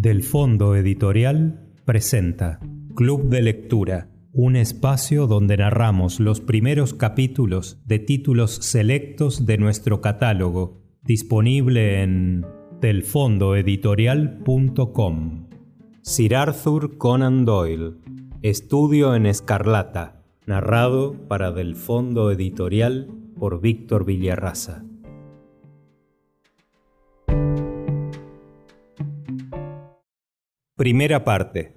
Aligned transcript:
Del 0.00 0.22
Fondo 0.22 0.76
Editorial 0.76 1.60
presenta 1.84 2.58
Club 2.94 3.28
de 3.28 3.42
Lectura, 3.42 4.08
un 4.32 4.56
espacio 4.56 5.26
donde 5.26 5.58
narramos 5.58 6.20
los 6.20 6.40
primeros 6.40 6.94
capítulos 6.94 7.82
de 7.84 7.98
títulos 7.98 8.50
selectos 8.50 9.44
de 9.44 9.58
nuestro 9.58 10.00
catálogo, 10.00 10.80
disponible 11.02 12.02
en 12.02 12.46
delfondoeditorial.com. 12.80 15.48
Sir 16.00 16.34
Arthur 16.34 16.96
Conan 16.96 17.44
Doyle, 17.44 17.96
Estudio 18.40 19.14
en 19.14 19.26
Escarlata, 19.26 20.24
narrado 20.46 21.28
para 21.28 21.52
Del 21.52 21.76
Fondo 21.76 22.30
Editorial 22.30 23.08
por 23.38 23.60
Víctor 23.60 24.06
Villarraza. 24.06 24.82
Primera 30.80 31.24
parte. 31.24 31.76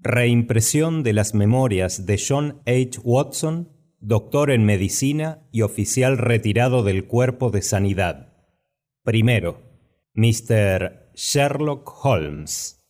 Reimpresión 0.00 1.04
de 1.04 1.12
las 1.12 1.34
memorias 1.34 2.04
de 2.04 2.18
John 2.18 2.62
H. 2.66 2.98
Watson, 3.04 3.68
doctor 4.00 4.50
en 4.50 4.64
medicina 4.64 5.46
y 5.52 5.62
oficial 5.62 6.18
retirado 6.18 6.82
del 6.82 7.06
Cuerpo 7.06 7.52
de 7.52 7.62
Sanidad. 7.62 8.34
Primero. 9.04 9.62
Mr. 10.14 11.12
Sherlock 11.14 12.04
Holmes. 12.04 12.84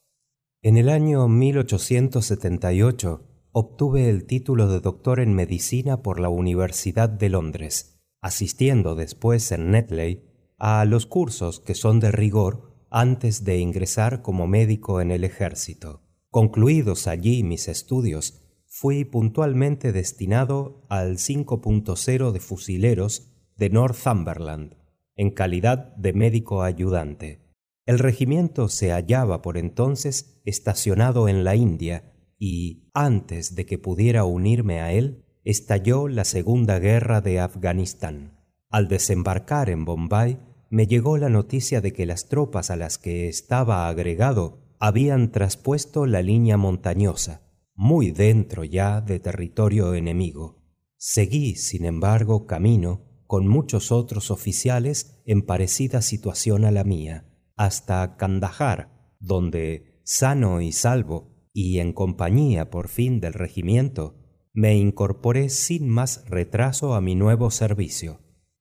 En 0.63 0.79
el 0.79 0.89
año 0.89 1.29
1878 1.29 3.29
obtuve 3.53 4.09
el 4.09 4.25
título 4.25 4.67
de 4.67 4.81
doctor 4.81 5.21
en 5.21 5.35
medicina 5.35 6.01
por 6.01 6.21
la 6.21 6.31
Universidad 6.31 7.11
de 7.11 7.29
Londres, 7.29 8.01
asistiendo 8.23 8.95
después 8.95 9.53
en 9.53 9.73
Netley 9.73 10.25
a 10.57 10.87
los 10.87 11.05
cursos 11.05 11.61
que 11.61 11.75
son 11.75 12.01
de 12.01 12.13
rigor 12.13 12.70
antes 12.91 13.45
de 13.45 13.59
ingresar 13.59 14.23
como 14.23 14.46
médico 14.46 15.01
en 15.01 15.10
el 15.10 15.24
ejército. 15.24 16.02
Concluidos 16.30 17.07
allí 17.07 17.43
mis 17.43 17.69
estudios, 17.69 18.43
fui 18.66 19.05
puntualmente 19.05 19.93
destinado 19.93 20.87
al 20.88 21.16
5.0 21.16 22.33
de 22.33 22.41
fusileros 22.41 23.33
de 23.57 23.71
Northumberland, 23.71 24.77
en 25.16 25.30
calidad 25.30 25.95
de 25.96 26.13
médico 26.13 26.63
ayudante. 26.63 27.51
El 27.87 27.99
regimiento 27.99 28.68
se 28.68 28.91
hallaba 28.91 29.43
por 29.43 29.59
entonces 29.59 30.41
estacionado 30.45 31.29
en 31.29 31.45
la 31.45 31.57
India 31.57 32.13
y, 32.38 32.88
antes 32.95 33.55
de 33.55 33.66
que 33.66 33.79
pudiera 33.79 34.24
unirme 34.24 34.80
a 34.80 34.93
él, 34.93 35.24
estalló 35.45 36.09
la 36.09 36.24
Segunda 36.24 36.79
Guerra 36.79 37.21
de 37.21 37.41
Afganistán. 37.41 38.38
Al 38.68 38.88
desembarcar 38.88 39.68
en 39.68 39.85
Bombay, 39.85 40.38
me 40.71 40.87
llegó 40.87 41.18
la 41.18 41.29
noticia 41.29 41.80
de 41.80 41.93
que 41.93 42.07
las 42.07 42.29
tropas 42.29 42.71
a 42.71 42.76
las 42.76 42.96
que 42.96 43.29
estaba 43.29 43.88
agregado 43.88 44.60
habían 44.79 45.32
traspuesto 45.32 46.07
la 46.07 46.23
línea 46.23 46.57
montañosa, 46.57 47.43
muy 47.74 48.12
dentro 48.12 48.62
ya 48.62 49.01
de 49.01 49.18
territorio 49.18 49.95
enemigo. 49.95 50.62
Seguí, 50.96 51.57
sin 51.57 51.85
embargo, 51.85 52.46
camino 52.46 53.02
con 53.27 53.49
muchos 53.49 53.90
otros 53.90 54.30
oficiales 54.30 55.21
en 55.27 55.43
parecida 55.43 56.02
situación 56.02 56.65
a 56.65 56.71
la 56.71 56.84
mía, 56.84 57.24
hasta 57.57 58.16
Kandahar, 58.16 59.16
donde, 59.18 60.01
sano 60.05 60.60
y 60.60 60.73
salvo, 60.73 61.49
y 61.52 61.80
en 61.80 61.93
compañía 61.93 62.71
por 62.71 62.88
fin 62.88 63.21
del 63.21 63.32
regimiento, 63.32 64.16
me 64.53 64.77
incorporé 64.77 65.49
sin 65.49 65.88
más 65.88 66.25
retraso 66.28 66.94
a 66.94 67.00
mi 67.00 67.15
nuevo 67.16 67.50
servicio. 67.50 68.21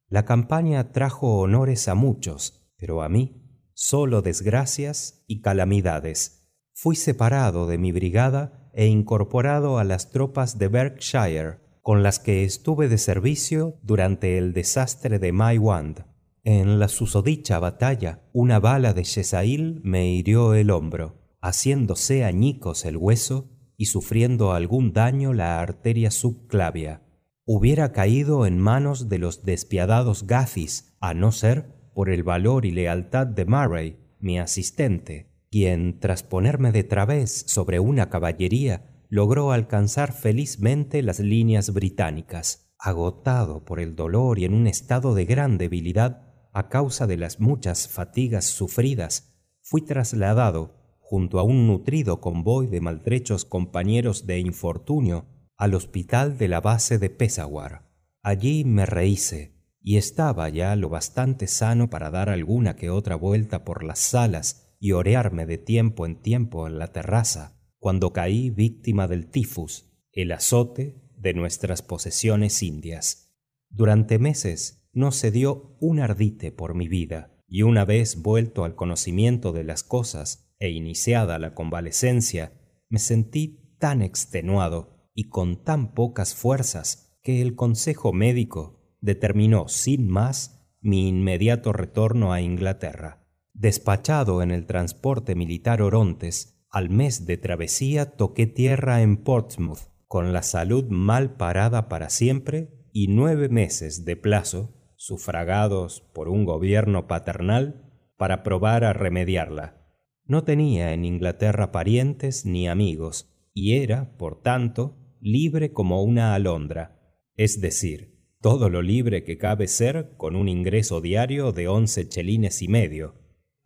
La 0.10 0.26
campaña 0.26 0.92
trajo 0.92 1.38
honores 1.38 1.88
a 1.88 1.94
muchos, 1.94 2.68
pero 2.78 3.04
a 3.04 3.10
mí 3.10 3.46
solo 3.76 4.24
desgracias 4.24 5.24
y 5.28 5.42
calamidades. 5.42 6.52
Fui 6.74 6.96
separado 6.96 7.68
de 7.68 7.78
mi 7.78 7.92
brigada 7.92 8.72
e 8.74 8.88
incorporado 8.88 9.78
a 9.78 9.84
las 9.84 10.10
tropas 10.10 10.58
de 10.58 10.68
Berkshire, 10.68 11.60
con 11.82 12.02
las 12.02 12.20
que 12.20 12.44
estuve 12.44 12.90
de 12.90 12.98
servicio 12.98 13.78
durante 13.84 14.38
el 14.38 14.52
desastre 14.54 15.20
de 15.20 15.32
Maiwand. 15.32 16.06
En 16.44 16.80
la 16.80 16.88
susodicha 16.88 17.60
batalla, 17.60 18.24
una 18.34 18.60
bala 18.60 18.94
de 18.94 19.04
Yesail 19.04 19.80
me 19.84 20.12
hirió 20.12 20.56
el 20.56 20.72
hombro, 20.72 21.38
haciéndose 21.40 22.26
añicos 22.26 22.84
el 22.84 22.98
hueso 22.98 23.52
y 23.78 23.86
sufriendo 23.86 24.54
algún 24.54 24.92
daño 24.92 25.34
la 25.34 25.62
arteria 25.62 26.10
subclavia 26.10 27.04
hubiera 27.52 27.94
caído 27.94 28.46
en 28.46 28.60
manos 28.60 29.10
de 29.10 29.18
los 29.18 29.44
despiadados 29.44 30.28
Gathis, 30.28 30.96
a 31.00 31.16
no 31.16 31.32
ser 31.32 31.90
por 31.96 32.12
el 32.12 32.22
valor 32.22 32.64
y 32.64 32.70
lealtad 32.70 33.26
de 33.26 33.46
Murray, 33.46 33.98
mi 34.20 34.38
asistente, 34.38 35.32
quien, 35.50 36.00
tras 36.00 36.22
ponerme 36.22 36.72
de 36.72 36.84
través 36.84 37.46
sobre 37.48 37.80
una 37.80 38.12
caballería, 38.12 39.04
logró 39.10 39.52
alcanzar 39.52 40.14
felizmente 40.14 41.02
las 41.02 41.20
líneas 41.20 41.74
británicas. 41.74 42.72
Agotado 42.78 43.66
por 43.66 43.80
el 43.80 43.96
dolor 43.96 44.38
y 44.38 44.46
en 44.46 44.54
un 44.54 44.68
estado 44.68 45.16
de 45.16 45.26
gran 45.26 45.58
debilidad 45.58 46.22
a 46.54 46.70
causa 46.70 47.08
de 47.08 47.18
las 47.18 47.40
muchas 47.40 47.88
fatigas 47.88 48.46
sufridas, 48.46 49.34
fui 49.64 49.82
trasladado, 49.82 50.76
junto 51.00 51.40
a 51.40 51.44
un 51.44 51.66
nutrido 51.66 52.22
convoy 52.22 52.68
de 52.68 52.80
maltrechos 52.80 53.44
compañeros 53.44 54.28
de 54.28 54.38
infortunio, 54.38 55.26
al 55.60 55.76
hospital 55.76 56.38
de 56.38 56.48
la 56.48 56.62
base 56.62 57.00
de 57.00 57.10
Peshawar. 57.10 57.92
Allí 58.24 58.64
me 58.64 58.86
rehice 58.86 59.60
y 59.82 59.98
estaba 59.98 60.48
ya 60.48 60.74
lo 60.78 60.88
bastante 60.88 61.48
sano 61.48 61.90
para 61.90 62.10
dar 62.10 62.30
alguna 62.30 62.78
que 62.78 62.90
otra 62.90 63.16
vuelta 63.18 63.66
por 63.66 63.84
las 63.84 64.00
salas 64.00 64.74
y 64.80 64.94
orearme 64.94 65.46
de 65.46 65.58
tiempo 65.58 66.06
en 66.06 66.22
tiempo 66.22 66.66
en 66.66 66.80
la 66.80 66.94
terraza, 66.94 67.60
cuando 67.78 68.14
caí 68.14 68.50
víctima 68.50 69.10
del 69.10 69.30
tifus, 69.30 69.92
el 70.14 70.32
azote 70.32 71.04
de 71.18 71.34
nuestras 71.34 71.82
posesiones 71.82 72.64
indias. 72.64 73.36
Durante 73.70 74.18
meses 74.18 74.90
no 74.94 75.12
se 75.12 75.30
dio 75.30 75.76
un 75.82 76.00
ardite 76.00 76.54
por 76.54 76.74
mi 76.74 76.88
vida, 76.88 77.36
y 77.50 77.64
una 77.64 77.84
vez 77.84 78.22
vuelto 78.22 78.64
al 78.64 78.76
conocimiento 78.76 79.52
de 79.52 79.66
las 79.66 79.84
cosas 79.84 80.56
e 80.58 80.70
iniciada 80.70 81.38
la 81.38 81.54
convalecencia, 81.54 82.54
me 82.88 83.00
sentí 83.00 83.76
tan 83.78 84.02
extenuado 84.02 84.99
y 85.14 85.30
con 85.30 85.64
tan 85.64 85.94
pocas 85.94 86.36
fuerzas 86.36 87.18
que 87.22 87.42
el 87.42 87.56
Consejo 87.56 88.14
Médico 88.14 88.80
determinó 89.02 89.68
sin 89.68 90.08
más 90.08 90.60
mi 90.82 91.08
inmediato 91.08 91.74
retorno 91.74 92.32
a 92.34 92.42
Inglaterra. 92.42 93.26
Despachado 93.54 94.42
en 94.42 94.52
el 94.52 94.66
transporte 94.66 95.36
militar 95.36 95.82
Orontes, 95.82 96.66
al 96.70 96.90
mes 96.90 97.26
de 97.26 97.38
travesía 97.38 98.16
toqué 98.16 98.48
tierra 98.48 99.02
en 99.02 99.18
Portsmouth, 99.18 99.90
con 100.08 100.34
la 100.34 100.44
salud 100.44 100.86
mal 100.90 101.36
parada 101.36 101.90
para 101.90 102.10
siempre 102.10 102.88
y 102.94 103.08
nueve 103.08 103.50
meses 103.50 104.06
de 104.06 104.16
plazo, 104.16 104.74
sufragados 104.96 106.02
por 106.14 106.30
un 106.30 106.46
gobierno 106.46 107.08
paternal, 107.08 107.86
para 108.18 108.44
probar 108.44 108.84
a 108.84 108.94
remediarla. 108.94 109.78
No 110.26 110.44
tenía 110.44 110.94
en 110.94 111.06
Inglaterra 111.06 111.72
parientes 111.72 112.46
ni 112.46 112.68
amigos, 112.68 113.34
y 113.54 113.76
era, 113.76 114.16
por 114.18 114.42
tanto, 114.42 114.99
libre 115.22 115.74
como 115.74 116.04
una 116.04 116.34
alondra, 116.34 117.00
es 117.36 117.60
decir, 117.60 118.20
todo 118.42 118.70
lo 118.70 118.82
libre 118.82 119.24
que 119.24 119.38
cabe 119.38 119.68
ser 119.68 120.14
con 120.18 120.36
un 120.36 120.48
ingreso 120.48 121.02
diario 121.02 121.52
de 121.52 121.68
once 121.68 122.08
chelines 122.08 122.62
y 122.62 122.70
medio. 122.70 123.16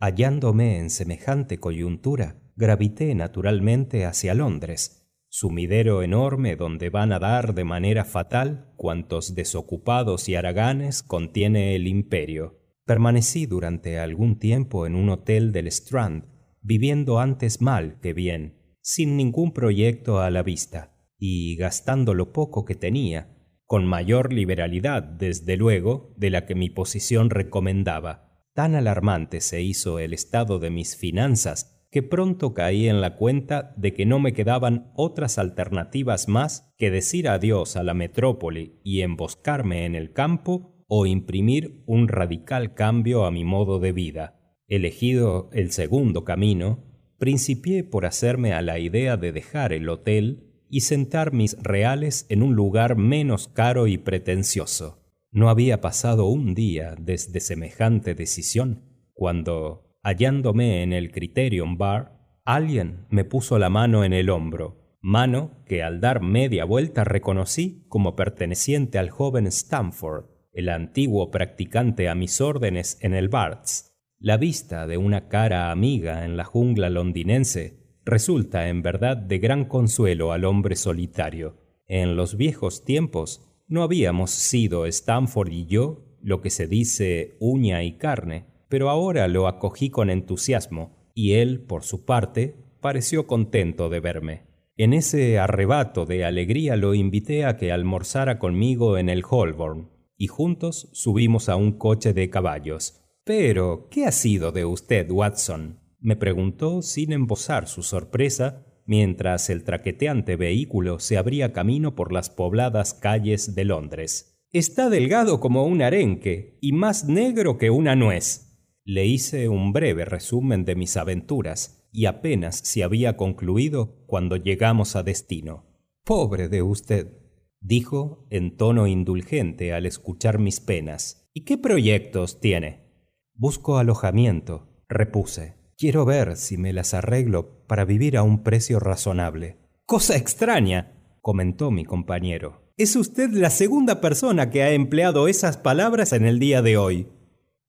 Hallándome 0.00 0.78
en 0.78 0.90
semejante 0.90 1.58
coyuntura, 1.58 2.42
gravité 2.56 3.14
naturalmente 3.14 4.04
hacia 4.04 4.34
Londres, 4.34 5.08
sumidero 5.28 6.02
enorme 6.02 6.56
donde 6.56 6.90
van 6.90 7.12
a 7.12 7.20
dar 7.20 7.54
de 7.54 7.64
manera 7.64 8.04
fatal 8.04 8.72
cuantos 8.76 9.34
desocupados 9.34 10.28
y 10.28 10.34
haraganes 10.34 11.02
contiene 11.02 11.76
el 11.76 11.86
imperio. 11.86 12.60
Permanecí 12.84 13.46
durante 13.46 13.98
algún 13.98 14.38
tiempo 14.38 14.86
en 14.86 14.96
un 14.96 15.08
hotel 15.08 15.52
del 15.52 15.68
Strand, 15.68 16.26
viviendo 16.60 17.20
antes 17.20 17.60
mal 17.60 18.00
que 18.00 18.12
bien, 18.12 18.76
sin 18.80 19.16
ningún 19.16 19.52
proyecto 19.52 20.20
a 20.20 20.30
la 20.30 20.42
vista 20.42 20.93
y 21.26 21.56
gastando 21.56 22.12
lo 22.12 22.34
poco 22.34 22.66
que 22.66 22.74
tenía, 22.74 23.34
con 23.64 23.86
mayor 23.86 24.30
liberalidad, 24.30 25.02
desde 25.02 25.56
luego, 25.56 26.12
de 26.18 26.28
la 26.28 26.44
que 26.44 26.54
mi 26.54 26.68
posición 26.68 27.30
recomendaba. 27.30 28.42
Tan 28.52 28.74
alarmante 28.74 29.40
se 29.40 29.62
hizo 29.62 29.98
el 29.98 30.12
estado 30.12 30.58
de 30.58 30.68
mis 30.68 30.98
finanzas 30.98 31.88
que 31.90 32.02
pronto 32.02 32.52
caí 32.52 32.90
en 32.90 33.00
la 33.00 33.16
cuenta 33.16 33.72
de 33.78 33.94
que 33.94 34.04
no 34.04 34.18
me 34.18 34.34
quedaban 34.34 34.92
otras 34.96 35.38
alternativas 35.38 36.28
más 36.28 36.74
que 36.76 36.90
decir 36.90 37.26
adiós 37.26 37.76
a 37.76 37.82
la 37.84 37.94
metrópoli 37.94 38.80
y 38.84 39.00
emboscarme 39.00 39.86
en 39.86 39.94
el 39.94 40.12
campo 40.12 40.84
o 40.88 41.06
imprimir 41.06 41.82
un 41.86 42.08
radical 42.08 42.74
cambio 42.74 43.24
a 43.24 43.30
mi 43.30 43.44
modo 43.44 43.78
de 43.78 43.92
vida. 43.92 44.58
Elegido 44.68 45.48
el 45.54 45.70
segundo 45.70 46.22
camino, 46.22 46.84
principié 47.16 47.82
por 47.82 48.04
hacerme 48.04 48.52
a 48.52 48.60
la 48.60 48.78
idea 48.78 49.16
de 49.16 49.32
dejar 49.32 49.72
el 49.72 49.88
hotel 49.88 50.50
y 50.74 50.80
sentar 50.80 51.32
mis 51.32 51.56
reales 51.62 52.26
en 52.30 52.42
un 52.42 52.56
lugar 52.56 52.96
menos 52.96 53.46
caro 53.46 53.86
y 53.86 53.96
pretencioso. 53.96 55.04
No 55.30 55.48
había 55.48 55.80
pasado 55.80 56.26
un 56.26 56.52
día 56.52 56.96
desde 56.98 57.38
semejante 57.38 58.16
decisión 58.16 58.82
cuando, 59.12 59.96
hallándome 60.02 60.82
en 60.82 60.92
el 60.92 61.12
Criterion 61.12 61.78
Bar, 61.78 62.42
Alguien 62.44 63.06
me 63.08 63.24
puso 63.24 63.60
la 63.60 63.70
mano 63.70 64.02
en 64.02 64.12
el 64.12 64.30
hombro, 64.30 64.98
mano 65.00 65.62
que 65.64 65.84
al 65.84 66.00
dar 66.00 66.22
media 66.22 66.64
vuelta 66.64 67.04
reconocí 67.04 67.86
como 67.88 68.16
perteneciente 68.16 68.98
al 68.98 69.10
joven 69.10 69.46
Stamford, 69.46 70.24
el 70.52 70.70
antiguo 70.70 71.30
practicante 71.30 72.08
a 72.08 72.16
mis 72.16 72.40
órdenes 72.40 72.98
en 73.00 73.14
el 73.14 73.28
Barts. 73.28 73.96
La 74.18 74.38
vista 74.38 74.88
de 74.88 74.98
una 74.98 75.28
cara 75.28 75.70
amiga 75.70 76.24
en 76.24 76.36
la 76.36 76.44
jungla 76.44 76.90
londinense 76.90 77.83
resulta 78.04 78.68
en 78.68 78.82
verdad 78.82 79.16
de 79.16 79.38
gran 79.38 79.64
consuelo 79.64 80.32
al 80.32 80.44
hombre 80.44 80.76
solitario. 80.76 81.56
En 81.86 82.16
los 82.16 82.36
viejos 82.36 82.84
tiempos 82.84 83.50
no 83.66 83.82
habíamos 83.82 84.30
sido 84.30 84.86
Stamford 84.86 85.50
y 85.50 85.66
yo 85.66 86.04
lo 86.22 86.40
que 86.40 86.50
se 86.50 86.66
dice 86.66 87.36
uña 87.40 87.82
y 87.82 87.98
carne, 87.98 88.46
pero 88.68 88.88
ahora 88.88 89.28
lo 89.28 89.46
acogí 89.46 89.90
con 89.90 90.10
entusiasmo, 90.10 91.10
y 91.14 91.34
él, 91.34 91.60
por 91.60 91.84
su 91.84 92.04
parte, 92.04 92.56
pareció 92.80 93.26
contento 93.26 93.88
de 93.88 94.00
verme. 94.00 94.42
En 94.76 94.92
ese 94.92 95.38
arrebato 95.38 96.06
de 96.06 96.24
alegría 96.24 96.76
lo 96.76 96.94
invité 96.94 97.44
a 97.44 97.56
que 97.56 97.70
almorzara 97.70 98.38
conmigo 98.38 98.98
en 98.98 99.08
el 99.08 99.22
Holborn, 99.28 99.90
y 100.16 100.26
juntos 100.26 100.88
subimos 100.92 101.48
a 101.48 101.56
un 101.56 101.72
coche 101.72 102.12
de 102.12 102.30
caballos. 102.30 103.00
Pero, 103.24 103.88
¿qué 103.90 104.06
ha 104.06 104.12
sido 104.12 104.50
de 104.50 104.64
usted, 104.64 105.10
Watson? 105.10 105.83
Me 106.04 106.16
preguntó 106.16 106.82
sin 106.82 107.12
embosar 107.12 107.66
su 107.66 107.82
sorpresa 107.82 108.66
mientras 108.84 109.48
el 109.48 109.64
traqueteante 109.64 110.36
vehículo 110.36 110.98
se 110.98 111.16
abría 111.16 111.54
camino 111.54 111.94
por 111.94 112.12
las 112.12 112.28
pobladas 112.28 112.92
calles 112.92 113.54
de 113.54 113.64
Londres. 113.64 114.38
Está 114.52 114.90
delgado 114.90 115.40
como 115.40 115.64
un 115.64 115.80
arenque 115.80 116.58
y 116.60 116.72
más 116.72 117.06
negro 117.06 117.56
que 117.56 117.70
una 117.70 117.96
nuez. 117.96 118.54
Le 118.84 119.06
hice 119.06 119.48
un 119.48 119.72
breve 119.72 120.04
resumen 120.04 120.66
de 120.66 120.74
mis 120.74 120.98
aventuras 120.98 121.88
y 121.90 122.04
apenas 122.04 122.58
se 122.58 122.84
había 122.84 123.16
concluido 123.16 124.04
cuando 124.06 124.36
llegamos 124.36 124.96
a 124.96 125.02
destino. 125.02 125.64
Pobre 126.04 126.50
de 126.50 126.60
usted, 126.60 127.16
dijo 127.60 128.26
en 128.28 128.58
tono 128.58 128.86
indulgente 128.86 129.72
al 129.72 129.86
escuchar 129.86 130.38
mis 130.38 130.60
penas. 130.60 131.30
¿Y 131.32 131.46
qué 131.46 131.56
proyectos 131.56 132.40
tiene? 132.40 132.90
Busco 133.32 133.78
alojamiento, 133.78 134.68
repuse. 134.86 135.63
Quiero 135.76 136.04
ver 136.04 136.36
si 136.36 136.56
me 136.56 136.72
las 136.72 136.94
arreglo 136.94 137.64
para 137.66 137.84
vivir 137.84 138.16
a 138.16 138.22
un 138.22 138.44
precio 138.44 138.78
razonable. 138.78 139.56
Cosa 139.86 140.16
extraña, 140.16 140.92
comentó 141.20 141.70
mi 141.70 141.84
compañero. 141.84 142.62
Es 142.76 142.94
usted 142.94 143.30
la 143.30 143.50
segunda 143.50 144.00
persona 144.00 144.50
que 144.50 144.62
ha 144.62 144.70
empleado 144.72 145.26
esas 145.26 145.56
palabras 145.56 146.12
en 146.12 146.26
el 146.26 146.38
día 146.38 146.62
de 146.62 146.76
hoy. 146.76 147.08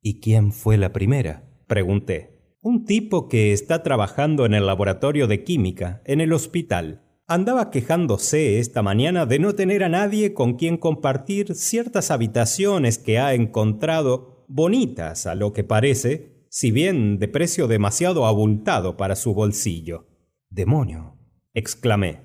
¿Y 0.02 0.20
quién 0.20 0.52
fue 0.52 0.78
la 0.78 0.94
primera? 0.94 1.44
pregunté. 1.68 2.58
Un 2.62 2.86
tipo 2.86 3.28
que 3.28 3.54
está 3.54 3.82
trabajando 3.82 4.46
en 4.46 4.54
el 4.54 4.68
laboratorio 4.68 5.28
de 5.28 5.44
química, 5.44 6.02
en 6.06 6.22
el 6.22 6.32
hospital. 6.34 7.02
Andaba 7.28 7.72
quejándose 7.72 8.60
esta 8.60 8.84
mañana 8.84 9.26
de 9.26 9.40
no 9.40 9.56
tener 9.56 9.84
a 9.84 9.90
nadie 9.90 10.34
con 10.34 10.58
quien 10.58 10.78
compartir 10.78 11.56
ciertas 11.56 12.12
habitaciones 12.12 13.00
que 13.00 13.18
ha 13.18 13.34
encontrado 13.34 14.46
bonitas 14.48 15.26
a 15.26 15.34
lo 15.34 15.54
que 15.54 15.64
parece, 15.64 16.35
si 16.56 16.72
bien 16.72 17.20
de 17.20 17.28
precio 17.28 17.68
demasiado 17.68 18.26
abultado 18.26 18.96
para 18.96 19.18
su 19.18 19.34
bolsillo. 19.34 20.08
Demonio. 20.50 21.20
exclamé. 21.54 22.22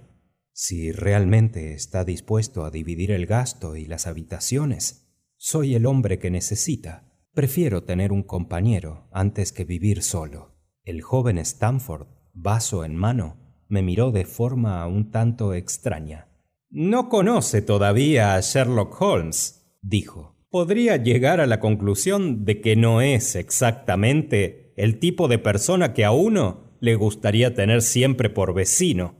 Si 0.53 0.93
realmente 0.93 1.75
está 1.75 2.05
dispuesto 2.05 2.65
a 2.65 2.71
dividir 2.71 3.11
el 3.11 3.27
gasto 3.27 3.75
y 3.75 3.87
las 3.87 4.07
habitaciones, 4.07 5.13
soy 5.37 5.75
el 5.75 5.85
hombre 5.85 6.21
que 6.21 6.31
necesita. 6.31 7.13
Prefiero 7.35 7.83
tener 7.83 8.13
un 8.13 8.23
compañero 8.23 9.09
antes 9.11 9.51
que 9.51 9.65
vivir 9.65 10.01
solo. 10.01 10.55
El 10.85 11.03
joven 11.03 11.37
Stamford, 11.39 12.07
vaso 12.33 12.85
en 12.85 12.95
mano, 12.95 13.65
me 13.67 13.83
miró 13.83 14.13
de 14.13 14.27
forma 14.27 14.87
un 14.87 15.11
tanto 15.11 15.55
extraña. 15.55 16.29
No 16.69 17.09
conoce 17.09 17.63
todavía 17.63 18.37
a 18.37 18.41
Sherlock 18.43 19.03
Holmes, 19.03 19.77
dijo. 19.83 20.40
Podría 20.51 20.97
llegar 20.97 21.41
a 21.41 21.47
la 21.47 21.61
conclusión 21.61 22.45
de 22.45 22.61
que 22.61 22.77
no 22.77 23.01
es 23.01 23.37
exactamente 23.37 24.73
el 24.77 24.99
tipo 24.99 25.29
de 25.29 25.39
persona 25.39 25.95
que 25.95 26.05
a 26.05 26.11
uno 26.11 26.77
le 26.81 26.95
gustaría 26.97 27.55
tener 27.55 27.83
siempre 27.83 28.31
por 28.31 28.53
vecino. 28.55 29.15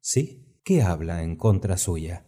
Sí, 0.00 0.42
¿Qué 0.64 0.80
habla 0.80 1.24
en 1.24 1.34
contra 1.34 1.76
suya? 1.76 2.24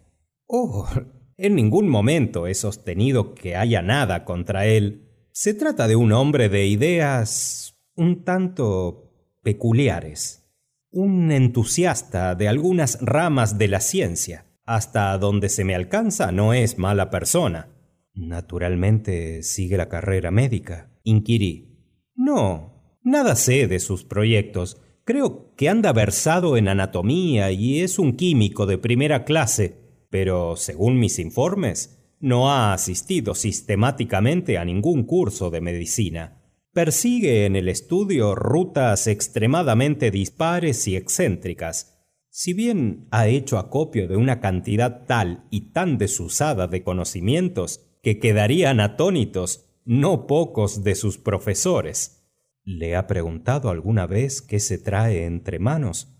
Oh, 0.46 0.88
en 1.36 1.54
ningún 1.54 1.88
momento 1.88 2.48
he 2.48 2.54
sostenido 2.54 3.34
que 3.34 3.54
haya 3.54 3.80
nada 3.80 4.24
contra 4.24 4.66
él. 4.66 5.08
Se 5.30 5.54
trata 5.54 5.86
de 5.86 5.94
un 5.94 6.12
hombre 6.12 6.48
de 6.48 6.66
ideas 6.66 7.76
un 7.94 8.24
tanto 8.24 9.12
peculiares, 9.42 10.50
un 10.90 11.30
entusiasta 11.30 12.34
de 12.34 12.48
algunas 12.48 12.98
ramas 13.00 13.56
de 13.56 13.68
la 13.68 13.80
ciencia. 13.80 14.46
Hasta 14.66 15.16
donde 15.18 15.48
se 15.48 15.62
me 15.62 15.76
alcanza 15.76 16.32
no 16.32 16.54
es 16.54 16.76
mala 16.76 17.10
persona. 17.10 17.68
Naturalmente 18.14 19.42
sigue 19.42 19.76
la 19.76 19.88
carrera 19.88 20.30
médica, 20.30 20.92
inquirí. 21.02 21.78
No, 22.14 22.98
nada 23.02 23.34
sé 23.36 23.66
de 23.66 23.80
sus 23.80 24.04
proyectos, 24.04 24.80
Creo 25.04 25.54
que 25.54 25.68
anda 25.68 25.92
versado 25.92 26.56
en 26.56 26.66
anatomía 26.66 27.52
y 27.52 27.80
es 27.80 27.98
un 27.98 28.16
químico 28.16 28.64
de 28.64 28.78
primera 28.78 29.24
clase, 29.24 30.06
pero 30.08 30.56
según 30.56 30.98
mis 30.98 31.18
informes, 31.18 32.00
no 32.20 32.50
ha 32.50 32.72
asistido 32.72 33.34
sistemáticamente 33.34 34.56
a 34.56 34.64
ningún 34.64 35.04
curso 35.04 35.50
de 35.50 35.60
medicina. 35.60 36.40
Persigue 36.72 37.44
en 37.44 37.54
el 37.54 37.68
estudio 37.68 38.34
rutas 38.34 39.06
extremadamente 39.06 40.10
dispares 40.10 40.88
y 40.88 40.96
excéntricas. 40.96 42.02
Si 42.30 42.54
bien 42.54 43.06
ha 43.10 43.28
hecho 43.28 43.58
acopio 43.58 44.08
de 44.08 44.16
una 44.16 44.40
cantidad 44.40 45.04
tal 45.06 45.44
y 45.50 45.72
tan 45.72 45.98
desusada 45.98 46.66
de 46.66 46.82
conocimientos 46.82 47.93
que 48.04 48.18
quedarían 48.18 48.80
atónitos 48.80 49.64
no 49.86 50.26
pocos 50.26 50.84
de 50.84 50.94
sus 50.94 51.16
profesores. 51.16 52.22
¿Le 52.62 52.96
ha 52.96 53.06
preguntado 53.06 53.70
alguna 53.70 54.06
vez 54.06 54.42
qué 54.42 54.60
se 54.60 54.76
trae 54.78 55.24
entre 55.24 55.58
manos? 55.58 56.14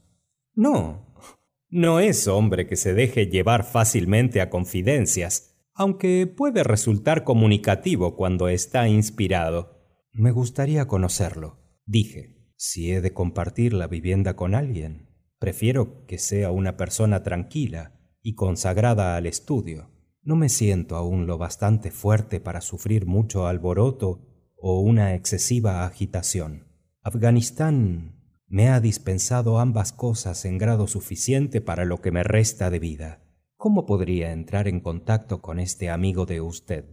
No. 0.55 1.15
No 1.69 2.01
es 2.01 2.27
hombre 2.27 2.67
que 2.67 2.77
se 2.77 2.95
deje 2.95 3.27
llevar 3.27 3.65
fácilmente 3.65 4.41
a 4.41 4.49
confidencias, 4.49 5.57
aunque 5.75 6.27
puede 6.27 6.65
resultar 6.65 7.23
comunicativo 7.23 8.17
cuando 8.17 8.49
está 8.49 8.89
inspirado. 8.89 9.79
Me 10.11 10.31
gustaría 10.31 10.89
conocerlo, 10.89 11.61
dije. 11.85 12.35
Si 12.56 12.93
he 12.93 13.03
de 13.03 13.13
compartir 13.13 13.75
la 13.75 13.89
vivienda 13.89 14.37
con 14.37 14.55
alguien, 14.55 15.11
prefiero 15.39 16.06
que 16.06 16.17
sea 16.17 16.51
una 16.51 16.79
persona 16.79 17.23
tranquila 17.23 18.01
y 18.23 18.37
consagrada 18.37 19.17
al 19.17 19.27
estudio. 19.27 19.94
No 20.25 20.37
me 20.37 20.49
siento 20.49 20.97
aún 20.97 21.27
lo 21.27 21.37
bastante 21.37 21.91
fuerte 21.91 22.41
para 22.41 22.63
sufrir 22.63 23.05
mucho 23.05 23.47
alboroto 23.47 24.23
o 24.57 24.81
una 24.81 25.15
excesiva 25.15 25.85
agitación. 25.85 26.67
Afganistán 27.03 28.15
me 28.47 28.71
ha 28.71 28.81
dispensado 28.81 29.59
ambas 29.59 29.93
cosas 29.93 30.47
en 30.47 30.57
grado 30.57 30.87
suficiente 30.87 31.61
para 31.61 31.85
lo 31.85 32.01
que 32.01 32.11
me 32.11 32.23
resta 32.23 32.71
de 32.71 32.79
vida. 32.79 33.21
¿Cómo 33.57 33.85
podría 33.85 34.33
entrar 34.33 34.67
en 34.67 34.81
contacto 34.81 35.43
con 35.43 35.59
este 35.59 35.91
amigo 35.91 36.25
de 36.25 36.41
usted? 36.41 36.87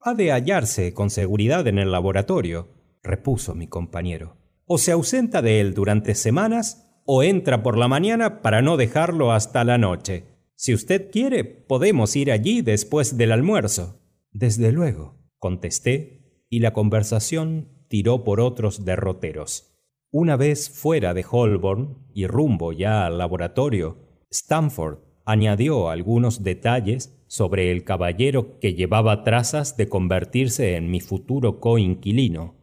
Ha 0.00 0.14
de 0.14 0.32
hallarse 0.32 0.94
con 0.94 1.10
seguridad 1.10 1.66
en 1.68 1.78
el 1.78 1.92
laboratorio, 1.92 2.68
repuso 3.04 3.54
mi 3.54 3.68
compañero. 3.68 4.36
O 4.66 4.78
se 4.78 4.90
ausenta 4.90 5.42
de 5.42 5.60
él 5.60 5.74
durante 5.74 6.16
semanas 6.16 6.88
o 7.04 7.22
entra 7.22 7.62
por 7.62 7.78
la 7.78 7.86
mañana 7.86 8.42
para 8.42 8.62
no 8.62 8.76
dejarlo 8.76 9.30
hasta 9.30 9.62
la 9.62 9.78
noche. 9.78 10.37
Si 10.60 10.74
usted 10.74 11.12
quiere, 11.12 11.44
podemos 11.44 12.16
ir 12.16 12.32
allí 12.32 12.62
después 12.62 13.16
del 13.16 13.30
almuerzo. 13.30 14.00
Desde 14.32 14.72
luego, 14.72 15.14
contesté 15.38 16.44
y 16.50 16.58
la 16.58 16.72
conversación 16.72 17.68
tiró 17.86 18.24
por 18.24 18.40
otros 18.40 18.84
derroteros. 18.84 19.72
Una 20.10 20.36
vez 20.36 20.68
fuera 20.68 21.14
de 21.14 21.24
Holborn 21.30 22.08
y 22.12 22.26
rumbo 22.26 22.72
ya 22.72 23.06
al 23.06 23.18
laboratorio, 23.18 23.98
Stamford 24.32 24.98
añadió 25.24 25.90
algunos 25.90 26.42
detalles 26.42 27.22
sobre 27.28 27.70
el 27.70 27.84
caballero 27.84 28.58
que 28.58 28.74
llevaba 28.74 29.22
trazas 29.22 29.76
de 29.76 29.88
convertirse 29.88 30.74
en 30.74 30.90
mi 30.90 30.98
futuro 30.98 31.60
coinquilino. 31.60 32.56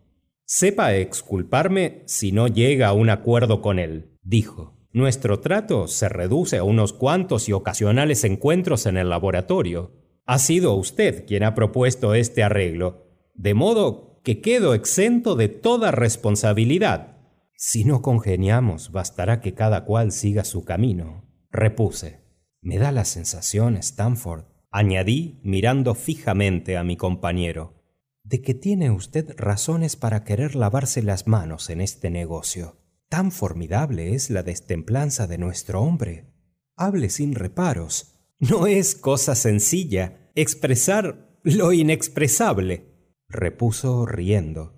Sepa 0.43 0.97
exculparme 0.97 2.03
si 2.07 2.33
no 2.33 2.49
llega 2.49 2.89
a 2.89 2.93
un 2.93 3.09
acuerdo 3.09 3.61
con 3.61 3.79
él, 3.79 4.17
dijo. 4.21 4.74
Nuestro 4.95 5.41
trato 5.41 5.89
se 5.89 6.07
reduce 6.07 6.55
a 6.55 6.63
unos 6.63 6.93
cuantos 6.93 7.49
y 7.49 7.51
ocasionales 7.51 8.23
encuentros 8.23 8.85
en 8.85 8.95
el 8.95 9.09
laboratorio. 9.09 9.91
Ha 10.25 10.39
sido 10.39 10.73
usted 10.75 11.25
quien 11.25 11.43
ha 11.43 11.53
propuesto 11.53 12.13
este 12.13 12.43
arreglo, 12.43 13.05
de 13.33 13.53
modo 13.53 14.21
que 14.23 14.39
quedo 14.39 14.73
exento 14.73 15.35
de 15.35 15.49
toda 15.49 15.91
responsabilidad. 15.91 17.17
Si 17.57 17.83
no 17.83 18.01
congeniamos, 18.01 18.93
bastará 18.93 19.41
que 19.41 19.53
cada 19.53 19.83
cual 19.83 20.13
siga 20.13 20.45
su 20.45 20.63
camino, 20.63 21.25
repuse. 21.51 22.21
Me 22.61 22.77
da 22.77 22.93
la 22.93 23.03
sensación, 23.03 23.75
Stanford, 23.75 24.45
añadí 24.71 25.41
mirando 25.43 25.93
fijamente 25.93 26.77
a 26.77 26.85
mi 26.85 26.95
compañero, 26.95 27.83
de 28.23 28.41
que 28.41 28.53
tiene 28.53 28.91
usted 28.91 29.35
razones 29.35 29.97
para 29.97 30.23
querer 30.23 30.55
lavarse 30.55 31.03
las 31.03 31.27
manos 31.27 31.69
en 31.69 31.81
este 31.81 32.09
negocio. 32.09 32.84
Tan 33.09 33.31
formidable 33.31 34.15
es 34.15 34.29
la 34.29 34.43
destemplanza 34.43 35.27
de 35.27 35.37
nuestro 35.37 35.81
hombre. 35.81 36.33
Hable 36.75 37.09
sin 37.09 37.35
reparos. 37.35 38.11
No 38.39 38.67
es 38.67 38.95
cosa 38.95 39.35
sencilla 39.35 40.31
expresar 40.35 41.39
lo 41.43 41.71
inexpresable, 41.71 43.13
repuso 43.29 44.05
riendo. 44.05 44.73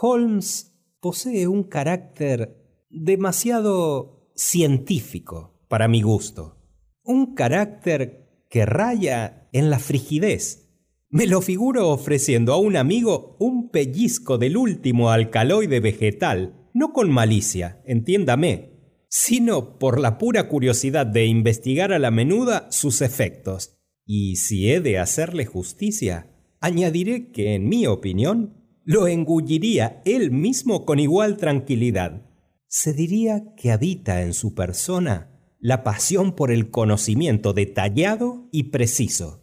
Holmes 0.00 0.72
posee 1.00 1.46
un 1.46 1.64
carácter 1.64 2.86
demasiado 2.88 4.30
científico 4.34 5.66
para 5.68 5.88
mi 5.88 6.02
gusto. 6.02 6.56
Un 7.02 7.34
carácter 7.34 8.44
que 8.48 8.64
raya 8.64 9.48
en 9.52 9.70
la 9.70 9.78
frigidez. 9.78 10.70
Me 11.10 11.26
lo 11.26 11.42
figuro 11.42 11.88
ofreciendo 11.90 12.52
a 12.52 12.58
un 12.58 12.76
amigo 12.76 13.36
un 13.38 13.70
pellizco 13.70 14.38
del 14.38 14.56
último 14.56 15.10
alcaloide 15.10 15.80
vegetal, 15.80 16.61
no 16.72 16.92
con 16.92 17.10
malicia, 17.10 17.82
entiéndame, 17.86 18.72
sino 19.08 19.78
por 19.78 20.00
la 20.00 20.16
pura 20.18 20.48
curiosidad 20.48 21.06
de 21.06 21.26
investigar 21.26 21.92
a 21.92 21.98
la 21.98 22.10
menuda 22.10 22.66
sus 22.70 23.02
efectos. 23.02 23.78
Y 24.06 24.36
si 24.36 24.70
he 24.70 24.80
de 24.80 24.98
hacerle 24.98 25.44
justicia, 25.44 26.28
añadiré 26.60 27.30
que, 27.30 27.54
en 27.54 27.68
mi 27.68 27.86
opinión, 27.86 28.56
lo 28.84 29.06
engulliría 29.06 30.00
él 30.04 30.30
mismo 30.30 30.84
con 30.84 30.98
igual 30.98 31.36
tranquilidad. 31.36 32.22
Se 32.66 32.92
diría 32.92 33.54
que 33.56 33.70
habita 33.70 34.22
en 34.22 34.32
su 34.32 34.54
persona 34.54 35.28
la 35.60 35.84
pasión 35.84 36.34
por 36.34 36.50
el 36.50 36.70
conocimiento 36.70 37.52
detallado 37.52 38.48
y 38.50 38.64
preciso. 38.64 39.42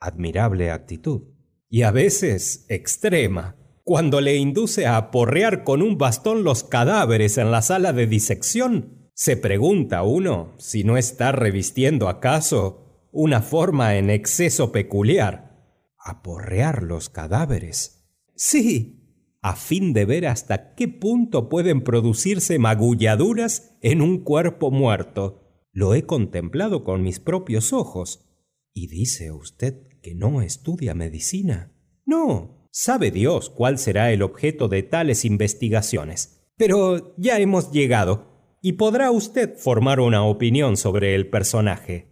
Admirable 0.00 0.70
actitud. 0.70 1.22
Y 1.68 1.82
a 1.82 1.90
veces 1.90 2.66
extrema, 2.68 3.56
cuando 3.84 4.20
le 4.20 4.36
induce 4.36 4.86
a 4.86 4.96
aporrear 4.96 5.64
con 5.64 5.82
un 5.82 5.98
bastón 5.98 6.44
los 6.44 6.64
cadáveres 6.64 7.38
en 7.38 7.50
la 7.50 7.62
sala 7.62 7.92
de 7.92 8.06
disección 8.06 9.02
se 9.14 9.36
pregunta 9.36 10.02
uno 10.02 10.54
si 10.58 10.84
no 10.84 10.96
está 10.96 11.32
revistiendo 11.32 12.08
acaso 12.08 13.08
una 13.12 13.42
forma 13.42 13.96
en 13.96 14.10
exceso 14.10 14.72
peculiar. 14.72 15.78
Aporrear 15.98 16.82
los 16.82 17.10
cadáveres. 17.10 18.08
Sí, 18.34 19.36
a 19.42 19.54
fin 19.54 19.92
de 19.92 20.06
ver 20.06 20.26
hasta 20.26 20.74
qué 20.74 20.88
punto 20.88 21.48
pueden 21.48 21.84
producirse 21.84 22.58
magulladuras 22.58 23.76
en 23.82 24.00
un 24.00 24.24
cuerpo 24.24 24.70
muerto. 24.70 25.68
Lo 25.72 25.94
he 25.94 26.04
contemplado 26.04 26.82
con 26.82 27.02
mis 27.02 27.20
propios 27.20 27.72
ojos. 27.72 28.28
¿Y 28.72 28.86
dice 28.86 29.30
usted 29.30 29.86
que 30.00 30.14
no 30.14 30.40
estudia 30.40 30.94
medicina? 30.94 31.72
No, 32.06 32.61
sabe 32.72 33.10
Dios 33.10 33.50
cuál 33.50 33.78
será 33.78 34.10
el 34.10 34.22
objeto 34.22 34.66
de 34.66 34.82
tales 34.82 35.24
investigaciones. 35.24 36.42
Pero 36.56 37.14
ya 37.18 37.38
hemos 37.38 37.70
llegado 37.70 38.56
y 38.60 38.72
podrá 38.72 39.10
usted 39.10 39.56
formar 39.56 40.00
una 40.00 40.24
opinión 40.24 40.76
sobre 40.76 41.14
el 41.14 41.28
personaje. 41.28 42.08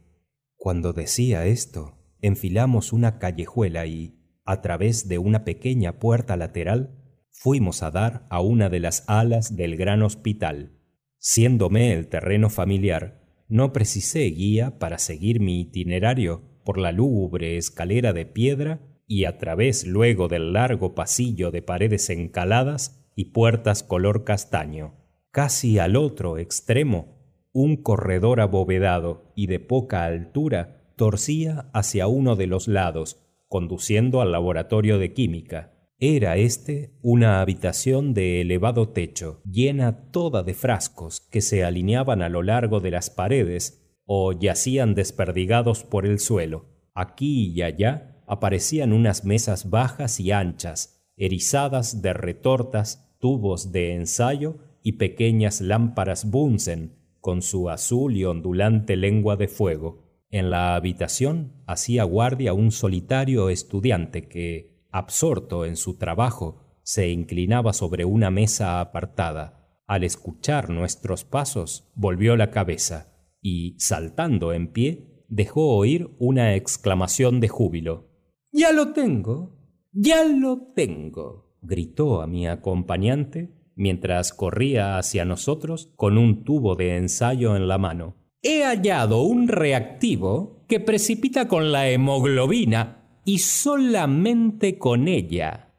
Cuando 0.57 0.93
decía 0.93 1.47
esto, 1.47 1.99
enfilamos 2.21 2.93
una 2.93 3.19
callejuela 3.19 3.87
y, 3.87 4.19
a 4.45 4.61
través 4.61 5.09
de 5.09 5.19
una 5.19 5.45
pequeña 5.45 5.99
puerta 5.99 6.37
lateral, 6.37 6.97
fuimos 7.31 7.83
a 7.83 7.91
dar 7.91 8.27
a 8.29 8.41
una 8.41 8.69
de 8.69 8.81
las 8.81 9.05
alas 9.09 9.57
del 9.57 9.77
gran 9.77 10.03
hospital. 10.03 10.77
Siéndome 11.19 11.95
el 11.95 12.09
terreno 12.09 12.51
familiar, 12.51 13.23
no 13.49 13.73
precisé 13.73 14.25
guía 14.25 14.79
para 14.79 14.99
seguir 14.99 15.41
mi 15.41 15.61
itinerario 15.61 16.43
por 16.65 16.79
la 16.79 16.93
lúgubre 16.93 17.57
escalera 17.57 18.13
de 18.13 18.27
piedra 18.27 18.90
y 19.11 19.25
a 19.25 19.39
través 19.39 19.89
luego 19.89 20.29
del 20.29 20.53
largo 20.53 20.95
pasillo 20.95 21.51
de 21.51 21.63
paredes 21.63 22.11
encaladas 22.11 23.05
y 23.17 23.33
puertas 23.33 23.83
color 23.83 24.23
castaño. 24.23 24.95
Casi 25.33 25.81
al 25.81 25.97
otro 25.97 26.39
extremo, 26.39 27.19
un 27.53 27.83
corredor 27.83 28.41
abovedado 28.41 29.33
y 29.35 29.49
de 29.49 29.59
poca 29.59 30.05
altura 30.05 30.93
torcía 30.95 31.71
hacia 31.75 32.07
uno 32.07 32.37
de 32.37 32.47
los 32.47 32.69
lados, 32.69 33.21
conduciendo 33.49 34.21
al 34.21 34.31
laboratorio 34.31 35.01
de 35.01 35.13
química. 35.13 35.73
Era 35.99 36.37
este 36.37 36.93
una 37.03 37.41
habitación 37.41 38.15
de 38.15 38.41
elevado 38.41 38.91
techo, 38.91 39.43
llena 39.45 40.13
toda 40.13 40.45
de 40.45 40.55
frascos 40.55 41.21
que 41.33 41.41
se 41.41 41.65
alineaban 41.65 42.23
a 42.23 42.29
lo 42.29 42.45
largo 42.45 42.79
de 42.79 42.93
las 42.93 43.11
paredes 43.11 43.93
o 44.07 44.31
yacían 44.33 44.95
desperdigados 44.95 45.83
por 45.83 46.07
el 46.07 46.21
suelo. 46.21 46.67
Aquí 46.95 47.53
y 47.53 47.63
allá 47.63 48.10
aparecían 48.31 48.93
unas 48.93 49.25
mesas 49.25 49.71
bajas 49.71 50.21
y 50.21 50.31
anchas, 50.31 51.03
erizadas 51.17 52.01
de 52.01 52.13
retortas, 52.13 53.13
tubos 53.19 53.73
de 53.73 53.95
ensayo 53.95 54.59
y 54.85 54.93
pequeñas 54.93 55.61
lámparas 55.61 56.31
Bunsen 56.31 56.95
con 57.19 57.43
su 57.43 57.69
azul 57.69 58.17
y 58.17 58.25
ondulante 58.25 58.95
lengua 58.97 59.35
de 59.35 59.49
fuego. 59.49 60.05
En 60.31 60.49
la 60.49 60.77
habitación 60.77 61.65
hacía 61.67 62.05
guardia 62.05 62.53
un 62.53 62.71
solitario 62.71 63.51
estudiante 63.51 64.29
que, 64.29 64.87
absorto 64.93 65.65
en 65.65 65.75
su 65.75 65.99
trabajo, 65.99 66.79
se 66.85 67.11
inclinaba 67.11 67.73
sobre 67.73 68.05
una 68.05 68.31
mesa 68.31 68.81
apartada. 68.81 69.83
Al 69.89 70.05
escuchar 70.05 70.71
nuestros 70.71 71.25
pasos, 71.25 71.91
volvió 71.97 72.37
la 72.37 72.53
cabeza 72.53 73.13
y, 73.43 73.75
saltando 73.81 74.53
en 74.53 74.69
pie, 74.73 75.25
dejó 75.29 75.77
oír 75.77 76.15
una 76.21 76.55
exclamación 76.55 77.41
de 77.41 77.49
júbilo. 77.49 78.10
Ya 78.53 78.73
lo 78.73 78.93
tengo. 78.93 79.57
Ya 79.93 80.25
lo 80.25 80.73
tengo. 80.75 81.57
gritó 81.63 82.23
a 82.23 82.27
mi 82.27 82.47
acompañante 82.47 83.55
mientras 83.75 84.33
corría 84.33 84.99
hacia 84.99 85.25
nosotros 85.25 85.93
con 85.97 86.19
un 86.19 86.45
tubo 86.45 86.75
de 86.75 86.97
ensayo 86.97 87.57
en 87.57 87.69
la 87.69 87.79
mano. 87.79 88.17
He 88.43 88.65
hallado 88.65 89.23
un 89.23 89.49
reactivo 89.49 90.65
que 90.69 90.81
precipita 90.81 91.49
con 91.49 91.73
la 91.73 91.89
hemoglobina 91.89 93.21
y 93.25 93.39
solamente 93.39 94.79
con 94.79 95.09
ella. 95.09 95.75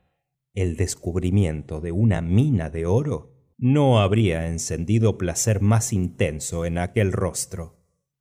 El 0.54 0.76
descubrimiento 0.76 1.80
de 1.80 1.92
una 1.92 2.22
mina 2.22 2.70
de 2.70 2.86
oro 2.86 3.32
no 3.58 4.00
habría 4.00 4.48
encendido 4.48 5.18
placer 5.18 5.62
más 5.62 5.94
intenso 5.94 6.66
en 6.66 6.78
aquel 6.78 7.12
rostro. 7.12 7.78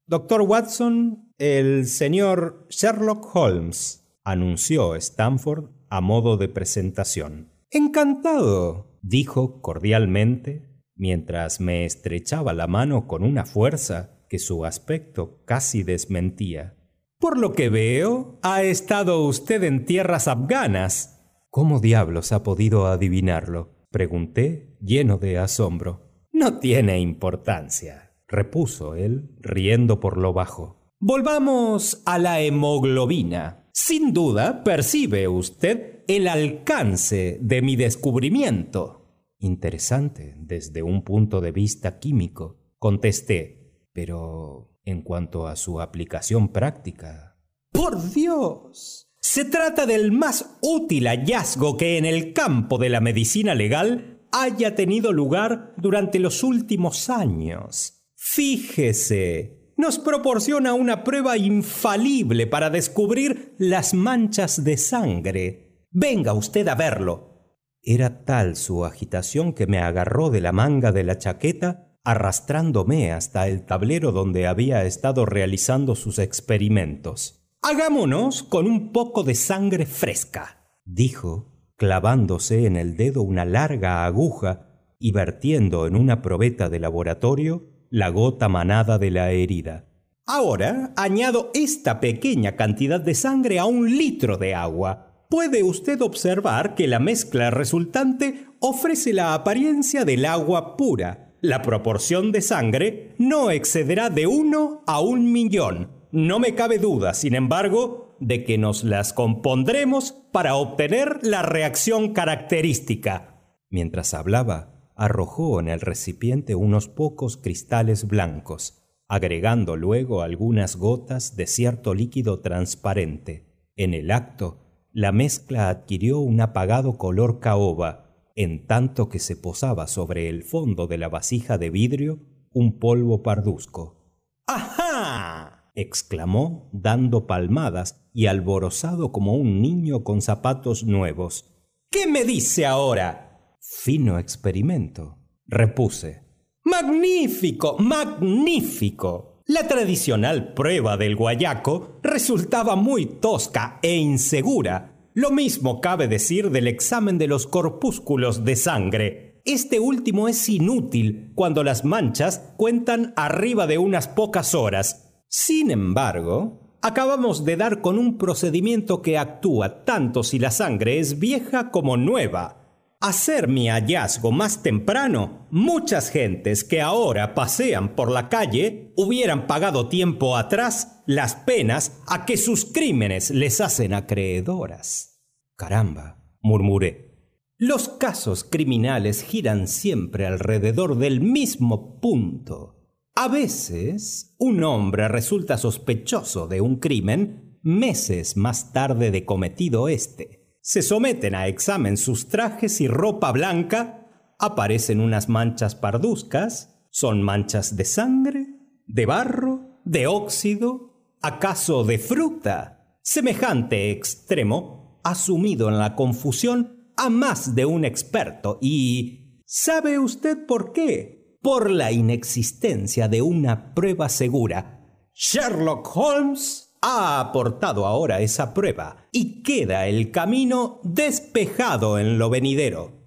Doctor 0.06 0.42
Watson, 0.42 1.32
el 1.38 1.86
señor 1.86 2.66
Sherlock 2.68 3.34
Holmes, 3.34 3.99
anunció 4.24 4.94
Stanford 4.96 5.70
a 5.88 6.00
modo 6.00 6.36
de 6.36 6.48
presentación. 6.48 7.52
Encantado, 7.70 8.98
dijo 9.02 9.60
cordialmente 9.60 10.70
mientras 11.00 11.60
me 11.60 11.86
estrechaba 11.86 12.52
la 12.52 12.66
mano 12.66 13.06
con 13.06 13.24
una 13.24 13.46
fuerza 13.46 14.20
que 14.28 14.38
su 14.38 14.66
aspecto 14.66 15.42
casi 15.46 15.82
desmentía. 15.82 16.76
Por 17.18 17.38
lo 17.38 17.52
que 17.52 17.70
veo, 17.70 18.38
ha 18.42 18.62
estado 18.62 19.24
usted 19.24 19.64
en 19.64 19.86
tierras 19.86 20.28
afganas. 20.28 21.22
¿Cómo 21.48 21.80
diablos 21.80 22.32
ha 22.32 22.42
podido 22.42 22.86
adivinarlo? 22.86 23.86
pregunté, 23.90 24.76
lleno 24.80 25.18
de 25.18 25.38
asombro. 25.38 26.28
No 26.32 26.58
tiene 26.58 27.00
importancia, 27.00 28.12
repuso 28.28 28.94
él, 28.94 29.36
riendo 29.40 30.00
por 30.00 30.16
lo 30.16 30.32
bajo. 30.32 30.94
Volvamos 31.00 32.02
a 32.04 32.18
la 32.18 32.40
hemoglobina. 32.40 33.59
Sin 33.72 34.12
duda 34.12 34.64
percibe 34.64 35.28
usted 35.28 36.04
el 36.08 36.28
alcance 36.28 37.38
de 37.40 37.62
mi 37.62 37.76
descubrimiento. 37.76 39.06
Interesante 39.38 40.34
desde 40.38 40.82
un 40.82 41.02
punto 41.02 41.40
de 41.40 41.52
vista 41.52 41.98
químico, 41.98 42.58
contesté, 42.78 43.88
pero 43.92 44.70
en 44.84 45.02
cuanto 45.02 45.46
a 45.46 45.56
su 45.56 45.80
aplicación 45.80 46.48
práctica. 46.48 47.38
Por 47.70 48.12
Dios. 48.12 49.08
Se 49.20 49.44
trata 49.44 49.86
del 49.86 50.12
más 50.12 50.58
útil 50.62 51.06
hallazgo 51.06 51.76
que 51.76 51.98
en 51.98 52.06
el 52.06 52.32
campo 52.32 52.78
de 52.78 52.88
la 52.88 53.00
medicina 53.00 53.54
legal 53.54 54.26
haya 54.32 54.74
tenido 54.74 55.12
lugar 55.12 55.74
durante 55.76 56.18
los 56.18 56.42
últimos 56.42 57.10
años. 57.10 58.02
Fíjese, 58.14 59.59
nos 59.80 59.98
proporciona 59.98 60.74
una 60.74 61.02
prueba 61.02 61.36
infalible 61.36 62.46
para 62.46 62.70
descubrir 62.70 63.56
las 63.58 63.94
manchas 63.94 64.62
de 64.62 64.76
sangre 64.76 65.70
Venga 65.92 66.34
usted 66.34 66.68
a 66.68 66.76
verlo. 66.76 67.56
Era 67.82 68.24
tal 68.24 68.54
su 68.54 68.84
agitación 68.84 69.54
que 69.54 69.66
me 69.66 69.78
agarró 69.78 70.30
de 70.30 70.40
la 70.40 70.52
manga 70.52 70.92
de 70.92 71.02
la 71.02 71.18
chaqueta 71.18 71.98
arrastrándome 72.04 73.12
hasta 73.12 73.48
el 73.48 73.66
tablero 73.66 74.12
donde 74.12 74.46
había 74.46 74.84
estado 74.84 75.26
realizando 75.26 75.96
sus 75.96 76.20
experimentos. 76.20 77.44
Hagámonos 77.60 78.44
con 78.44 78.66
un 78.66 78.92
poco 78.92 79.24
de 79.24 79.34
sangre 79.34 79.84
fresca, 79.84 80.72
dijo, 80.84 81.52
clavándose 81.76 82.66
en 82.66 82.76
el 82.76 82.96
dedo 82.96 83.22
una 83.22 83.44
larga 83.44 84.06
aguja 84.06 84.68
y 84.98 85.10
vertiendo 85.10 85.88
en 85.88 85.96
una 85.96 86.22
probeta 86.22 86.68
de 86.68 86.78
laboratorio 86.78 87.79
la 87.90 88.08
gota 88.08 88.48
manada 88.48 88.98
de 88.98 89.10
la 89.10 89.32
herida. 89.32 89.84
Ahora 90.26 90.92
añado 90.96 91.50
esta 91.54 91.98
pequeña 91.98 92.54
cantidad 92.54 93.00
de 93.00 93.14
sangre 93.14 93.58
a 93.58 93.64
un 93.64 93.98
litro 93.98 94.36
de 94.36 94.54
agua 94.54 95.26
puede 95.28 95.62
usted 95.64 96.00
observar 96.00 96.74
que 96.76 96.86
la 96.86 97.00
mezcla 97.00 97.50
resultante 97.50 98.46
ofrece 98.60 99.12
la 99.12 99.34
apariencia 99.34 100.04
del 100.04 100.24
agua 100.24 100.76
pura. 100.76 101.26
la 101.42 101.62
proporción 101.62 102.32
de 102.32 102.42
sangre 102.42 103.14
no 103.16 103.50
excederá 103.50 104.10
de 104.10 104.26
uno 104.26 104.82
a 104.86 105.00
un 105.00 105.32
millón. 105.32 105.90
No 106.12 106.38
me 106.38 106.54
cabe 106.54 106.78
duda, 106.78 107.14
sin 107.14 107.34
embargo, 107.34 108.14
de 108.20 108.44
que 108.44 108.58
nos 108.58 108.84
las 108.84 109.14
compondremos 109.14 110.12
para 110.32 110.54
obtener 110.54 111.18
la 111.22 111.40
reacción 111.40 112.12
característica. 112.12 113.40
Mientras 113.70 114.12
hablaba, 114.12 114.69
arrojó 115.00 115.60
en 115.60 115.68
el 115.68 115.80
recipiente 115.80 116.54
unos 116.54 116.86
pocos 116.86 117.38
cristales 117.38 118.06
blancos, 118.06 118.82
agregando 119.08 119.74
luego 119.74 120.20
algunas 120.20 120.76
gotas 120.76 121.36
de 121.36 121.46
cierto 121.46 121.94
líquido 121.94 122.40
transparente. 122.40 123.46
En 123.76 123.94
el 123.94 124.10
acto, 124.10 124.58
la 124.92 125.10
mezcla 125.10 125.70
adquirió 125.70 126.18
un 126.18 126.42
apagado 126.42 126.98
color 126.98 127.40
caoba, 127.40 128.28
en 128.36 128.66
tanto 128.66 129.08
que 129.08 129.20
se 129.20 129.36
posaba 129.36 129.86
sobre 129.86 130.28
el 130.28 130.42
fondo 130.42 130.86
de 130.86 130.98
la 130.98 131.08
vasija 131.08 131.56
de 131.56 131.70
vidrio 131.70 132.18
un 132.52 132.78
polvo 132.78 133.22
parduzco. 133.22 134.04
¡Ajá! 134.46 135.72
exclamó, 135.74 136.68
dando 136.74 137.26
palmadas 137.26 138.06
y 138.12 138.26
alborozado 138.26 139.12
como 139.12 139.34
un 139.34 139.62
niño 139.62 140.04
con 140.04 140.20
zapatos 140.20 140.84
nuevos. 140.84 141.46
¿Qué 141.90 142.06
me 142.06 142.24
dice 142.24 142.66
ahora? 142.66 143.29
Fino 143.60 144.18
experimento, 144.18 145.18
repuse. 145.46 146.24
Magnífico, 146.64 147.76
magnífico. 147.78 149.42
La 149.46 149.68
tradicional 149.68 150.54
prueba 150.54 150.96
del 150.96 151.16
guayaco 151.16 152.00
resultaba 152.02 152.76
muy 152.76 153.06
tosca 153.06 153.78
e 153.82 153.96
insegura 153.96 154.96
lo 155.14 155.32
mismo 155.32 155.80
cabe 155.80 156.06
decir 156.06 156.50
del 156.50 156.68
examen 156.68 157.18
de 157.18 157.26
los 157.26 157.48
corpúsculos 157.48 158.44
de 158.44 158.54
sangre. 158.54 159.42
Este 159.44 159.80
último 159.80 160.28
es 160.28 160.48
inútil 160.48 161.32
cuando 161.34 161.64
las 161.64 161.84
manchas 161.84 162.52
cuentan 162.56 163.12
arriba 163.16 163.66
de 163.66 163.78
unas 163.78 164.06
pocas 164.06 164.54
horas. 164.54 165.24
Sin 165.28 165.72
embargo, 165.72 166.76
acabamos 166.80 167.44
de 167.44 167.56
dar 167.56 167.80
con 167.80 167.98
un 167.98 168.18
procedimiento 168.18 169.02
que 169.02 169.18
actúa 169.18 169.84
tanto 169.84 170.22
si 170.22 170.38
la 170.38 170.52
sangre 170.52 171.00
es 171.00 171.18
vieja 171.18 171.72
como 171.72 171.96
nueva. 171.96 172.59
Hacer 173.02 173.48
mi 173.48 173.70
hallazgo 173.70 174.30
más 174.30 174.62
temprano, 174.62 175.48
muchas 175.50 176.10
gentes 176.10 176.64
que 176.64 176.82
ahora 176.82 177.34
pasean 177.34 177.96
por 177.96 178.10
la 178.10 178.28
calle 178.28 178.92
hubieran 178.94 179.46
pagado 179.46 179.88
tiempo 179.88 180.36
atrás 180.36 181.02
las 181.06 181.34
penas 181.34 182.02
a 182.06 182.26
que 182.26 182.36
sus 182.36 182.66
crímenes 182.66 183.30
les 183.30 183.62
hacen 183.62 183.94
acreedoras. 183.94 185.22
Caramba, 185.56 186.22
murmuré. 186.42 187.16
Los 187.56 187.88
casos 187.88 188.44
criminales 188.44 189.22
giran 189.22 189.66
siempre 189.66 190.26
alrededor 190.26 190.98
del 190.98 191.22
mismo 191.22 192.00
punto. 192.00 192.76
A 193.14 193.28
veces, 193.28 194.34
un 194.38 194.62
hombre 194.62 195.08
resulta 195.08 195.56
sospechoso 195.56 196.48
de 196.48 196.60
un 196.60 196.76
crimen 196.76 197.58
meses 197.62 198.36
más 198.36 198.74
tarde 198.74 199.10
de 199.10 199.24
cometido 199.24 199.88
este 199.88 200.39
se 200.60 200.82
someten 200.82 201.34
a 201.34 201.46
examen 201.46 201.96
sus 201.96 202.28
trajes 202.28 202.80
y 202.80 202.88
ropa 202.88 203.32
blanca, 203.32 204.06
aparecen 204.38 205.00
unas 205.00 205.28
manchas 205.28 205.74
parduzcas, 205.74 206.86
son 206.90 207.22
manchas 207.22 207.76
de 207.76 207.84
sangre, 207.84 208.46
de 208.86 209.06
barro, 209.06 209.80
de 209.84 210.06
óxido, 210.06 211.16
acaso 211.22 211.84
de 211.84 211.98
fruta. 211.98 212.98
Semejante 213.02 213.90
extremo 213.90 215.00
ha 215.04 215.14
sumido 215.14 215.68
en 215.68 215.78
la 215.78 215.94
confusión 215.94 216.92
a 216.96 217.08
más 217.08 217.54
de 217.54 217.64
un 217.64 217.84
experto 217.84 218.58
y... 218.60 219.42
¿Sabe 219.52 219.98
usted 219.98 220.46
por 220.46 220.72
qué? 220.72 221.36
Por 221.42 221.70
la 221.70 221.90
inexistencia 221.90 223.08
de 223.08 223.20
una 223.20 223.74
prueba 223.74 224.08
segura. 224.08 224.80
Sherlock 225.12 225.90
Holmes 225.96 226.69
ha 226.80 227.20
aportado 227.20 227.86
ahora 227.86 228.20
esa 228.20 228.54
prueba 228.54 229.08
y 229.12 229.42
queda 229.42 229.86
el 229.86 230.10
camino 230.10 230.80
despejado 230.82 231.98
en 231.98 232.18
lo 232.18 232.30
venidero. 232.30 233.00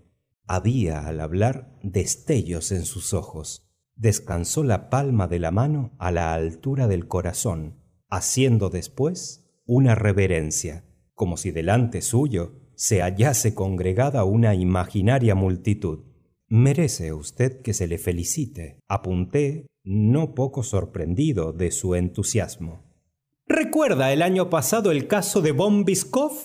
Había 0.45 1.07
al 1.07 1.19
hablar 1.19 1.79
destellos 1.81 2.71
en 2.71 2.85
sus 2.85 3.13
ojos. 3.13 3.69
Descansó 3.95 4.63
la 4.63 4.89
palma 4.89 5.27
de 5.27 5.39
la 5.39 5.51
mano 5.51 5.95
a 5.97 6.11
la 6.11 6.33
altura 6.33 6.87
del 6.87 7.07
corazón, 7.07 7.79
haciendo 8.09 8.69
después 8.69 9.49
una 9.65 9.95
reverencia, 9.95 10.85
como 11.13 11.37
si 11.37 11.51
delante 11.51 12.01
suyo 12.01 12.59
se 12.75 13.01
hallase 13.01 13.53
congregada 13.53 14.23
una 14.23 14.55
imaginaria 14.55 15.35
multitud. 15.35 16.05
Merece 16.47 17.13
usted 17.13 17.61
que 17.61 17.73
se 17.73 17.87
le 17.87 17.97
felicite, 17.97 18.79
apunté, 18.87 19.67
no 19.83 20.33
poco 20.33 20.63
sorprendido 20.63 21.53
de 21.53 21.71
su 21.71 21.95
entusiasmo. 21.95 22.82
¿Recuerda 23.47 24.13
el 24.13 24.21
año 24.21 24.49
pasado 24.49 24.91
el 24.91 25.07
caso 25.07 25.41
de 25.41 25.51
von 25.51 25.85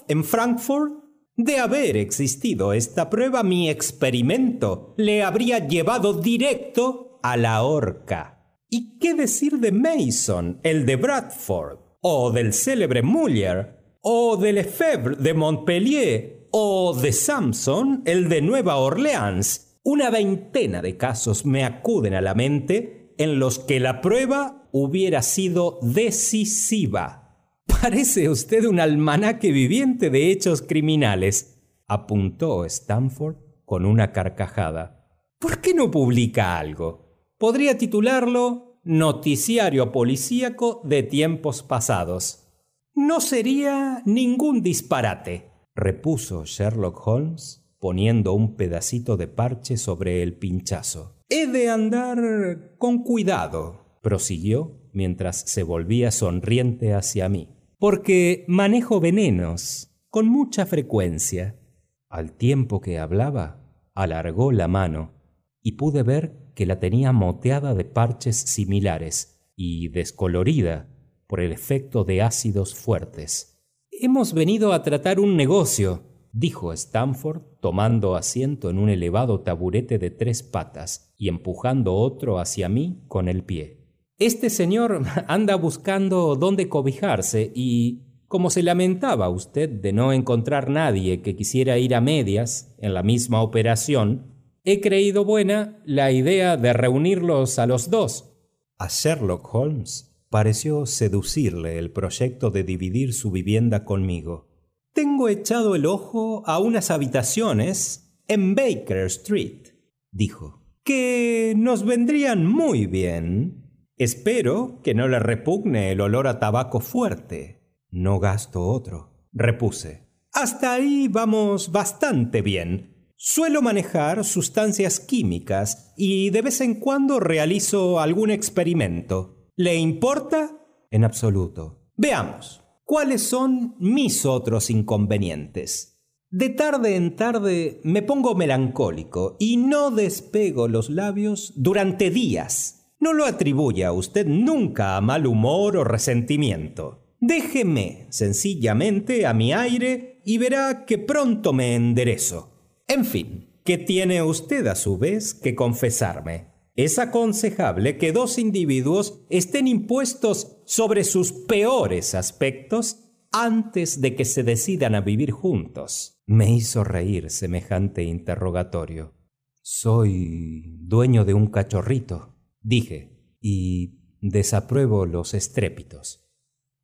en 0.08 0.24
Frankfurt? 0.24 0.92
De 1.37 1.58
haber 1.61 1.96
existido 1.96 2.72
esta 2.72 3.08
prueba, 3.08 3.44
mi 3.44 3.70
experimento 3.70 4.94
le 4.96 5.22
habría 5.22 5.68
llevado 5.68 6.14
directo 6.14 7.20
a 7.22 7.37
la 7.37 7.62
horca. 7.62 8.38
¿Y 8.68 8.98
qué 8.98 9.14
decir 9.14 9.58
de 9.58 9.70
Mason, 9.70 10.58
el 10.64 10.84
de 10.84 10.96
Bradford? 10.96 11.78
¿O 12.00 12.32
del 12.32 12.52
célebre 12.52 13.02
Muller? 13.02 13.98
¿O 14.00 14.37
de 14.37 14.52
Lefebvre 14.52 15.14
de 15.16 15.34
Montpellier? 15.34 16.48
¿O 16.50 16.98
de 17.00 17.12
Samson, 17.12 18.02
el 18.04 18.28
de 18.28 18.42
Nueva 18.42 18.76
Orleans? 18.76 19.78
Una 19.84 20.11
veintena 20.11 20.82
de 20.82 20.96
casos 20.96 21.46
me 21.46 21.64
acuden 21.64 22.14
a 22.14 22.20
la 22.20 22.34
mente 22.34 23.14
en 23.16 23.38
los 23.38 23.61
que 23.61 23.78
la 23.78 24.00
prueba 24.00 24.58
hubiera 24.72 25.22
sido 25.22 25.78
decisiva. 25.83 27.37
Parece 27.66 28.28
usted 28.28 28.64
un 28.64 28.81
almanaque 28.81 29.52
viviente 29.52 30.11
de 30.11 30.31
hechos 30.31 30.62
criminales, 30.62 31.61
apuntó 31.87 32.64
Stanford 32.64 33.37
con 33.64 33.85
una 33.85 34.12
carcajada. 34.12 35.07
¿Por 35.38 35.61
qué 35.61 35.74
no 35.74 35.90
publica 35.90 36.59
algo? 36.59 37.09
Podría 37.38 37.78
titularlo 37.78 38.81
Noticiario 38.83 39.92
Policíaco 39.92 40.81
de 40.85 41.02
Tiempos 41.02 41.62
Pasados. 41.62 42.48
No 42.94 43.20
sería 43.20 44.02
ningún 44.07 44.62
disparate, 44.62 45.50
repuso 45.74 46.44
Sherlock 46.44 47.07
Holmes, 47.07 47.68
poniendo 47.78 48.33
un 48.33 48.57
pedacito 48.57 49.16
de 49.16 49.28
parche 49.28 49.76
sobre 49.76 50.22
el 50.22 50.37
pinchazo. 50.37 51.22
He 51.28 51.46
de 51.46 51.68
andar 51.70 52.76
con 52.78 53.04
cuidado 53.04 53.88
prosiguió 54.09 54.81
mientras 54.94 55.37
se 55.37 55.62
volvía 55.62 56.11
sonriente 56.11 56.94
hacia 56.94 57.29
mí, 57.29 57.51
porque 57.79 58.47
manejo 58.49 59.01
venenos 59.01 59.94
con 60.09 60.27
mucha 60.27 60.64
frecuencia. 60.64 61.61
Al 62.09 62.33
tiempo 62.33 62.81
que 62.81 62.99
hablaba, 62.99 63.61
alargó 63.94 64.51
la 64.51 64.66
mano 64.66 65.12
y 65.61 65.73
pude 65.73 66.03
ver 66.05 66.38
que 66.55 66.64
la 66.64 66.81
tenía 66.81 67.12
moteada 67.12 67.75
de 67.75 67.85
parches 67.85 68.37
similares 68.37 69.42
y 69.55 69.88
descolorida 69.88 70.88
por 71.27 71.40
el 71.40 71.53
efecto 71.53 72.05
de 72.05 72.23
ácidos 72.23 72.75
fuertes. 72.75 73.62
Hemos 73.90 74.33
venido 74.33 74.73
a 74.73 74.83
tratar 74.83 75.21
un 75.21 75.37
negocio, 75.37 76.05
dijo 76.33 76.73
Stanford, 76.73 77.42
tomando 77.61 78.16
asiento 78.16 78.71
en 78.71 78.79
un 78.79 78.88
elevado 78.88 79.42
taburete 79.42 79.99
de 79.99 80.11
tres 80.11 80.42
patas 80.42 81.12
y 81.18 81.29
empujando 81.29 81.94
otro 81.94 82.38
hacia 82.38 82.71
mí 82.71 83.05
con 83.07 83.29
el 83.29 83.44
pie. 83.44 83.78
Este 84.18 84.50
señor 84.50 85.02
anda 85.28 85.54
buscando 85.54 86.35
dónde 86.35 86.68
cobijarse 86.68 87.52
y, 87.54 88.02
como 88.26 88.50
se 88.50 88.64
lamentaba 88.64 89.28
usted 89.28 89.68
de 89.68 89.92
no 89.92 90.12
encontrar 90.12 90.68
nadie 90.68 91.22
que 91.22 91.37
quisiera 91.37 91.78
ir 91.78 91.94
a 91.94 92.00
medias 92.00 92.74
en 92.78 92.94
la 92.94 93.04
misma 93.04 93.42
operación, 93.42 94.35
he 94.64 94.81
creído 94.81 95.24
buena 95.24 95.81
la 95.87 96.11
idea 96.11 96.57
de 96.57 96.72
reunirlos 96.72 97.61
a 97.61 97.66
los 97.66 97.90
dos. 97.90 98.35
A 98.76 98.88
Sherlock 98.88 99.54
Holmes 99.54 100.16
pareció 100.31 100.85
seducirle 100.85 101.78
el 101.78 101.92
proyecto 101.92 102.50
de 102.50 102.64
dividir 102.64 103.14
su 103.14 103.31
vivienda 103.31 103.85
conmigo. 103.85 104.48
Tengo 104.92 105.28
echado 105.28 105.76
el 105.76 105.87
ojo 105.87 106.42
a 106.44 106.59
unas 106.59 106.90
habitaciones 106.90 108.20
en 108.26 108.57
Baker 108.57 109.07
Street, 109.07 109.68
dijo, 110.11 110.64
que 110.83 111.54
nos 111.57 111.85
vendrían 111.85 112.44
muy 112.44 112.87
bien 112.87 113.58
Espero 113.98 114.80
que 114.84 114.94
no 114.94 115.08
le 115.08 115.18
repugne 115.18 115.90
el 115.90 116.00
olor 116.00 116.28
a 116.28 116.38
tabaco 116.38 116.78
fuerte. 116.78 117.61
No 117.90 118.20
gasto 118.20 118.64
otro, 118.64 119.26
repuse. 119.32 120.06
Hasta 120.32 120.74
ahí 120.74 121.08
vamos 121.08 121.72
bastante 121.72 122.40
bien. 122.40 123.12
Suelo 123.16 123.61
manejar 123.61 124.24
sustancias 124.24 125.00
químicas 125.00 125.92
y 125.96 126.30
de 126.30 126.42
vez 126.42 126.61
en 126.61 126.76
cuando 126.76 127.18
realizo 127.18 127.98
algún 127.98 128.30
experimento. 128.30 129.50
¿Le 129.56 129.74
importa? 129.74 130.52
En 130.92 131.02
absoluto. 131.02 131.90
Veamos, 131.96 132.62
¿cuáles 132.84 133.22
son 133.22 133.74
mis 133.80 134.24
otros 134.24 134.70
inconvenientes? 134.70 136.00
De 136.30 136.50
tarde 136.50 136.94
en 136.94 137.16
tarde 137.16 137.80
me 137.82 138.02
pongo 138.02 138.37
melancólico 138.37 139.37
y 139.40 139.56
no 139.56 139.90
despego 139.90 140.68
los 140.68 140.88
labios 140.88 141.54
durante 141.56 142.11
días. 142.11 142.78
No 143.00 143.12
lo 143.12 143.24
atribuye 143.24 143.84
a 143.84 143.92
usted 143.92 144.26
nunca 144.26 144.96
a 144.96 145.00
mal 145.00 145.26
humor 145.26 145.76
o 145.76 145.84
resentimiento. 145.84 147.14
Déjeme 147.20 148.06
sencillamente 148.11 149.26
a 149.26 149.34
mi 149.34 149.52
aire 149.52 150.20
y 150.24 150.38
verá 150.38 150.84
que 150.84 150.98
pronto 150.98 151.52
me 151.52 151.74
enderezo. 151.74 152.52
En 152.87 153.04
fin, 153.04 153.50
¿qué 153.64 153.78
tiene 153.78 154.22
usted 154.22 154.66
a 154.66 154.74
su 154.74 154.98
vez 154.98 155.34
que 155.34 155.54
confesarme? 155.54 156.48
Es 156.74 156.98
aconsejable 156.98 157.98
que 157.98 158.12
dos 158.12 158.38
individuos 158.38 159.24
estén 159.30 159.66
impuestos 159.66 160.58
sobre 160.64 161.02
sus 161.02 161.32
peores 161.32 162.14
aspectos 162.14 163.08
antes 163.32 164.00
de 164.00 164.14
que 164.14 164.24
se 164.24 164.42
decidan 164.42 164.94
a 164.94 165.00
vivir 165.00 165.32
juntos. 165.32 166.22
Me 166.26 166.50
hizo 166.50 166.84
reír 166.84 167.30
semejante 167.30 168.04
interrogatorio. 168.04 169.14
Soy 169.61 170.62
dueño 170.80 171.24
de 171.24 171.34
un 171.34 171.48
cachorrito, 171.48 172.38
dije, 172.61 173.37
y 173.40 174.01
desapruebo 174.21 175.07
los 175.07 175.35
estrépitos, 175.35 176.29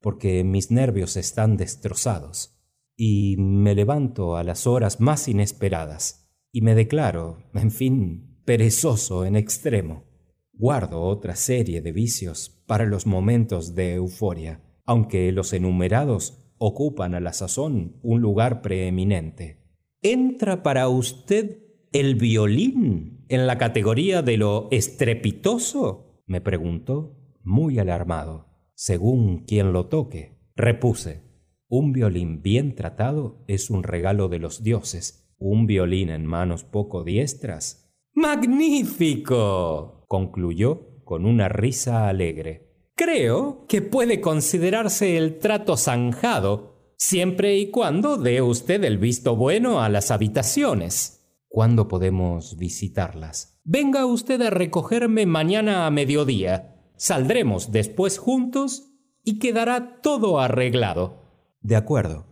porque 0.00 0.44
mis 0.44 0.70
nervios 0.70 1.16
están 1.16 1.56
destrozados, 1.56 2.60
y 2.96 3.36
me 3.38 3.74
levanto 3.74 4.36
a 4.36 4.44
las 4.44 4.66
horas 4.66 5.00
más 5.00 5.28
inesperadas, 5.28 6.30
y 6.52 6.60
me 6.60 6.74
declaro, 6.74 7.50
en 7.54 7.70
fin, 7.70 8.40
perezoso 8.44 9.24
en 9.24 9.36
extremo. 9.36 10.04
Guardo 10.52 11.02
otra 11.02 11.34
serie 11.34 11.80
de 11.80 11.90
vicios 11.90 12.48
para 12.66 12.84
los 12.86 13.06
momentos 13.06 13.74
de 13.74 13.94
euforia 13.94 14.60
aunque 14.84 15.32
los 15.32 15.52
enumerados 15.52 16.44
ocupan 16.58 17.14
a 17.14 17.20
la 17.20 17.32
sazón 17.32 17.98
un 18.02 18.20
lugar 18.20 18.62
preeminente. 18.62 19.58
¿Entra 20.02 20.62
para 20.62 20.88
usted 20.88 21.63
el 21.94 22.16
violín 22.16 23.24
en 23.28 23.46
la 23.46 23.56
categoría 23.56 24.20
de 24.20 24.36
lo 24.36 24.66
estrepitoso? 24.72 26.24
me 26.26 26.40
preguntó, 26.40 27.16
muy 27.44 27.78
alarmado. 27.78 28.48
Según 28.74 29.44
quien 29.44 29.72
lo 29.72 29.86
toque, 29.86 30.36
repuse. 30.56 31.22
Un 31.68 31.92
violín 31.92 32.42
bien 32.42 32.74
tratado 32.74 33.44
es 33.46 33.70
un 33.70 33.84
regalo 33.84 34.28
de 34.28 34.40
los 34.40 34.64
dioses. 34.64 35.32
Un 35.38 35.68
violín 35.68 36.08
en 36.10 36.26
manos 36.26 36.64
poco 36.64 37.04
diestras. 37.04 37.94
¡Magnífico! 38.12 40.04
concluyó 40.08 41.00
con 41.04 41.24
una 41.24 41.48
risa 41.48 42.08
alegre. 42.08 42.90
Creo 42.96 43.66
que 43.68 43.82
puede 43.82 44.20
considerarse 44.20 45.16
el 45.16 45.38
trato 45.38 45.76
zanjado, 45.76 46.92
siempre 46.96 47.56
y 47.56 47.70
cuando 47.70 48.16
dé 48.16 48.42
usted 48.42 48.82
el 48.82 48.98
visto 48.98 49.36
bueno 49.36 49.80
a 49.80 49.88
las 49.88 50.10
habitaciones. 50.10 51.23
¿Cuándo 51.54 51.86
podemos 51.86 52.56
visitarlas? 52.56 53.60
Venga 53.62 54.06
usted 54.06 54.42
a 54.42 54.50
recogerme 54.50 55.24
mañana 55.24 55.86
a 55.86 55.90
mediodía. 55.92 56.90
Saldremos 56.96 57.70
después 57.70 58.18
juntos 58.18 58.90
y 59.22 59.38
quedará 59.38 60.00
todo 60.02 60.40
arreglado. 60.40 61.54
De 61.60 61.76
acuerdo. 61.76 62.26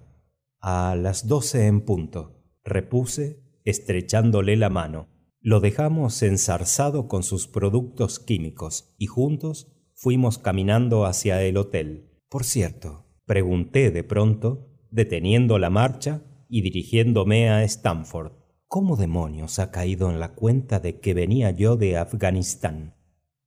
A 0.60 0.96
las 0.96 1.28
doce 1.28 1.68
en 1.68 1.82
punto, 1.82 2.42
repuse, 2.64 3.44
estrechándole 3.64 4.56
la 4.56 4.70
mano. 4.70 5.06
Lo 5.38 5.60
dejamos 5.60 6.20
ensarzado 6.24 7.06
con 7.06 7.22
sus 7.22 7.46
productos 7.46 8.18
químicos 8.18 8.92
y 8.98 9.06
juntos 9.06 9.72
fuimos 9.94 10.38
caminando 10.38 11.06
hacia 11.06 11.40
el 11.44 11.58
hotel. 11.58 12.10
Por 12.28 12.42
cierto, 12.42 13.06
pregunté 13.24 13.92
de 13.92 14.02
pronto, 14.02 14.66
deteniendo 14.90 15.60
la 15.60 15.70
marcha 15.70 16.24
y 16.48 16.62
dirigiéndome 16.62 17.50
a 17.50 17.62
Stanford. 17.62 18.41
¿Cómo 18.72 18.96
demonios 18.96 19.58
ha 19.58 19.70
caído 19.70 20.08
en 20.08 20.18
la 20.18 20.32
cuenta 20.32 20.80
de 20.80 20.98
que 20.98 21.12
venía 21.12 21.50
yo 21.50 21.76
de 21.76 21.98
Afganistán? 21.98 22.94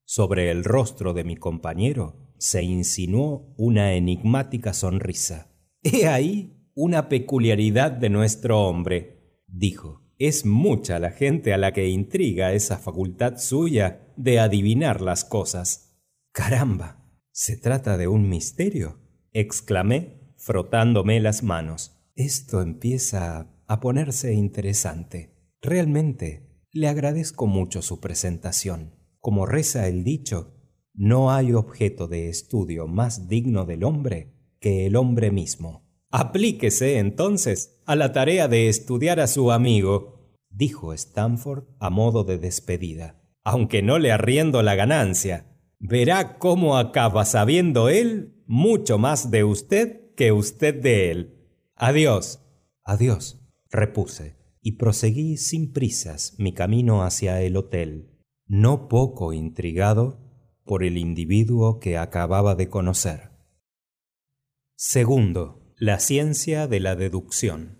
Sobre 0.04 0.52
el 0.52 0.64
rostro 0.64 1.16
de 1.16 1.24
mi 1.24 1.36
compañero 1.36 2.36
se 2.38 2.62
insinuó 2.62 3.52
una 3.58 3.94
enigmática 3.94 4.72
sonrisa. 4.72 5.48
He 5.82 6.08
ahí 6.08 6.70
una 6.76 7.10
peculiaridad 7.10 7.92
de 7.92 8.12
nuestro 8.12 8.68
hombre, 8.68 9.42
dijo. 9.48 10.04
Es 10.20 10.46
mucha 10.46 11.00
la 11.00 11.10
gente 11.10 11.56
a 11.56 11.58
la 11.58 11.74
que 11.74 11.90
intriga 11.90 12.54
esa 12.54 12.78
facultad 12.78 13.40
suya 13.40 14.14
de 14.18 14.38
adivinar 14.38 15.02
las 15.02 15.26
cosas. 15.26 15.98
Caramba. 16.34 17.04
¿Se 17.32 17.58
trata 17.58 17.98
de 17.98 18.08
un 18.08 18.30
misterio? 18.30 19.00
exclamé, 19.34 20.36
frotándome 20.38 21.20
las 21.20 21.42
manos. 21.42 22.00
Esto 22.14 22.62
empieza 22.62 23.55
a 23.68 23.80
ponerse 23.80 24.34
interesante. 24.34 25.36
Realmente, 25.62 26.50
le 26.72 26.88
agradezco 26.88 27.48
mucho 27.48 27.82
su 27.82 28.00
presentación. 28.00 28.96
Como 29.20 29.46
reza 29.46 29.88
el 29.88 30.04
dicho, 30.04 30.54
no 30.94 31.32
hay 31.32 31.54
objeto 31.54 32.08
de 32.08 32.30
estudio 32.30 32.88
más 32.88 33.28
digno 33.28 33.66
del 33.66 33.84
hombre 33.84 34.34
que 34.60 34.86
el 34.86 34.96
hombre 34.96 35.32
mismo. 35.32 35.88
Aplíquese 36.12 37.00
entonces 37.00 37.82
a 37.86 37.96
la 37.96 38.12
tarea 38.12 38.48
de 38.48 38.70
estudiar 38.70 39.20
a 39.20 39.28
su 39.28 39.52
amigo, 39.52 40.38
dijo 40.50 40.94
Stanford 40.94 41.66
a 41.80 41.90
modo 41.90 42.24
de 42.24 42.38
despedida, 42.38 43.22
aunque 43.44 43.82
no 43.82 44.00
le 44.00 44.12
arriendo 44.12 44.62
la 44.64 44.76
ganancia 44.76 45.52
verá 45.80 46.38
cómo 46.38 46.78
acaba 46.78 47.26
sabiendo 47.26 47.90
él 47.90 48.44
mucho 48.48 48.98
más 48.98 49.32
de 49.32 49.44
usted 49.44 50.14
que 50.16 50.32
usted 50.32 50.82
de 50.82 51.12
él. 51.12 51.50
Adiós. 51.76 52.42
Adiós, 52.84 53.42
repuse, 53.76 54.36
y 54.62 54.74
proseguí 54.74 55.38
sin 55.38 55.74
prisas 55.74 56.36
mi 56.40 56.54
camino 56.54 57.04
hacia 57.04 57.42
el 57.42 57.56
hotel, 57.56 58.16
no 58.48 58.88
poco 58.88 59.34
intrigado 59.34 60.20
por 60.64 60.84
el 60.84 60.98
individuo 60.98 61.80
que 61.80 61.98
acababa 61.98 62.56
de 62.56 62.70
conocer. 62.70 63.32
Segundo, 64.76 65.74
la 65.78 66.00
ciencia 66.00 66.68
de 66.68 66.80
la 66.80 66.96
deducción. 66.96 67.80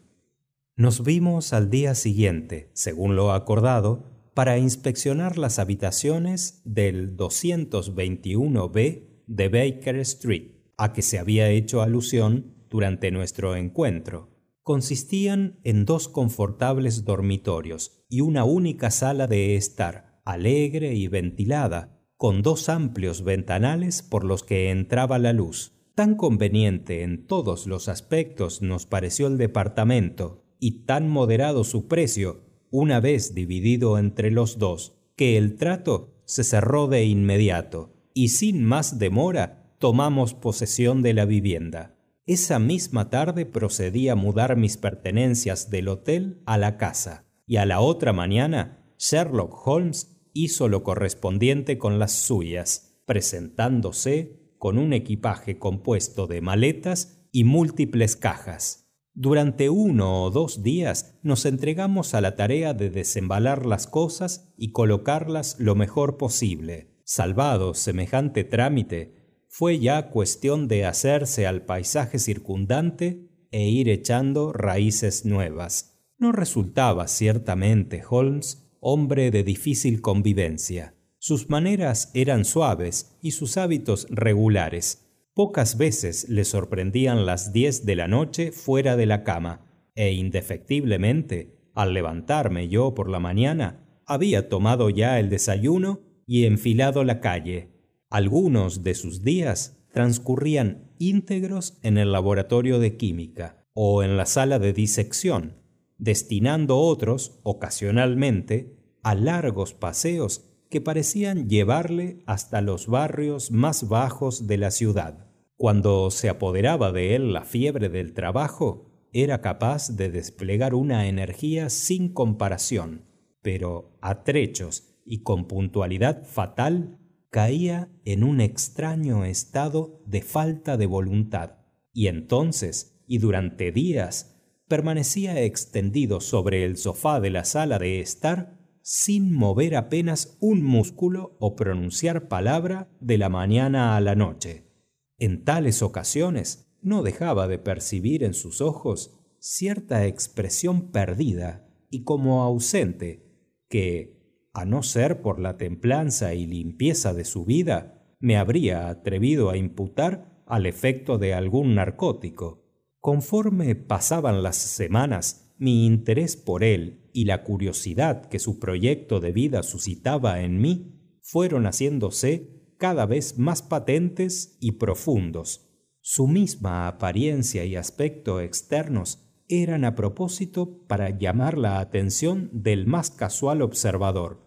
Nos 0.76 1.04
vimos 1.04 1.54
al 1.54 1.70
día 1.70 1.96
siguiente, 1.96 2.70
según 2.74 3.16
lo 3.16 3.32
acordado, 3.32 4.12
para 4.34 4.58
inspeccionar 4.58 5.38
las 5.38 5.60
habitaciones 5.60 6.62
del 6.66 7.16
221b 7.16 9.24
de 9.26 9.50
Baker 9.50 9.96
Street, 9.98 10.52
a 10.78 10.94
que 10.94 11.02
se 11.02 11.18
había 11.18 11.50
hecho 11.50 11.82
alusión 11.82 12.54
durante 12.70 13.12
nuestro 13.12 13.56
encuentro. 13.56 14.35
Consistían 14.66 15.60
en 15.64 15.86
dos 15.86 16.08
confortables 16.08 17.06
dormitorios 17.06 18.04
y 18.10 18.22
una 18.22 18.46
única 18.46 18.90
sala 18.90 19.28
de 19.28 19.56
estar, 19.56 20.20
alegre 20.26 20.96
y 20.96 21.08
ventilada, 21.08 22.02
con 22.18 22.42
dos 22.42 22.68
amplios 22.68 23.24
ventanales 23.24 24.02
por 24.02 24.24
los 24.24 24.42
que 24.42 24.72
entraba 24.72 25.20
la 25.20 25.34
luz. 25.34 25.74
Tan 25.94 26.16
conveniente 26.16 27.04
en 27.04 27.28
todos 27.28 27.68
los 27.68 27.88
aspectos 27.88 28.64
nos 28.64 28.88
pareció 28.88 29.28
el 29.28 29.38
departamento, 29.38 30.44
y 30.60 30.86
tan 30.86 31.10
moderado 31.10 31.64
su 31.64 31.88
precio 31.88 32.42
una 32.72 33.00
vez 33.00 33.36
dividido 33.36 34.00
entre 34.00 34.32
los 34.32 34.58
dos, 34.58 34.98
que 35.16 35.38
el 35.38 35.58
trato 35.58 36.16
se 36.26 36.44
cerró 36.44 36.88
de 36.88 37.06
inmediato, 37.06 37.94
y 38.16 38.30
sin 38.30 38.66
más 38.66 38.98
demora 38.98 39.76
tomamos 39.78 40.34
posesión 40.34 41.04
de 41.04 41.14
la 41.14 41.26
vivienda. 41.26 41.95
Esa 42.28 42.58
misma 42.58 43.12
tarde 43.12 43.46
procedí 43.46 44.10
a 44.10 44.16
mudar 44.16 44.58
mis 44.58 44.78
pertenencias 44.78 45.70
del 45.70 45.88
hotel 45.88 46.42
a 46.48 46.58
la 46.58 46.78
casa, 46.78 47.28
y 47.46 47.58
a 47.58 47.66
la 47.68 47.82
otra 47.82 48.14
mañana 48.14 48.96
Sherlock 48.98 49.68
Holmes 49.68 50.28
hizo 50.34 50.68
lo 50.68 50.82
correspondiente 50.82 51.78
con 51.78 52.00
las 52.00 52.14
suyas, 52.14 53.00
presentándose 53.06 54.56
con 54.58 54.80
un 54.80 54.94
equipaje 54.94 55.60
compuesto 55.60 56.26
de 56.26 56.42
maletas 56.42 57.28
y 57.32 57.44
múltiples 57.44 58.16
cajas. 58.16 58.90
Durante 59.14 59.70
uno 59.70 60.24
o 60.24 60.32
dos 60.32 60.64
días 60.64 61.20
nos 61.22 61.46
entregamos 61.46 62.16
a 62.16 62.22
la 62.22 62.36
tarea 62.36 62.74
de 62.74 62.90
desembalar 62.90 63.68
las 63.68 63.86
cosas 63.86 64.52
y 64.58 64.72
colocarlas 64.72 65.58
lo 65.60 65.76
mejor 65.76 66.18
posible. 66.18 66.96
Salvado 67.04 67.76
semejante 67.76 68.44
trámite, 68.44 69.25
fue 69.58 69.80
ya 69.80 70.10
cuestión 70.10 70.68
de 70.68 70.84
hacerse 70.84 71.48
al 71.48 71.62
paisaje 71.62 72.20
circundante 72.20 73.30
e 73.52 73.70
ir 73.70 73.88
echando 73.88 74.52
raíces 74.52 75.24
nuevas. 75.24 76.02
No 76.18 76.34
resultaba 76.34 77.08
ciertamente 77.08 78.04
Holmes 78.10 78.68
hombre 78.82 79.32
de 79.32 79.44
difícil 79.44 80.02
convivencia. 80.02 80.94
Sus 81.20 81.50
maneras 81.50 82.12
eran 82.14 82.44
suaves 82.44 83.18
y 83.22 83.32
sus 83.32 83.56
hábitos 83.56 84.08
regulares, 84.10 85.06
Pocas 85.36 85.78
veces 85.78 86.30
le 86.30 86.46
sorprendían 86.46 87.26
las 87.26 87.52
diez 87.52 87.86
de 87.86 87.98
la 87.98 88.08
noche 88.08 88.54
fuera 88.54 88.96
de 88.96 89.06
la 89.06 89.26
cama, 89.26 89.66
e 89.94 90.14
indefectiblemente, 90.14 91.70
al 91.74 91.94
levantarme 91.94 92.70
yo 92.70 92.94
por 92.94 93.10
la 93.10 93.20
mañana, 93.20 94.02
había 94.06 94.48
tomado 94.48 94.90
ya 94.90 95.20
el 95.20 95.30
desayuno 95.30 96.00
y 96.26 96.46
enfilado 96.46 97.04
la 97.04 97.20
calle. 97.20 97.75
Algunos 98.16 98.82
de 98.82 98.94
sus 98.94 99.24
días 99.24 99.78
transcurrían 99.92 100.90
íntegros 101.00 101.78
en 101.82 101.98
el 101.98 102.14
laboratorio 102.14 102.80
de 102.80 102.96
química 102.96 103.68
o 103.74 104.04
en 104.04 104.16
la 104.16 104.26
sala 104.26 104.58
de 104.58 104.72
disección, 104.72 105.58
destinando 105.98 106.78
otros, 106.78 107.42
ocasionalmente, 107.44 108.80
a 109.04 109.16
largos 109.16 109.74
paseos 109.74 110.46
que 110.70 110.80
parecían 110.80 111.50
llevarle 111.50 112.24
hasta 112.26 112.62
los 112.62 112.88
barrios 112.88 113.52
más 113.52 113.90
bajos 113.90 114.48
de 114.48 114.60
la 114.60 114.72
ciudad. 114.72 115.28
Cuando 115.58 116.10
se 116.10 116.30
apoderaba 116.30 116.94
de 116.94 117.16
él 117.16 117.34
la 117.34 117.44
fiebre 117.44 117.90
del 117.90 118.14
trabajo, 118.14 119.10
era 119.12 119.42
capaz 119.42 119.90
de 119.98 120.10
desplegar 120.10 120.74
una 120.74 121.10
energía 121.10 121.70
sin 121.70 122.14
comparación, 122.14 123.02
pero 123.42 123.98
a 124.00 124.24
trechos 124.24 124.96
y 125.04 125.22
con 125.22 125.50
puntualidad 125.50 126.24
fatal 126.24 126.98
caía 127.36 127.90
en 128.06 128.24
un 128.24 128.40
extraño 128.40 129.26
estado 129.26 130.02
de 130.06 130.22
falta 130.22 130.78
de 130.78 130.86
voluntad, 130.86 131.58
y 131.92 132.08
entonces, 132.08 133.04
y 133.08 133.18
durante 133.18 133.74
días, 133.74 134.42
permanecía 134.70 135.42
extendido 135.42 136.22
sobre 136.22 136.64
el 136.64 136.78
sofá 136.78 137.20
de 137.20 137.32
la 137.32 137.44
sala 137.44 137.78
de 137.78 138.00
estar 138.00 138.58
sin 138.82 139.34
mover 139.34 139.76
apenas 139.76 140.38
un 140.40 140.64
músculo 140.64 141.36
o 141.42 141.58
pronunciar 141.58 142.30
palabra 142.30 142.90
de 143.02 143.18
la 143.18 143.28
mañana 143.28 143.98
a 143.98 144.00
la 144.00 144.16
noche. 144.16 144.72
En 145.18 145.44
tales 145.44 145.82
ocasiones 145.82 146.74
no 146.82 147.04
dejaba 147.04 147.50
de 147.50 147.60
percibir 147.60 148.24
en 148.24 148.34
sus 148.34 148.62
ojos 148.62 149.20
cierta 149.40 150.06
expresión 150.06 150.90
perdida 150.90 151.68
y 151.90 152.06
como 152.06 152.44
ausente, 152.44 153.26
que, 153.68 154.15
a 154.56 154.64
no 154.64 154.84
ser 154.84 155.22
por 155.22 155.40
la 155.40 155.58
templanza 155.58 156.34
y 156.34 156.48
limpieza 156.48 157.14
de 157.14 157.26
su 157.26 157.44
vida, 157.44 158.16
me 158.20 158.38
habría 158.38 158.88
atrevido 158.88 159.50
a 159.50 159.58
imputar 159.58 160.42
al 160.48 160.66
efecto 160.66 161.18
de 161.18 161.34
algún 161.34 161.76
narcótico. 161.76 162.64
Conforme 163.02 163.76
pasaban 163.76 164.44
las 164.44 164.56
semanas, 164.56 165.54
mi 165.58 165.86
interés 165.86 166.38
por 166.38 166.64
él 166.64 167.10
y 167.12 167.26
la 167.26 167.44
curiosidad 167.44 168.28
que 168.28 168.40
su 168.40 168.58
proyecto 168.58 169.20
de 169.20 169.34
vida 169.34 169.62
suscitaba 169.62 170.40
en 170.40 170.62
mí 170.62 171.20
fueron 171.22 171.66
haciéndose 171.66 172.74
cada 172.78 173.06
vez 173.06 173.38
más 173.38 173.62
patentes 173.62 174.58
y 174.62 174.74
profundos. 174.74 175.70
Su 176.00 176.28
misma 176.28 176.88
apariencia 176.88 177.66
y 177.66 177.76
aspecto 177.76 178.40
externos 178.40 179.22
eran 179.50 179.84
a 179.84 179.96
propósito 179.96 180.86
para 180.88 181.10
llamar 181.10 181.58
la 181.58 181.80
atención 181.80 182.50
del 182.54 182.88
más 182.88 183.12
casual 183.12 183.62
observador. 183.62 184.45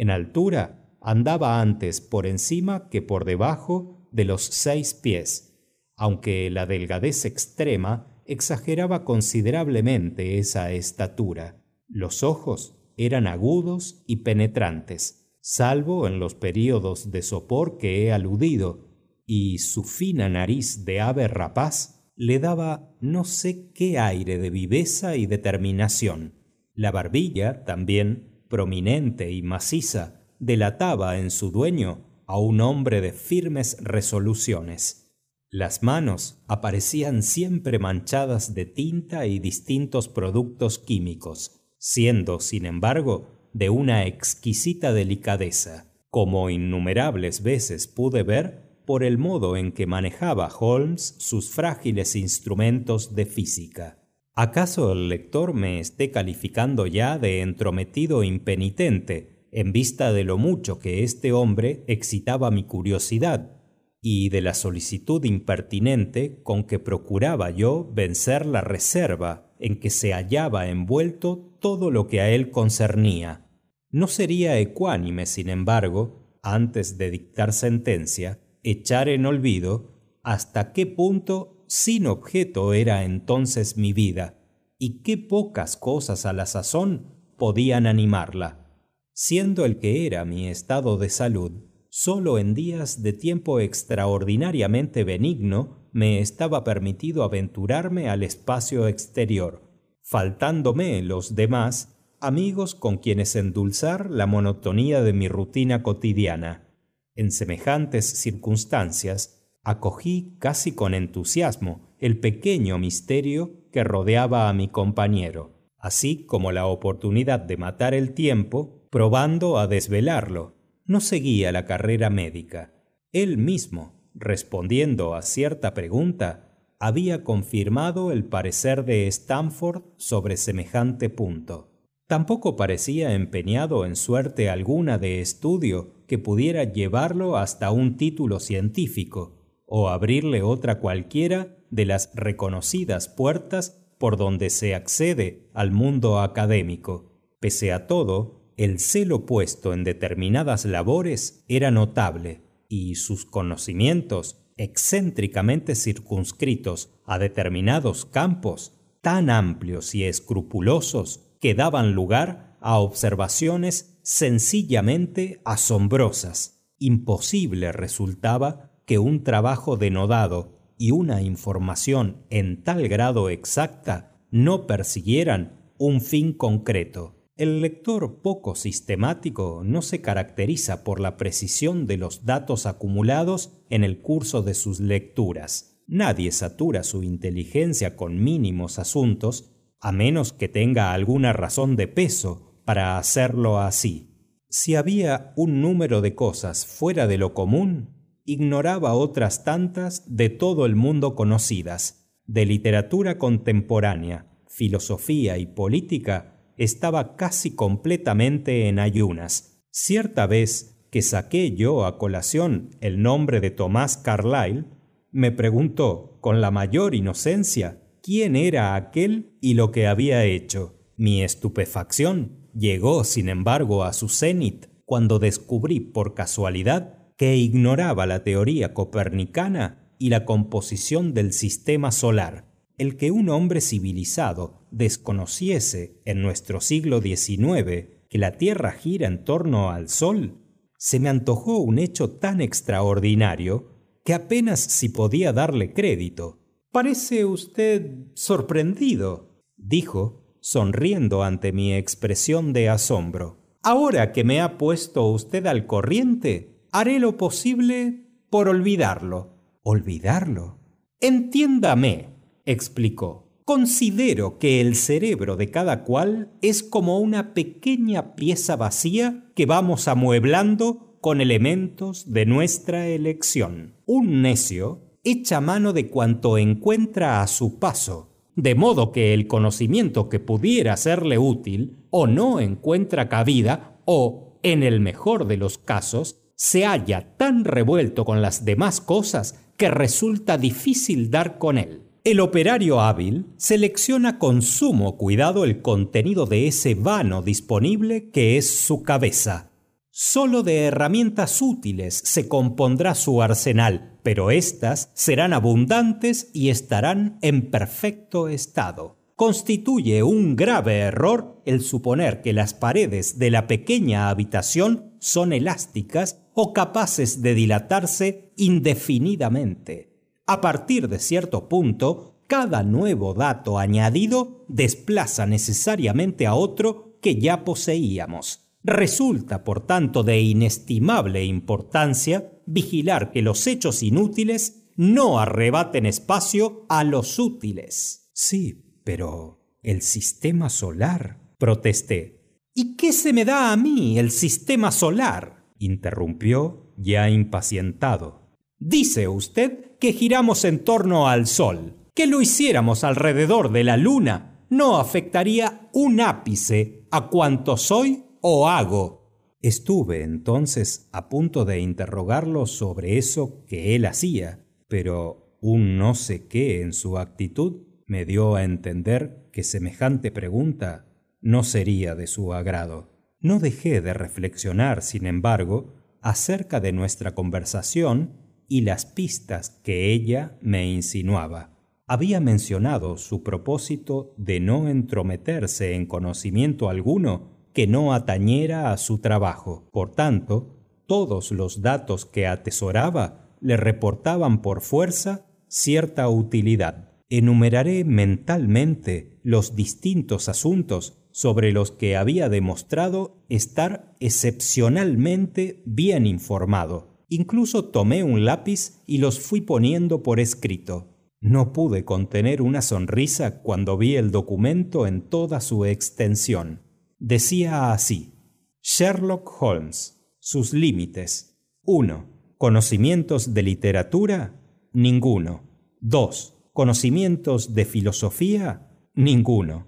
En 0.00 0.08
altura 0.08 0.96
andaba 1.02 1.60
antes 1.60 2.00
por 2.00 2.26
encima 2.26 2.88
que 2.88 3.02
por 3.02 3.26
debajo 3.26 4.08
de 4.10 4.24
los 4.24 4.42
seis 4.42 4.94
pies, 4.94 5.62
aunque 5.94 6.48
la 6.48 6.64
delgadez 6.64 7.26
extrema 7.26 8.22
exageraba 8.24 9.04
considerablemente 9.04 10.38
esa 10.38 10.72
estatura. 10.72 11.62
Los 11.86 12.22
ojos 12.22 12.78
eran 12.96 13.26
agudos 13.26 14.02
y 14.06 14.22
penetrantes, 14.22 15.36
salvo 15.42 16.06
en 16.06 16.18
los 16.18 16.34
períodos 16.34 17.10
de 17.10 17.20
sopor 17.20 17.76
que 17.76 18.06
he 18.06 18.10
aludido, 18.10 18.88
y 19.26 19.58
su 19.58 19.84
fina 19.84 20.30
nariz 20.30 20.86
de 20.86 21.02
ave 21.02 21.28
rapaz 21.28 22.10
le 22.16 22.38
daba 22.38 22.96
no 23.02 23.24
sé 23.24 23.70
qué 23.74 23.98
aire 23.98 24.38
de 24.38 24.48
viveza 24.48 25.16
y 25.16 25.26
determinación. 25.26 26.36
La 26.72 26.90
barbilla, 26.90 27.66
también 27.66 28.29
prominente 28.50 29.30
y 29.30 29.40
maciza, 29.40 30.26
delataba 30.38 31.18
en 31.18 31.30
su 31.30 31.50
dueño 31.50 32.04
a 32.26 32.38
un 32.38 32.60
hombre 32.60 33.00
de 33.00 33.12
firmes 33.12 33.78
resoluciones. 33.80 35.10
Las 35.48 35.82
manos 35.82 36.42
aparecían 36.46 37.22
siempre 37.22 37.78
manchadas 37.78 38.54
de 38.54 38.66
tinta 38.66 39.26
y 39.26 39.38
distintos 39.38 40.08
productos 40.08 40.78
químicos, 40.78 41.62
siendo, 41.78 42.40
sin 42.40 42.66
embargo, 42.66 43.48
de 43.52 43.70
una 43.70 44.06
exquisita 44.06 44.92
delicadeza, 44.92 45.92
como 46.10 46.50
innumerables 46.50 47.42
veces 47.42 47.86
pude 47.86 48.22
ver 48.22 48.82
por 48.84 49.04
el 49.04 49.18
modo 49.18 49.56
en 49.56 49.72
que 49.72 49.86
manejaba 49.86 50.48
Holmes 50.58 51.14
sus 51.18 51.50
frágiles 51.50 52.16
instrumentos 52.16 53.14
de 53.14 53.26
física. 53.26 53.99
¿Acaso 54.42 54.92
el 54.92 55.10
lector 55.10 55.52
me 55.52 55.80
esté 55.80 56.10
calificando 56.10 56.86
ya 56.86 57.18
de 57.18 57.42
entrometido 57.42 58.24
impenitente 58.24 59.46
en 59.52 59.70
vista 59.70 60.14
de 60.14 60.24
lo 60.24 60.38
mucho 60.38 60.78
que 60.78 61.04
este 61.04 61.34
hombre 61.34 61.84
excitaba 61.88 62.50
mi 62.50 62.64
curiosidad 62.64 63.60
y 64.00 64.30
de 64.30 64.40
la 64.40 64.54
solicitud 64.54 65.22
impertinente 65.26 66.40
con 66.42 66.64
que 66.64 66.78
procuraba 66.78 67.50
yo 67.50 67.92
vencer 67.92 68.46
la 68.46 68.62
reserva 68.62 69.52
en 69.58 69.78
que 69.78 69.90
se 69.90 70.14
hallaba 70.14 70.70
envuelto 70.70 71.58
todo 71.60 71.90
lo 71.90 72.06
que 72.06 72.22
a 72.22 72.30
él 72.30 72.50
concernía. 72.50 73.46
No 73.90 74.06
sería 74.06 74.58
ecuánime, 74.58 75.26
sin 75.26 75.50
embargo, 75.50 76.38
antes 76.42 76.96
de 76.96 77.10
dictar 77.10 77.52
sentencia, 77.52 78.40
echar 78.62 79.10
en 79.10 79.26
olvido 79.26 80.00
hasta 80.22 80.72
qué 80.72 80.86
punto 80.86 81.59
sin 81.70 82.06
objeto 82.08 82.74
era 82.74 83.04
entonces 83.04 83.76
mi 83.76 83.92
vida, 83.92 84.38
y 84.76 85.02
qué 85.02 85.16
pocas 85.16 85.76
cosas 85.76 86.26
a 86.26 86.32
la 86.32 86.44
sazón 86.46 87.14
podían 87.38 87.86
animarla. 87.86 88.74
Siendo 89.12 89.64
el 89.64 89.78
que 89.78 90.06
era 90.06 90.24
mi 90.24 90.48
estado 90.48 90.98
de 90.98 91.10
salud, 91.10 91.70
Solo 91.92 92.38
en 92.38 92.54
días 92.54 93.02
de 93.02 93.12
tiempo 93.12 93.58
extraordinariamente 93.58 95.02
benigno 95.02 95.88
me 95.90 96.20
estaba 96.20 96.62
permitido 96.62 97.24
aventurarme 97.24 98.08
al 98.08 98.22
espacio 98.22 98.86
exterior, 98.86 99.68
faltándome 100.00 101.02
los 101.02 101.34
demás 101.34 101.98
amigos 102.20 102.76
con 102.76 102.98
quienes 102.98 103.34
endulzar 103.34 104.08
la 104.08 104.26
monotonía 104.26 105.02
de 105.02 105.12
mi 105.12 105.26
rutina 105.26 105.82
cotidiana. 105.82 106.68
En 107.16 107.32
semejantes 107.32 108.06
circunstancias, 108.06 109.39
acogí 109.62 110.36
casi 110.38 110.72
con 110.72 110.94
entusiasmo 110.94 111.94
el 111.98 112.18
pequeño 112.18 112.78
misterio 112.78 113.68
que 113.72 113.84
rodeaba 113.84 114.48
a 114.48 114.52
mi 114.52 114.68
compañero, 114.68 115.52
así 115.78 116.24
como 116.26 116.52
la 116.52 116.66
oportunidad 116.66 117.40
de 117.40 117.56
matar 117.56 117.94
el 117.94 118.12
tiempo 118.14 118.86
probando 118.90 119.58
a 119.58 119.66
desvelarlo 119.66 120.56
no 120.84 121.00
seguía 121.00 121.52
la 121.52 121.66
carrera 121.66 122.10
médica. 122.10 122.74
Él 123.12 123.38
mismo, 123.38 124.10
respondiendo 124.14 125.14
a 125.14 125.22
cierta 125.22 125.72
pregunta, 125.72 126.50
había 126.80 127.22
confirmado 127.22 128.10
el 128.10 128.24
parecer 128.24 128.84
de 128.84 129.06
Stanford 129.06 129.82
sobre 129.96 130.36
semejante 130.36 131.10
punto. 131.10 131.70
Tampoco 132.06 132.56
parecía 132.56 133.14
empeñado 133.14 133.84
en 133.84 133.94
suerte 133.94 134.50
alguna 134.50 134.98
de 134.98 135.20
estudio 135.20 135.94
que 136.08 136.18
pudiera 136.18 136.64
llevarlo 136.64 137.36
hasta 137.36 137.70
un 137.70 137.96
título 137.96 138.40
científico, 138.40 139.39
o 139.70 139.88
abrirle 139.88 140.42
otra 140.42 140.80
cualquiera 140.80 141.56
de 141.70 141.86
las 141.86 142.10
reconocidas 142.14 143.08
puertas 143.08 143.80
por 143.98 144.16
donde 144.16 144.50
se 144.50 144.74
accede 144.74 145.48
al 145.54 145.70
mundo 145.70 146.18
académico. 146.18 147.20
Pese 147.38 147.72
a 147.72 147.86
todo, 147.86 148.52
el 148.56 148.80
celo 148.80 149.24
puesto 149.26 149.72
en 149.72 149.84
determinadas 149.84 150.64
labores 150.64 151.44
era 151.48 151.70
notable 151.70 152.42
y 152.68 152.96
sus 152.96 153.24
conocimientos, 153.24 154.44
excéntricamente 154.56 155.76
circunscritos 155.76 156.90
a 157.06 157.18
determinados 157.18 158.04
campos, 158.04 158.74
tan 159.00 159.30
amplios 159.30 159.94
y 159.94 160.04
escrupulosos 160.04 161.30
que 161.40 161.54
daban 161.54 161.92
lugar 161.92 162.56
a 162.60 162.78
observaciones 162.78 163.98
sencillamente 164.02 165.40
asombrosas. 165.44 166.60
Imposible 166.78 167.70
resultaba 167.72 168.69
que 168.90 168.98
un 168.98 169.22
trabajo 169.22 169.76
denodado 169.76 170.58
y 170.76 170.90
una 170.90 171.22
información 171.22 172.26
en 172.28 172.64
tal 172.64 172.88
grado 172.88 173.30
exacta 173.30 174.16
no 174.32 174.66
persiguieran 174.66 175.72
un 175.78 176.00
fin 176.00 176.32
concreto. 176.32 177.14
El 177.36 177.60
lector 177.60 178.20
poco 178.20 178.56
sistemático 178.56 179.62
no 179.64 179.82
se 179.82 180.00
caracteriza 180.00 180.82
por 180.82 180.98
la 180.98 181.16
precisión 181.16 181.86
de 181.86 181.98
los 181.98 182.24
datos 182.24 182.66
acumulados 182.66 183.62
en 183.70 183.84
el 183.84 184.00
curso 184.00 184.42
de 184.42 184.54
sus 184.54 184.80
lecturas. 184.80 185.80
Nadie 185.86 186.32
satura 186.32 186.82
su 186.82 187.04
inteligencia 187.04 187.94
con 187.94 188.20
mínimos 188.20 188.80
asuntos, 188.80 189.52
a 189.78 189.92
menos 189.92 190.32
que 190.32 190.48
tenga 190.48 190.92
alguna 190.92 191.32
razón 191.32 191.76
de 191.76 191.86
peso 191.86 192.60
para 192.64 192.98
hacerlo 192.98 193.60
así. 193.60 194.16
Si 194.48 194.74
había 194.74 195.32
un 195.36 195.60
número 195.60 196.00
de 196.00 196.16
cosas 196.16 196.66
fuera 196.66 197.06
de 197.06 197.18
lo 197.18 197.34
común, 197.34 197.99
ignoraba 198.32 198.94
otras 198.94 199.42
tantas 199.42 200.04
de 200.06 200.28
todo 200.28 200.64
el 200.64 200.76
mundo 200.76 201.16
conocidas. 201.16 202.14
De 202.26 202.46
literatura 202.46 203.18
contemporánea, 203.18 204.30
filosofía 204.46 205.36
y 205.38 205.46
política, 205.46 206.40
estaba 206.56 207.16
casi 207.16 207.56
completamente 207.56 208.68
en 208.68 208.78
ayunas. 208.78 209.64
Cierta 209.70 210.28
vez 210.28 210.86
que 210.92 211.02
saqué 211.02 211.56
yo 211.56 211.84
a 211.84 211.98
colación 211.98 212.70
el 212.80 213.02
nombre 213.02 213.40
de 213.40 213.50
Tomás 213.50 213.96
Carlyle, 213.96 214.66
me 215.10 215.32
preguntó 215.32 216.18
con 216.20 216.40
la 216.40 216.52
mayor 216.52 216.94
inocencia 216.94 217.82
quién 218.00 218.36
era 218.36 218.76
aquel 218.76 219.36
y 219.40 219.54
lo 219.54 219.72
que 219.72 219.88
había 219.88 220.24
hecho. 220.24 220.76
Mi 220.96 221.24
estupefacción 221.24 222.48
llegó, 222.54 223.02
sin 223.02 223.28
embargo, 223.28 223.82
a 223.82 223.92
su 223.92 224.08
cenit 224.08 224.66
cuando 224.84 225.18
descubrí 225.18 225.80
por 225.80 226.14
casualidad 226.14 226.99
que 227.20 227.36
ignoraba 227.36 228.06
la 228.06 228.24
teoría 228.24 228.72
copernicana 228.72 229.92
y 229.98 230.08
la 230.08 230.24
composición 230.24 231.12
del 231.12 231.34
sistema 231.34 231.92
solar. 231.92 232.50
El 232.78 232.96
que 232.96 233.10
un 233.10 233.28
hombre 233.28 233.60
civilizado 233.60 234.66
desconociese 234.70 236.00
en 236.06 236.22
nuestro 236.22 236.62
siglo 236.62 237.02
XIX 237.02 237.88
que 238.08 238.16
la 238.16 238.38
Tierra 238.38 238.72
gira 238.72 239.06
en 239.06 239.22
torno 239.22 239.68
al 239.68 239.90
Sol, 239.90 240.38
se 240.78 240.98
me 240.98 241.10
antojó 241.10 241.58
un 241.58 241.78
hecho 241.78 242.08
tan 242.08 242.40
extraordinario 242.40 243.66
que 244.02 244.14
apenas 244.14 244.60
si 244.60 244.88
podía 244.88 245.34
darle 245.34 245.74
crédito. 245.74 246.38
Parece 246.72 247.26
usted 247.26 247.96
sorprendido, 248.14 249.44
dijo, 249.58 250.38
sonriendo 250.40 251.22
ante 251.22 251.52
mi 251.52 251.74
expresión 251.74 252.54
de 252.54 252.70
asombro. 252.70 253.58
Ahora 253.62 254.12
que 254.12 254.24
me 254.24 254.40
ha 254.40 254.56
puesto 254.56 255.04
usted 255.04 255.44
al 255.44 255.66
corriente, 255.66 256.59
haré 256.72 256.98
lo 256.98 257.16
posible 257.16 258.06
por 258.30 258.48
olvidarlo. 258.48 259.36
¿Olvidarlo? 259.62 260.58
Entiéndame, 261.00 262.08
explicó. 262.44 263.30
Considero 263.44 264.38
que 264.38 264.60
el 264.60 264.76
cerebro 264.76 265.36
de 265.36 265.50
cada 265.50 265.82
cual 265.82 266.32
es 266.40 266.62
como 266.62 267.00
una 267.00 267.34
pequeña 267.34 268.14
pieza 268.14 268.56
vacía 268.56 269.24
que 269.34 269.46
vamos 269.46 269.88
amueblando 269.88 270.98
con 271.00 271.20
elementos 271.20 272.12
de 272.12 272.26
nuestra 272.26 272.86
elección. 272.86 273.74
Un 273.86 274.22
necio 274.22 274.90
echa 275.02 275.40
mano 275.40 275.72
de 275.72 275.88
cuanto 275.88 276.38
encuentra 276.38 277.22
a 277.22 277.26
su 277.26 277.58
paso, 277.58 278.10
de 278.36 278.54
modo 278.54 278.92
que 278.92 279.14
el 279.14 279.26
conocimiento 279.26 280.08
que 280.08 280.20
pudiera 280.20 280.76
serle 280.76 281.18
útil 281.18 281.86
o 281.90 282.06
no 282.06 282.40
encuentra 282.40 283.08
cabida 283.08 283.80
o, 283.84 284.38
en 284.42 284.62
el 284.62 284.80
mejor 284.80 285.26
de 285.26 285.38
los 285.38 285.58
casos, 285.58 286.19
se 286.40 286.64
halla 286.64 287.18
tan 287.18 287.44
revuelto 287.44 288.06
con 288.06 288.22
las 288.22 288.46
demás 288.46 288.80
cosas 288.80 289.38
que 289.58 289.70
resulta 289.70 290.38
difícil 290.38 291.10
dar 291.10 291.36
con 291.36 291.58
él. 291.58 291.82
El 292.02 292.18
operario 292.20 292.80
hábil 292.80 293.26
selecciona 293.36 294.18
con 294.18 294.40
sumo 294.40 294.96
cuidado 294.96 295.44
el 295.44 295.60
contenido 295.60 296.24
de 296.24 296.46
ese 296.46 296.74
vano 296.74 297.20
disponible 297.20 298.08
que 298.10 298.38
es 298.38 298.48
su 298.48 298.82
cabeza. 298.82 299.50
Solo 299.90 300.42
de 300.42 300.64
herramientas 300.64 301.42
útiles 301.42 302.00
se 302.02 302.26
compondrá 302.26 302.94
su 302.94 303.20
arsenal, 303.20 303.98
pero 304.02 304.30
éstas 304.30 304.90
serán 304.94 305.34
abundantes 305.34 306.30
y 306.32 306.48
estarán 306.48 307.18
en 307.20 307.50
perfecto 307.50 308.28
estado. 308.28 308.96
Constituye 309.14 310.02
un 310.02 310.36
grave 310.36 310.78
error 310.78 311.42
el 311.44 311.60
suponer 311.60 312.22
que 312.22 312.32
las 312.32 312.54
paredes 312.54 313.18
de 313.18 313.30
la 313.30 313.46
pequeña 313.46 314.08
habitación 314.08 314.94
son 315.00 315.34
elásticas 315.34 316.20
o 316.34 316.52
capaces 316.52 317.22
de 317.22 317.34
dilatarse 317.34 318.32
indefinidamente 318.36 319.90
a 320.30 320.40
partir 320.40 320.88
de 320.88 321.00
cierto 321.00 321.48
punto, 321.48 322.22
cada 322.28 322.62
nuevo 322.62 323.14
dato 323.14 323.58
añadido 323.58 324.44
desplaza 324.46 325.26
necesariamente 325.26 326.24
a 326.24 326.34
otro 326.34 327.00
que 327.02 327.16
ya 327.16 327.44
poseíamos. 327.44 328.48
Resulta, 328.62 329.42
por 329.42 329.66
tanto, 329.66 330.04
de 330.04 330.20
inestimable 330.20 331.24
importancia 331.24 332.30
vigilar 332.46 333.10
que 333.10 333.22
los 333.22 333.44
hechos 333.48 333.82
inútiles 333.82 334.68
no 334.76 335.18
arrebaten 335.18 335.84
espacio 335.84 336.64
a 336.68 336.84
los 336.84 337.18
útiles. 337.18 338.08
Sí, 338.12 338.78
pero 338.84 339.40
el 339.64 339.82
sistema 339.82 340.48
solar, 340.48 341.34
protesté. 341.38 342.22
¿Y 342.54 342.76
qué 342.76 342.92
se 342.92 343.12
me 343.12 343.24
da 343.24 343.50
a 343.50 343.56
mí 343.56 343.98
el 343.98 344.12
sistema 344.12 344.70
solar? 344.70 345.39
Interrumpió 345.60 346.72
ya 346.76 347.08
impacientado. 347.08 348.22
Dice 348.58 349.06
usted 349.06 349.76
que 349.78 349.92
giramos 349.92 350.44
en 350.44 350.64
torno 350.64 351.08
al 351.08 351.28
Sol. 351.28 351.76
Que 351.94 352.08
lo 352.08 352.20
hiciéramos 352.20 352.82
alrededor 352.82 353.52
de 353.52 353.62
la 353.62 353.76
Luna 353.76 354.30
no 354.50 354.78
afectaría 354.78 355.70
un 355.72 356.00
ápice 356.00 356.88
a 356.90 357.08
cuanto 357.08 357.56
soy 357.56 358.04
o 358.20 358.48
hago. 358.48 359.00
Estuve 359.42 360.02
entonces 360.02 360.88
a 360.92 361.08
punto 361.08 361.44
de 361.44 361.60
interrogarlo 361.60 362.46
sobre 362.46 362.98
eso 362.98 363.44
que 363.46 363.76
él 363.76 363.86
hacía, 363.86 364.44
pero 364.68 365.36
un 365.40 365.78
no 365.78 365.94
sé 365.94 366.26
qué 366.26 366.60
en 366.62 366.72
su 366.72 366.98
actitud 366.98 367.62
me 367.86 368.04
dio 368.04 368.34
a 368.34 368.44
entender 368.44 369.28
que 369.32 369.42
semejante 369.42 370.10
pregunta 370.10 370.86
no 371.20 371.44
sería 371.44 371.94
de 371.94 372.06
su 372.06 372.34
agrado. 372.34 372.89
No 373.20 373.38
dejé 373.38 373.82
de 373.82 373.92
reflexionar, 373.92 374.82
sin 374.82 375.06
embargo, 375.06 375.74
acerca 376.00 376.60
de 376.60 376.72
nuestra 376.72 377.14
conversación 377.14 378.14
y 378.48 378.62
las 378.62 378.86
pistas 378.86 379.60
que 379.62 379.92
ella 379.92 380.38
me 380.40 380.70
insinuaba. 380.72 381.50
Había 381.86 382.20
mencionado 382.20 382.96
su 382.96 383.22
propósito 383.22 384.14
de 384.16 384.40
no 384.40 384.68
entrometerse 384.68 385.74
en 385.74 385.86
conocimiento 385.86 386.70
alguno 386.70 387.40
que 387.52 387.66
no 387.66 387.92
atañera 387.92 388.72
a 388.72 388.78
su 388.78 389.00
trabajo. 389.00 389.68
Por 389.72 389.92
tanto, 389.92 390.56
todos 390.86 391.30
los 391.30 391.62
datos 391.62 392.06
que 392.06 392.26
atesoraba 392.26 393.28
le 393.40 393.56
reportaban 393.56 394.40
por 394.40 394.62
fuerza 394.62 395.26
cierta 395.48 396.08
utilidad. 396.08 396.92
Enumeraré 397.08 397.84
mentalmente 397.84 399.18
los 399.22 399.56
distintos 399.56 400.28
asuntos 400.28 400.99
sobre 401.20 401.52
los 401.52 401.70
que 401.70 401.98
había 401.98 402.30
demostrado 402.30 403.22
estar 403.28 403.94
excepcionalmente 404.00 405.62
bien 405.66 406.06
informado. 406.06 407.04
Incluso 407.10 407.66
tomé 407.66 408.02
un 408.02 408.24
lápiz 408.24 408.80
y 408.86 408.96
los 408.96 409.20
fui 409.20 409.42
poniendo 409.42 410.02
por 410.02 410.18
escrito. 410.18 410.96
No 411.20 411.52
pude 411.52 411.84
contener 411.84 412.40
una 412.40 412.62
sonrisa 412.62 413.42
cuando 413.42 413.76
vi 413.76 413.96
el 413.96 414.12
documento 414.12 414.86
en 414.86 415.02
toda 415.10 415.42
su 415.42 415.66
extensión. 415.66 416.62
Decía 416.98 417.70
así, 417.74 418.14
Sherlock 418.62 419.30
Holmes, 419.42 420.00
sus 420.20 420.54
límites. 420.54 421.38
1. 421.66 422.34
Conocimientos 422.38 423.34
de 423.34 423.42
literatura, 423.42 424.40
ninguno. 424.72 425.42
2. 425.82 426.34
Conocimientos 426.54 427.52
de 427.52 427.66
filosofía, 427.66 428.70
ninguno. 428.94 429.66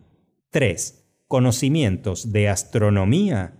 3. 0.49 1.02
Conocimientos 1.33 2.31
de 2.31 2.51
astronomía, 2.51 3.55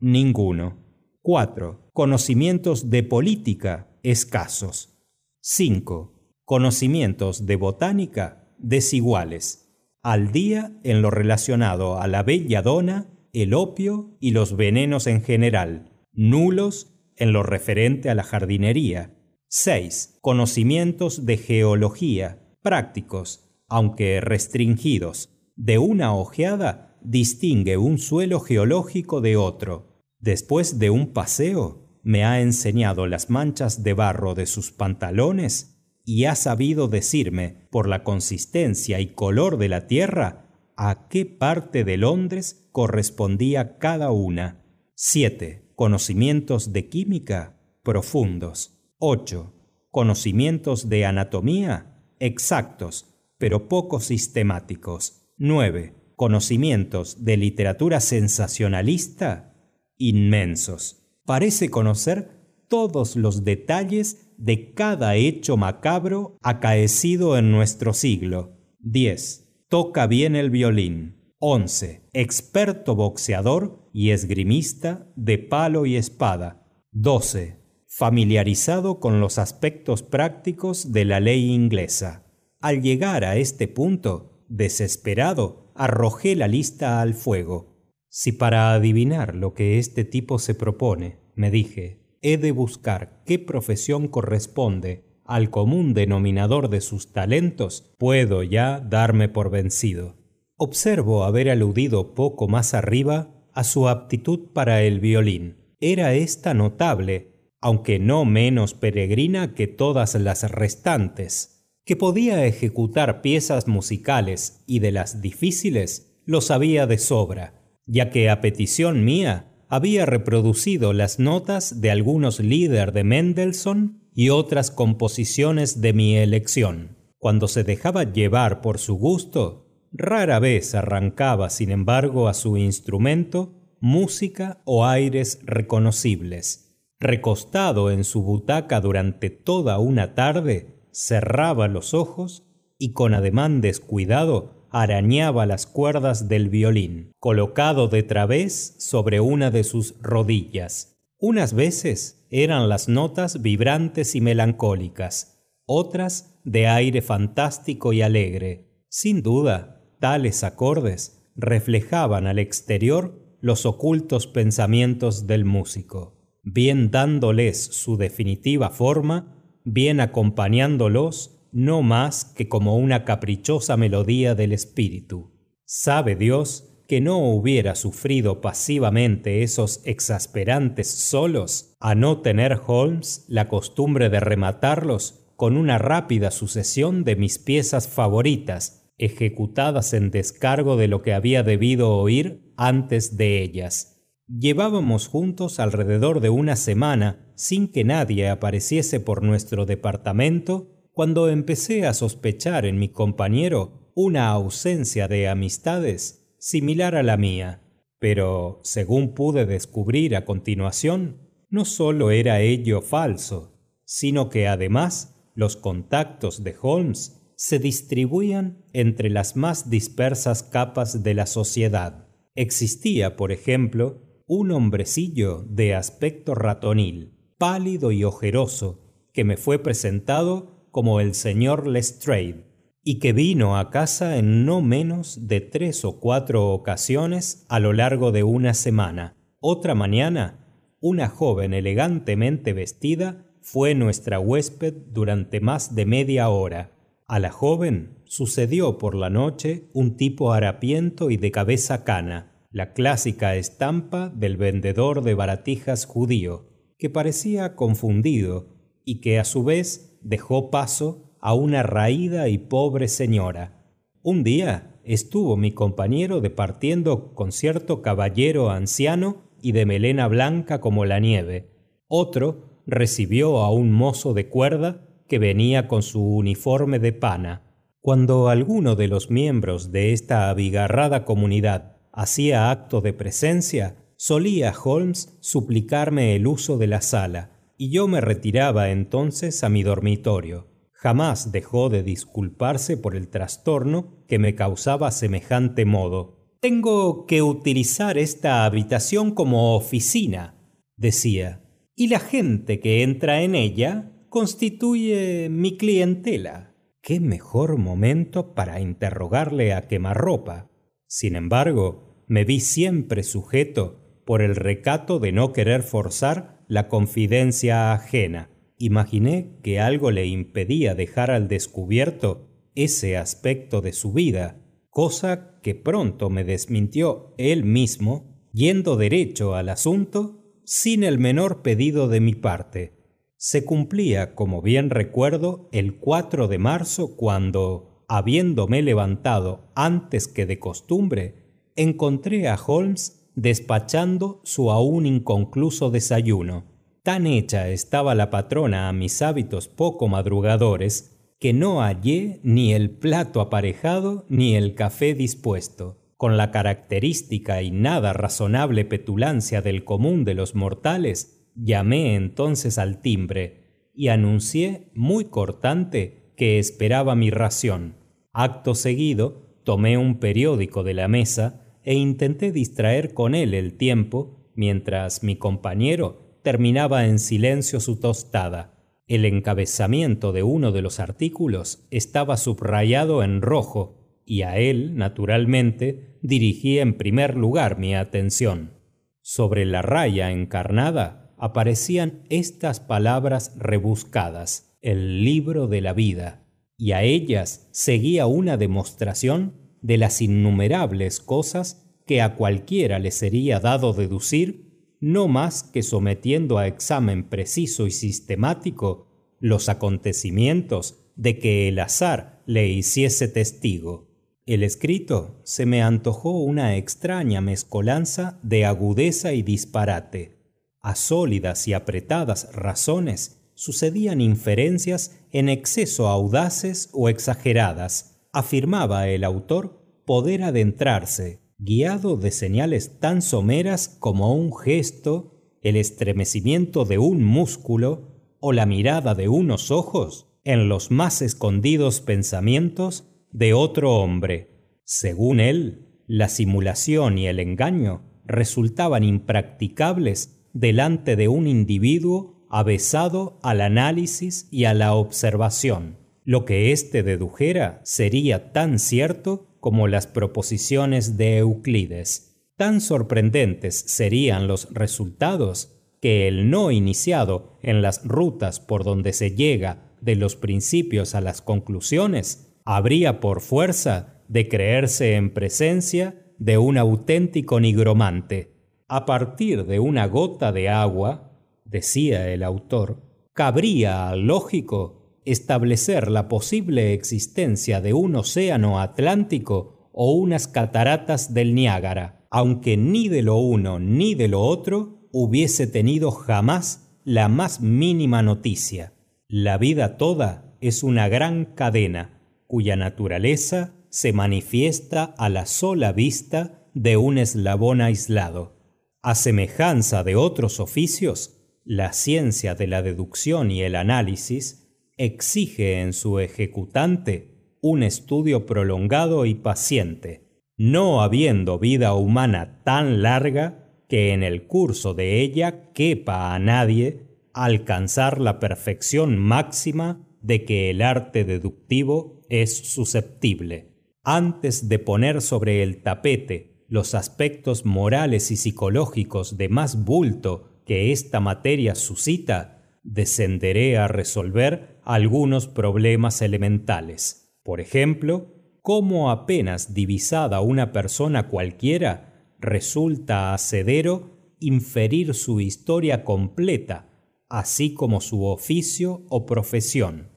ninguno. 0.00 0.78
4. 1.20 1.90
Conocimientos 1.92 2.88
de 2.88 3.02
política 3.02 3.90
escasos. 4.02 4.98
5. 5.42 6.38
Conocimientos 6.46 7.44
de 7.44 7.56
botánica 7.56 8.48
desiguales. 8.56 9.70
Al 10.02 10.32
día 10.32 10.72
en 10.84 11.02
lo 11.02 11.10
relacionado 11.10 12.00
a 12.00 12.06
la 12.06 12.22
belladona, 12.22 13.08
el 13.34 13.52
opio 13.52 14.16
y 14.20 14.30
los 14.30 14.56
venenos 14.56 15.06
en 15.06 15.20
general. 15.20 16.06
Nulos 16.14 16.94
en 17.14 17.34
lo 17.34 17.42
referente 17.42 18.08
a 18.08 18.14
la 18.14 18.22
jardinería. 18.22 19.14
6. 19.48 20.16
Conocimientos 20.22 21.26
de 21.26 21.36
geología 21.36 22.56
prácticos, 22.62 23.50
aunque 23.68 24.22
restringidos. 24.22 25.28
De 25.56 25.76
una 25.76 26.14
ojeada 26.14 26.87
distingue 27.02 27.76
un 27.76 27.98
suelo 27.98 28.40
geológico 28.40 29.20
de 29.20 29.36
otro 29.36 29.88
Después 30.20 30.80
de 30.80 30.90
un 30.90 31.12
paseo, 31.12 32.00
me 32.02 32.24
ha 32.24 32.40
enseñado 32.40 33.06
las 33.06 33.30
manchas 33.30 33.84
de 33.84 33.94
barro 33.94 34.34
de 34.34 34.46
sus 34.46 34.72
pantalones 34.72 35.76
y 36.04 36.24
ha 36.24 36.34
sabido 36.34 36.88
decirme, 36.88 37.68
por 37.70 37.88
la 37.88 38.02
consistencia 38.02 38.98
y 38.98 39.08
color 39.14 39.58
de 39.58 39.68
la 39.68 39.86
tierra, 39.86 40.46
a 40.76 41.06
qué 41.08 41.24
parte 41.24 41.84
de 41.84 41.98
Londres 41.98 42.68
correspondía 42.72 43.78
cada 43.78 44.10
una. 44.10 44.64
7. 44.94 45.72
Conocimientos 45.76 46.72
de 46.72 46.88
química 46.88 47.60
profundos. 47.84 48.80
8. 48.98 49.52
Conocimientos 49.90 50.88
de 50.88 51.04
anatomía 51.04 52.02
exactos, 52.18 53.06
pero 53.38 53.68
poco 53.68 54.00
sistemáticos. 54.00 55.28
9. 55.36 55.97
Conocimientos 56.18 57.24
de 57.24 57.36
literatura 57.36 58.00
sensacionalista 58.00 59.54
inmensos. 59.98 61.04
Parece 61.24 61.70
conocer 61.70 62.64
todos 62.66 63.14
los 63.14 63.44
detalles 63.44 64.32
de 64.36 64.74
cada 64.74 65.14
hecho 65.14 65.56
macabro 65.56 66.36
acaecido 66.42 67.38
en 67.38 67.52
nuestro 67.52 67.92
siglo. 67.92 68.58
10. 68.80 69.66
Toca 69.68 70.08
bien 70.08 70.34
el 70.34 70.50
violín. 70.50 71.36
11. 71.38 72.08
Experto 72.12 72.96
boxeador 72.96 73.88
y 73.92 74.10
esgrimista 74.10 75.06
de 75.14 75.38
palo 75.38 75.86
y 75.86 75.94
espada. 75.94 76.66
12. 76.90 77.60
Familiarizado 77.86 78.98
con 78.98 79.20
los 79.20 79.38
aspectos 79.38 80.02
prácticos 80.02 80.90
de 80.90 81.04
la 81.04 81.20
ley 81.20 81.52
inglesa. 81.52 82.26
Al 82.58 82.82
llegar 82.82 83.24
a 83.24 83.36
este 83.36 83.68
punto, 83.68 84.44
desesperado, 84.48 85.67
arrojé 85.78 86.36
la 86.36 86.48
lista 86.48 87.00
al 87.00 87.14
fuego. 87.14 87.78
Si 88.08 88.32
para 88.32 88.74
adivinar 88.74 89.34
lo 89.34 89.54
que 89.54 89.78
este 89.78 90.04
tipo 90.04 90.38
se 90.38 90.54
propone, 90.54 91.20
me 91.34 91.50
dije, 91.50 92.18
he 92.20 92.36
de 92.36 92.50
buscar 92.52 93.22
qué 93.24 93.38
profesión 93.38 94.08
corresponde 94.08 95.08
al 95.24 95.50
común 95.50 95.94
denominador 95.94 96.68
de 96.70 96.80
sus 96.80 97.12
talentos, 97.12 97.94
puedo 97.98 98.42
ya 98.42 98.80
darme 98.80 99.28
por 99.28 99.50
vencido. 99.50 100.16
Observo 100.56 101.24
haber 101.24 101.50
aludido 101.50 102.14
poco 102.14 102.48
más 102.48 102.74
arriba 102.74 103.46
a 103.52 103.62
su 103.62 103.88
aptitud 103.88 104.52
para 104.54 104.82
el 104.82 105.00
violín. 105.00 105.76
Era 105.80 106.14
esta 106.14 106.54
notable, 106.54 107.52
aunque 107.60 107.98
no 107.98 108.24
menos 108.24 108.74
peregrina 108.74 109.54
que 109.54 109.66
todas 109.66 110.14
las 110.14 110.50
restantes, 110.50 111.57
que 111.88 111.96
podía 111.96 112.44
ejecutar 112.44 113.22
piezas 113.22 113.66
musicales 113.66 114.62
y 114.66 114.80
de 114.80 114.92
las 114.92 115.22
difíciles 115.22 116.20
lo 116.26 116.42
sabía 116.42 116.86
de 116.86 116.98
sobra, 116.98 117.62
ya 117.86 118.10
que 118.10 118.28
a 118.28 118.42
petición 118.42 119.06
mía 119.06 119.64
había 119.70 120.04
reproducido 120.04 120.92
las 120.92 121.18
notas 121.18 121.80
de 121.80 121.90
algunos 121.90 122.40
líderes 122.40 122.92
de 122.92 123.04
Mendelssohn 123.04 124.02
y 124.14 124.28
otras 124.28 124.70
composiciones 124.70 125.80
de 125.80 125.94
mi 125.94 126.16
elección. 126.16 126.98
Cuando 127.16 127.48
se 127.48 127.64
dejaba 127.64 128.04
llevar 128.04 128.60
por 128.60 128.76
su 128.76 128.96
gusto, 128.96 129.88
rara 129.90 130.40
vez 130.40 130.74
arrancaba, 130.74 131.48
sin 131.48 131.70
embargo, 131.70 132.28
a 132.28 132.34
su 132.34 132.58
instrumento 132.58 133.54
música 133.80 134.60
o 134.66 134.84
aires 134.84 135.40
reconocibles. 135.42 136.82
Recostado 137.00 137.90
en 137.90 138.04
su 138.04 138.22
butaca 138.22 138.82
durante 138.82 139.30
toda 139.30 139.78
una 139.78 140.14
tarde, 140.14 140.77
cerraba 140.98 141.68
los 141.68 141.94
ojos 141.94 142.42
y 142.76 142.92
con 142.92 143.14
ademán 143.14 143.60
descuidado 143.60 144.66
arañaba 144.70 145.46
las 145.46 145.64
cuerdas 145.66 146.28
del 146.28 146.48
violín, 146.48 147.12
colocado 147.20 147.86
de 147.86 148.02
través 148.02 148.74
sobre 148.78 149.20
una 149.20 149.52
de 149.52 149.62
sus 149.62 149.94
rodillas. 150.02 150.96
Unas 151.16 151.54
veces 151.54 152.26
eran 152.30 152.68
las 152.68 152.88
notas 152.88 153.42
vibrantes 153.42 154.16
y 154.16 154.20
melancólicas, 154.20 155.40
otras 155.66 156.40
de 156.44 156.66
aire 156.66 157.00
fantástico 157.00 157.92
y 157.92 158.02
alegre. 158.02 158.82
Sin 158.88 159.22
duda, 159.22 159.84
tales 160.00 160.42
acordes 160.42 161.30
reflejaban 161.36 162.26
al 162.26 162.40
exterior 162.40 163.36
los 163.40 163.66
ocultos 163.66 164.26
pensamientos 164.26 165.28
del 165.28 165.44
músico, 165.44 166.18
bien 166.42 166.90
dándoles 166.90 167.62
su 167.62 167.96
definitiva 167.96 168.70
forma, 168.70 169.37
bien 169.72 170.00
acompañándolos 170.00 171.38
no 171.52 171.82
más 171.82 172.24
que 172.24 172.48
como 172.48 172.76
una 172.76 173.04
caprichosa 173.04 173.76
melodía 173.76 174.34
del 174.34 174.52
espíritu. 174.52 175.32
Sabe 175.64 176.16
Dios 176.16 176.84
que 176.86 177.00
no 177.00 177.18
hubiera 177.18 177.74
sufrido 177.74 178.40
pasivamente 178.40 179.42
esos 179.42 179.82
exasperantes 179.84 180.90
solos 180.90 181.76
a 181.80 181.94
no 181.94 182.22
tener 182.22 182.58
Holmes 182.66 183.26
la 183.28 183.48
costumbre 183.48 184.08
de 184.08 184.20
rematarlos 184.20 185.26
con 185.36 185.56
una 185.56 185.76
rápida 185.76 186.30
sucesión 186.30 187.04
de 187.04 187.16
mis 187.16 187.38
piezas 187.38 187.88
favoritas, 187.88 188.90
ejecutadas 188.96 189.92
en 189.92 190.10
descargo 190.10 190.76
de 190.76 190.88
lo 190.88 191.02
que 191.02 191.12
había 191.12 191.42
debido 191.42 191.94
oír 191.96 192.52
antes 192.56 193.16
de 193.18 193.42
ellas. 193.42 193.97
Llevábamos 194.28 195.08
juntos 195.08 195.58
alrededor 195.58 196.20
de 196.20 196.28
una 196.28 196.54
semana 196.54 197.32
sin 197.34 197.66
que 197.66 197.82
nadie 197.82 198.28
apareciese 198.28 199.00
por 199.00 199.22
nuestro 199.22 199.64
departamento 199.64 200.90
cuando 200.92 201.30
empecé 201.30 201.86
a 201.86 201.94
sospechar 201.94 202.66
en 202.66 202.78
mi 202.78 202.90
compañero 202.90 203.90
una 203.94 204.28
ausencia 204.28 205.08
de 205.08 205.28
amistades 205.28 206.34
similar 206.38 206.94
a 206.94 207.02
la 207.02 207.16
mía. 207.16 207.62
Pero, 207.98 208.60
según 208.64 209.14
pude 209.14 209.46
descubrir 209.46 210.14
a 210.14 210.26
continuación, 210.26 211.30
no 211.48 211.64
sólo 211.64 212.10
era 212.10 212.42
ello 212.42 212.82
falso, 212.82 213.58
sino 213.86 214.28
que 214.28 214.46
además 214.46 215.16
los 215.34 215.56
contactos 215.56 216.44
de 216.44 216.54
Holmes 216.60 217.32
se 217.34 217.58
distribuían 217.58 218.62
entre 218.74 219.08
las 219.08 219.36
más 219.36 219.70
dispersas 219.70 220.42
capas 220.42 221.02
de 221.02 221.14
la 221.14 221.24
sociedad. 221.24 222.08
Existía, 222.34 223.16
por 223.16 223.32
ejemplo, 223.32 224.07
un 224.28 224.50
hombrecillo 224.50 225.42
de 225.48 225.74
aspecto 225.74 226.34
ratonil, 226.34 227.14
pálido 227.38 227.92
y 227.92 228.04
ojeroso, 228.04 228.78
que 229.14 229.24
me 229.24 229.38
fue 229.38 229.58
presentado 229.58 230.68
como 230.70 231.00
el 231.00 231.14
señor 231.14 231.66
Lestrade, 231.66 232.44
y 232.84 232.98
que 233.00 233.14
vino 233.14 233.58
a 233.58 233.70
casa 233.70 234.18
en 234.18 234.44
no 234.44 234.60
menos 234.60 235.26
de 235.28 235.40
tres 235.40 235.84
o 235.84 235.98
cuatro 235.98 236.50
ocasiones 236.50 237.46
a 237.48 237.58
lo 237.58 237.72
largo 237.72 238.12
de 238.12 238.22
una 238.22 238.52
semana. 238.52 239.16
Otra 239.40 239.74
mañana, 239.74 240.46
una 240.80 241.08
joven 241.08 241.54
elegantemente 241.54 242.52
vestida 242.52 243.26
fue 243.40 243.74
nuestra 243.74 244.20
huésped 244.20 244.74
durante 244.92 245.40
más 245.40 245.74
de 245.74 245.86
media 245.86 246.28
hora. 246.28 246.72
A 247.06 247.18
la 247.18 247.30
joven 247.30 248.02
sucedió 248.04 248.76
por 248.76 248.94
la 248.94 249.08
noche 249.08 249.70
un 249.72 249.96
tipo 249.96 250.32
harapiento 250.32 251.10
y 251.10 251.16
de 251.16 251.30
cabeza 251.30 251.82
cana, 251.82 252.27
la 252.50 252.72
clásica 252.72 253.36
estampa 253.36 254.08
del 254.08 254.36
vendedor 254.36 255.02
de 255.02 255.14
baratijas 255.14 255.84
judío, 255.84 256.46
que 256.78 256.88
parecía 256.88 257.54
confundido 257.54 258.56
y 258.84 259.00
que 259.00 259.18
a 259.18 259.24
su 259.24 259.44
vez 259.44 259.98
dejó 260.02 260.50
paso 260.50 261.16
a 261.20 261.34
una 261.34 261.62
raída 261.62 262.28
y 262.28 262.38
pobre 262.38 262.88
señora. 262.88 263.66
Un 264.02 264.24
día 264.24 264.80
estuvo 264.84 265.36
mi 265.36 265.52
compañero 265.52 266.20
departiendo 266.20 267.14
con 267.14 267.32
cierto 267.32 267.82
caballero 267.82 268.50
anciano 268.50 269.28
y 269.42 269.52
de 269.52 269.66
melena 269.66 270.08
blanca 270.08 270.60
como 270.60 270.84
la 270.86 271.00
nieve. 271.00 271.50
Otro 271.86 272.62
recibió 272.66 273.38
a 273.38 273.52
un 273.52 273.72
mozo 273.72 274.14
de 274.14 274.28
cuerda 274.28 274.88
que 275.06 275.18
venía 275.18 275.68
con 275.68 275.82
su 275.82 276.02
uniforme 276.02 276.78
de 276.78 276.92
pana. 276.92 277.42
Cuando 277.80 278.28
alguno 278.28 278.76
de 278.76 278.88
los 278.88 279.10
miembros 279.10 279.72
de 279.72 279.92
esta 279.92 280.30
abigarrada 280.30 281.04
comunidad 281.04 281.77
hacía 281.98 282.52
acto 282.52 282.80
de 282.80 282.92
presencia, 282.92 283.74
solía 283.96 284.54
Holmes 284.64 285.18
suplicarme 285.20 286.14
el 286.14 286.28
uso 286.28 286.56
de 286.56 286.68
la 286.68 286.80
sala, 286.80 287.32
y 287.56 287.70
yo 287.70 287.88
me 287.88 288.00
retiraba 288.00 288.70
entonces 288.70 289.42
a 289.42 289.48
mi 289.48 289.64
dormitorio. 289.64 290.46
Jamás 290.72 291.32
dejó 291.32 291.70
de 291.70 291.82
disculparse 291.82 292.76
por 292.76 292.94
el 292.94 293.08
trastorno 293.08 294.04
que 294.06 294.20
me 294.20 294.36
causaba 294.36 294.92
semejante 294.92 295.64
modo. 295.64 296.36
Tengo 296.40 297.04
que 297.04 297.20
utilizar 297.20 297.98
esta 297.98 298.44
habitación 298.44 299.10
como 299.10 299.56
oficina, 299.56 300.36
decía, 300.76 301.42
y 301.74 301.88
la 301.88 301.98
gente 301.98 302.60
que 302.60 302.84
entra 302.84 303.22
en 303.22 303.34
ella 303.34 303.90
constituye 304.08 305.28
mi 305.30 305.56
clientela. 305.56 306.54
Qué 306.80 307.00
mejor 307.00 307.56
momento 307.56 308.34
para 308.34 308.60
interrogarle 308.60 309.52
a 309.52 309.66
quemarropa. 309.66 310.48
Sin 310.86 311.16
embargo, 311.16 311.87
me 312.08 312.24
vi 312.24 312.40
siempre 312.40 313.02
sujeto 313.02 314.02
por 314.04 314.22
el 314.22 314.34
recato 314.34 314.98
de 314.98 315.12
no 315.12 315.32
querer 315.32 315.62
forzar 315.62 316.42
la 316.48 316.68
confidencia 316.68 317.72
ajena. 317.72 318.30
Imaginé 318.56 319.38
que 319.42 319.60
algo 319.60 319.90
le 319.90 320.06
impedía 320.06 320.74
dejar 320.74 321.10
al 321.10 321.28
descubierto 321.28 322.26
ese 322.54 322.96
aspecto 322.96 323.60
de 323.60 323.72
su 323.72 323.92
vida, 323.92 324.40
cosa 324.70 325.38
que 325.42 325.54
pronto 325.54 326.10
me 326.10 326.24
desmintió 326.24 327.14
él 327.18 327.44
mismo, 327.44 328.28
yendo 328.32 328.76
derecho 328.76 329.34
al 329.34 329.50
asunto 329.50 330.24
sin 330.44 330.82
el 330.82 330.98
menor 330.98 331.42
pedido 331.42 331.88
de 331.88 332.00
mi 332.00 332.14
parte. 332.14 332.72
Se 333.16 333.44
cumplía, 333.44 334.14
como 334.14 334.40
bien 334.40 334.70
recuerdo, 334.70 335.48
el 335.52 335.76
4 335.76 336.28
de 336.28 336.38
marzo 336.38 336.96
cuando, 336.96 337.84
habiéndome 337.88 338.62
levantado 338.62 339.52
antes 339.54 340.08
que 340.08 340.24
de 340.24 340.38
costumbre, 340.38 341.27
encontré 341.58 342.28
a 342.28 342.36
Holmes 342.36 343.10
despachando 343.16 344.20
su 344.22 344.52
aún 344.52 344.86
inconcluso 344.86 345.70
desayuno. 345.70 346.44
Tan 346.84 347.04
hecha 347.04 347.48
estaba 347.48 347.96
la 347.96 348.10
patrona 348.10 348.68
a 348.68 348.72
mis 348.72 349.02
hábitos 349.02 349.48
poco 349.48 349.88
madrugadores 349.88 350.96
que 351.18 351.32
no 351.32 351.60
hallé 351.60 352.20
ni 352.22 352.52
el 352.52 352.70
plato 352.70 353.20
aparejado 353.20 354.06
ni 354.08 354.36
el 354.36 354.54
café 354.54 354.94
dispuesto. 354.94 355.82
Con 355.96 356.16
la 356.16 356.30
característica 356.30 357.42
y 357.42 357.50
nada 357.50 357.92
razonable 357.92 358.64
petulancia 358.64 359.42
del 359.42 359.64
común 359.64 360.04
de 360.04 360.14
los 360.14 360.36
mortales, 360.36 361.28
llamé 361.34 361.96
entonces 361.96 362.56
al 362.56 362.80
timbre 362.80 363.70
y 363.74 363.88
anuncié 363.88 364.70
muy 364.74 365.06
cortante 365.06 366.12
que 366.16 366.38
esperaba 366.38 366.94
mi 366.94 367.10
ración. 367.10 367.74
Acto 368.12 368.54
seguido, 368.54 369.40
tomé 369.42 369.76
un 369.76 369.98
periódico 369.98 370.62
de 370.62 370.74
la 370.74 370.86
mesa 370.86 371.47
e 371.68 371.74
intenté 371.74 372.32
distraer 372.32 372.94
con 372.94 373.14
él 373.14 373.34
el 373.34 373.58
tiempo 373.58 374.32
mientras 374.34 375.02
mi 375.02 375.16
compañero 375.16 376.18
terminaba 376.22 376.86
en 376.86 376.98
silencio 376.98 377.60
su 377.60 377.78
tostada. 377.78 378.54
El 378.86 379.04
encabezamiento 379.04 380.12
de 380.12 380.22
uno 380.22 380.50
de 380.50 380.62
los 380.62 380.80
artículos 380.80 381.66
estaba 381.70 382.16
subrayado 382.16 383.02
en 383.02 383.20
rojo 383.20 384.00
y 384.06 384.22
a 384.22 384.38
él, 384.38 384.76
naturalmente, 384.76 385.98
dirigí 386.00 386.58
en 386.58 386.78
primer 386.78 387.18
lugar 387.18 387.58
mi 387.58 387.74
atención. 387.74 388.54
Sobre 389.02 389.44
la 389.44 389.60
raya 389.60 390.10
encarnada 390.10 391.14
aparecían 391.18 392.02
estas 392.08 392.60
palabras 392.60 393.34
rebuscadas, 393.36 394.56
el 394.62 395.04
libro 395.04 395.48
de 395.48 395.60
la 395.60 395.74
vida, 395.74 396.24
y 396.56 396.72
a 396.72 396.82
ellas 396.82 397.46
seguía 397.52 398.06
una 398.06 398.38
demostración 398.38 399.37
de 399.62 399.78
las 399.78 400.00
innumerables 400.00 401.00
cosas 401.00 401.64
que 401.86 402.02
a 402.02 402.14
cualquiera 402.14 402.78
le 402.78 402.90
sería 402.90 403.40
dado 403.40 403.72
deducir, 403.72 404.76
no 404.80 405.08
más 405.08 405.42
que 405.42 405.62
sometiendo 405.62 406.38
a 406.38 406.46
examen 406.46 407.08
preciso 407.08 407.66
y 407.66 407.70
sistemático 407.70 408.86
los 409.20 409.48
acontecimientos 409.48 410.84
de 410.96 411.18
que 411.18 411.48
el 411.48 411.58
azar 411.58 412.22
le 412.26 412.48
hiciese 412.48 413.08
testigo. 413.08 413.88
El 414.26 414.42
escrito 414.42 415.20
se 415.24 415.46
me 415.46 415.62
antojó 415.62 416.20
una 416.20 416.56
extraña 416.56 417.22
mezcolanza 417.22 418.20
de 418.22 418.44
agudeza 418.44 419.14
y 419.14 419.22
disparate. 419.22 420.18
A 420.60 420.74
sólidas 420.74 421.48
y 421.48 421.54
apretadas 421.54 422.28
razones 422.34 423.18
sucedían 423.34 424.00
inferencias 424.00 424.98
en 425.12 425.28
exceso 425.28 425.88
audaces 425.88 426.68
o 426.72 426.90
exageradas. 426.90 427.97
Afirmaba 428.18 428.88
el 428.88 429.04
autor 429.04 429.62
poder 429.84 430.24
adentrarse, 430.24 431.20
guiado 431.38 431.96
de 431.96 432.10
señales 432.10 432.80
tan 432.80 433.00
someras 433.00 433.68
como 433.68 434.12
un 434.12 434.36
gesto, 434.36 435.38
el 435.40 435.54
estremecimiento 435.54 436.64
de 436.64 436.78
un 436.78 437.04
músculo 437.04 438.16
o 438.18 438.32
la 438.32 438.44
mirada 438.44 438.96
de 438.96 439.08
unos 439.08 439.52
ojos, 439.52 440.08
en 440.24 440.48
los 440.48 440.72
más 440.72 441.00
escondidos 441.00 441.80
pensamientos 441.80 442.88
de 443.12 443.34
otro 443.34 443.76
hombre. 443.76 444.58
Según 444.64 445.20
él, 445.20 445.84
la 445.86 446.08
simulación 446.08 446.98
y 446.98 447.06
el 447.06 447.20
engaño 447.20 447.82
resultaban 448.04 448.82
impracticables 448.82 450.28
delante 450.32 450.96
de 450.96 451.06
un 451.06 451.28
individuo 451.28 452.26
avesado 452.30 453.20
al 453.22 453.42
análisis 453.42 454.26
y 454.32 454.46
a 454.46 454.54
la 454.54 454.74
observación. 454.74 455.87
Lo 456.08 456.24
que 456.24 456.52
éste 456.52 456.82
dedujera 456.82 457.60
sería 457.64 458.32
tan 458.32 458.58
cierto 458.58 459.26
como 459.40 459.68
las 459.68 459.86
proposiciones 459.86 460.96
de 460.96 461.18
Euclides. 461.18 462.24
Tan 462.38 462.62
sorprendentes 462.62 463.54
serían 463.66 464.26
los 464.26 464.48
resultados 464.50 465.60
que 465.82 466.08
el 466.08 466.30
no 466.30 466.50
iniciado 466.50 467.36
en 467.42 467.60
las 467.60 467.84
rutas 467.84 468.40
por 468.40 468.64
donde 468.64 468.94
se 468.94 469.16
llega 469.16 469.74
de 469.82 469.96
los 469.96 470.16
principios 470.16 470.94
a 470.94 471.02
las 471.02 471.20
conclusiones 471.20 472.34
habría 472.46 473.00
por 473.00 473.20
fuerza 473.20 474.02
de 474.08 474.28
creerse 474.30 474.94
en 474.94 475.12
presencia 475.12 476.06
de 476.16 476.38
un 476.38 476.56
auténtico 476.56 477.38
nigromante. 477.38 478.32
A 478.66 478.86
partir 478.86 479.44
de 479.44 479.60
una 479.60 479.86
gota 479.86 480.32
de 480.32 480.48
agua, 480.48 481.12
decía 481.44 482.08
el 482.08 482.22
autor, 482.22 482.82
cabría 483.12 483.90
al 483.90 484.06
lógico 484.06 484.77
establecer 485.04 485.90
la 485.90 486.08
posible 486.08 486.72
existencia 486.72 487.60
de 487.60 487.72
un 487.72 487.96
océano 487.96 488.60
Atlántico 488.60 489.70
o 489.72 489.92
unas 489.92 490.28
cataratas 490.28 491.14
del 491.14 491.34
Niágara, 491.34 492.06
aunque 492.10 492.56
ni 492.56 492.88
de 492.88 493.02
lo 493.02 493.16
uno 493.16 493.58
ni 493.58 493.94
de 493.94 494.08
lo 494.08 494.22
otro 494.22 494.88
hubiese 494.92 495.46
tenido 495.46 495.90
jamás 495.90 496.68
la 496.84 497.08
más 497.08 497.40
mínima 497.40 498.02
noticia. 498.02 498.72
La 499.08 499.38
vida 499.38 499.76
toda 499.76 500.36
es 500.40 500.62
una 500.62 500.88
gran 500.88 501.24
cadena 501.24 502.00
cuya 502.26 502.56
naturaleza 502.56 503.54
se 503.70 503.92
manifiesta 503.92 504.94
a 504.98 505.08
la 505.08 505.26
sola 505.26 505.72
vista 505.72 506.48
de 506.54 506.76
un 506.76 506.98
eslabón 506.98 507.60
aislado. 507.60 508.36
A 508.82 508.94
semejanza 508.94 509.84
de 509.84 509.96
otros 509.96 510.40
oficios, 510.40 511.18
la 511.44 511.72
ciencia 511.72 512.34
de 512.34 512.46
la 512.46 512.62
deducción 512.62 513.30
y 513.30 513.42
el 513.42 513.56
análisis 513.56 514.47
exige 514.78 515.60
en 515.60 515.72
su 515.72 515.98
ejecutante 515.98 517.18
un 517.40 517.62
estudio 517.62 518.26
prolongado 518.26 519.04
y 519.04 519.14
paciente. 519.14 520.08
No 520.36 520.82
habiendo 520.82 521.38
vida 521.38 521.74
humana 521.74 522.42
tan 522.44 522.82
larga, 522.82 523.44
que 523.68 523.92
en 523.92 524.02
el 524.02 524.26
curso 524.26 524.72
de 524.72 525.00
ella 525.00 525.52
quepa 525.52 526.14
a 526.14 526.18
nadie 526.18 526.88
alcanzar 527.12 528.00
la 528.00 528.18
perfección 528.18 528.96
máxima 528.96 529.86
de 530.00 530.24
que 530.24 530.50
el 530.50 530.62
arte 530.62 531.04
deductivo 531.04 532.00
es 532.08 532.38
susceptible. 532.38 533.52
Antes 533.82 534.48
de 534.48 534.58
poner 534.58 535.02
sobre 535.02 535.42
el 535.42 535.62
tapete 535.62 536.44
los 536.48 536.74
aspectos 536.74 537.44
morales 537.44 538.10
y 538.10 538.16
psicológicos 538.16 539.18
de 539.18 539.28
más 539.28 539.64
bulto 539.64 540.42
que 540.46 540.72
esta 540.72 541.00
materia 541.00 541.54
suscita, 541.54 542.38
descenderé 542.62 543.58
a 543.58 543.68
resolver 543.68 544.57
algunos 544.68 545.26
problemas 545.26 546.02
elementales. 546.02 547.18
Por 547.22 547.40
ejemplo, 547.40 548.12
cómo 548.42 548.90
apenas 548.90 549.54
divisada 549.54 550.20
una 550.20 550.52
persona 550.52 551.08
cualquiera 551.08 552.14
resulta 552.20 553.14
hacedero 553.14 553.96
inferir 554.20 554.92
su 554.92 555.22
historia 555.22 555.84
completa, 555.84 556.68
así 557.08 557.54
como 557.54 557.80
su 557.80 558.04
oficio 558.04 558.82
o 558.90 559.06
profesión. 559.06 559.88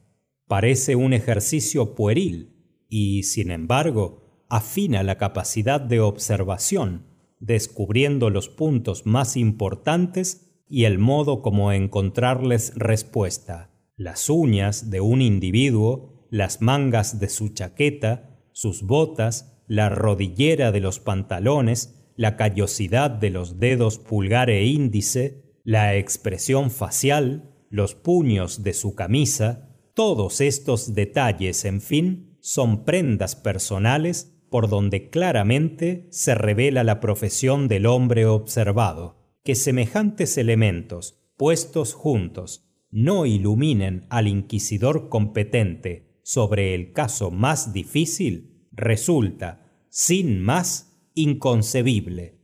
Parece 0.48 0.96
un 0.96 1.12
ejercicio 1.12 1.94
pueril 1.94 2.56
y, 2.88 3.24
sin 3.24 3.50
embargo, 3.50 4.46
afina 4.48 5.02
la 5.02 5.18
capacidad 5.18 5.82
de 5.82 6.00
observación, 6.00 7.08
descubriendo 7.40 8.30
los 8.30 8.48
puntos 8.48 9.04
más 9.04 9.36
importantes 9.36 10.50
y 10.66 10.84
el 10.84 10.98
modo 10.98 11.42
como 11.42 11.72
encontrarles 11.72 12.72
respuesta. 12.74 13.71
Las 13.96 14.30
uñas 14.30 14.90
de 14.90 15.00
un 15.00 15.20
individuo, 15.20 16.26
las 16.30 16.62
mangas 16.62 17.20
de 17.20 17.28
su 17.28 17.50
chaqueta, 17.50 18.40
sus 18.52 18.82
botas, 18.82 19.62
la 19.66 19.88
rodillera 19.88 20.72
de 20.72 20.80
los 20.80 20.98
pantalones, 20.98 22.02
la 22.16 22.36
callosidad 22.36 23.10
de 23.10 23.30
los 23.30 23.58
dedos 23.58 23.98
pulgar 23.98 24.50
e 24.50 24.64
índice, 24.64 25.42
la 25.64 25.96
expresión 25.96 26.70
facial, 26.70 27.54
los 27.68 27.94
puños 27.94 28.62
de 28.62 28.74
su 28.74 28.94
camisa, 28.94 29.68
todos 29.94 30.40
estos 30.40 30.94
detalles, 30.94 31.64
en 31.64 31.80
fin, 31.80 32.38
son 32.40 32.84
prendas 32.84 33.36
personales 33.36 34.32
por 34.50 34.68
donde 34.68 35.10
claramente 35.10 36.08
se 36.10 36.34
revela 36.34 36.84
la 36.84 37.00
profesión 37.00 37.68
del 37.68 37.86
hombre 37.86 38.26
observado. 38.26 39.16
Que 39.44 39.54
semejantes 39.54 40.36
elementos, 40.38 41.18
puestos 41.36 41.94
juntos, 41.94 42.71
no 42.92 43.26
iluminen 43.26 44.06
al 44.10 44.28
inquisidor 44.28 45.08
competente 45.08 46.20
sobre 46.22 46.74
el 46.74 46.92
caso 46.92 47.30
más 47.30 47.72
difícil, 47.72 48.68
resulta, 48.70 49.86
sin 49.88 50.40
más, 50.40 51.08
inconcebible. 51.14 52.38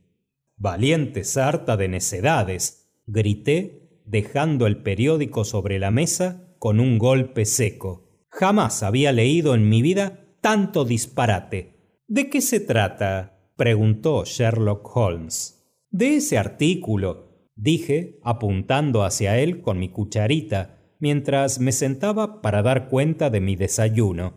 Valiente 0.57 1.23
sarta 1.23 1.77
de 1.77 1.87
necedades, 1.87 2.91
grité, 3.05 4.01
dejando 4.05 4.67
el 4.67 4.81
periódico 4.81 5.45
sobre 5.45 5.79
la 5.79 5.91
mesa 5.91 6.55
con 6.57 6.79
un 6.79 6.97
golpe 6.97 7.45
seco. 7.45 8.25
Jamás 8.29 8.83
había 8.83 9.11
leído 9.11 9.55
en 9.55 9.69
mi 9.69 9.81
vida 9.81 10.35
tanto 10.41 10.83
disparate. 10.83 12.01
¿De 12.07 12.29
qué 12.29 12.41
se 12.41 12.59
trata? 12.59 13.51
preguntó 13.55 14.25
Sherlock 14.25 14.95
Holmes. 14.95 15.77
De 15.91 16.17
ese 16.17 16.37
artículo, 16.37 17.28
dije, 17.61 18.19
apuntando 18.23 19.03
hacia 19.03 19.37
él 19.39 19.61
con 19.61 19.79
mi 19.79 19.89
cucharita, 19.89 20.77
mientras 20.99 21.59
me 21.59 21.71
sentaba 21.71 22.41
para 22.41 22.61
dar 22.61 22.87
cuenta 22.89 23.29
de 23.29 23.41
mi 23.41 23.55
desayuno. 23.55 24.33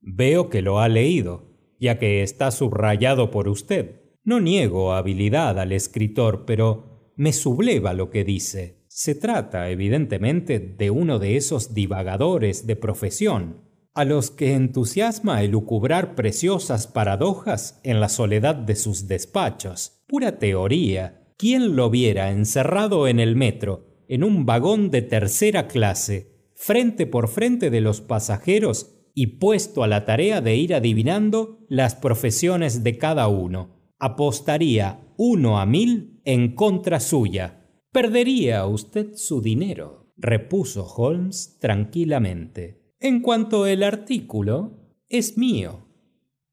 Veo 0.00 0.50
que 0.50 0.62
lo 0.62 0.80
ha 0.80 0.88
leído 0.88 1.52
ya 1.82 1.98
que 1.98 2.22
está 2.22 2.52
subrayado 2.52 3.32
por 3.32 3.48
usted. 3.48 4.02
No 4.22 4.38
niego 4.38 4.92
habilidad 4.92 5.58
al 5.58 5.72
escritor, 5.72 6.44
pero 6.46 7.10
me 7.16 7.32
subleva 7.32 7.92
lo 7.92 8.08
que 8.08 8.22
dice. 8.22 8.84
Se 8.86 9.16
trata, 9.16 9.68
evidentemente, 9.68 10.60
de 10.60 10.90
uno 10.92 11.18
de 11.18 11.36
esos 11.36 11.74
divagadores 11.74 12.68
de 12.68 12.76
profesión, 12.76 13.64
a 13.94 14.04
los 14.04 14.30
que 14.30 14.54
entusiasma 14.54 15.42
elucubrar 15.42 16.14
preciosas 16.14 16.86
paradojas 16.86 17.80
en 17.82 17.98
la 17.98 18.08
soledad 18.08 18.54
de 18.54 18.76
sus 18.76 19.08
despachos. 19.08 20.04
Pura 20.06 20.38
teoría. 20.38 21.21
¿Quién 21.36 21.76
lo 21.76 21.90
viera 21.90 22.30
encerrado 22.30 23.08
en 23.08 23.20
el 23.20 23.36
metro, 23.36 24.04
en 24.08 24.24
un 24.24 24.46
vagón 24.46 24.90
de 24.90 25.02
tercera 25.02 25.68
clase, 25.68 26.50
frente 26.54 27.06
por 27.06 27.28
frente 27.28 27.70
de 27.70 27.80
los 27.80 28.00
pasajeros 28.00 28.94
y 29.14 29.38
puesto 29.38 29.82
a 29.82 29.88
la 29.88 30.04
tarea 30.04 30.40
de 30.40 30.56
ir 30.56 30.74
adivinando 30.74 31.58
las 31.68 31.94
profesiones 31.94 32.84
de 32.84 32.98
cada 32.98 33.28
uno. 33.28 33.94
Apostaría 33.98 35.00
uno 35.16 35.58
a 35.58 35.66
mil 35.66 36.20
en 36.24 36.54
contra 36.54 37.00
suya. 37.00 37.68
Perdería 37.92 38.64
usted 38.66 39.14
su 39.14 39.40
dinero, 39.40 40.12
repuso 40.16 40.86
Holmes 40.86 41.58
tranquilamente. 41.60 42.94
En 43.00 43.20
cuanto 43.20 43.66
el 43.66 43.82
artículo, 43.82 44.96
es 45.08 45.36
mío. 45.36 45.88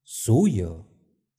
¿Suyo? 0.04 0.88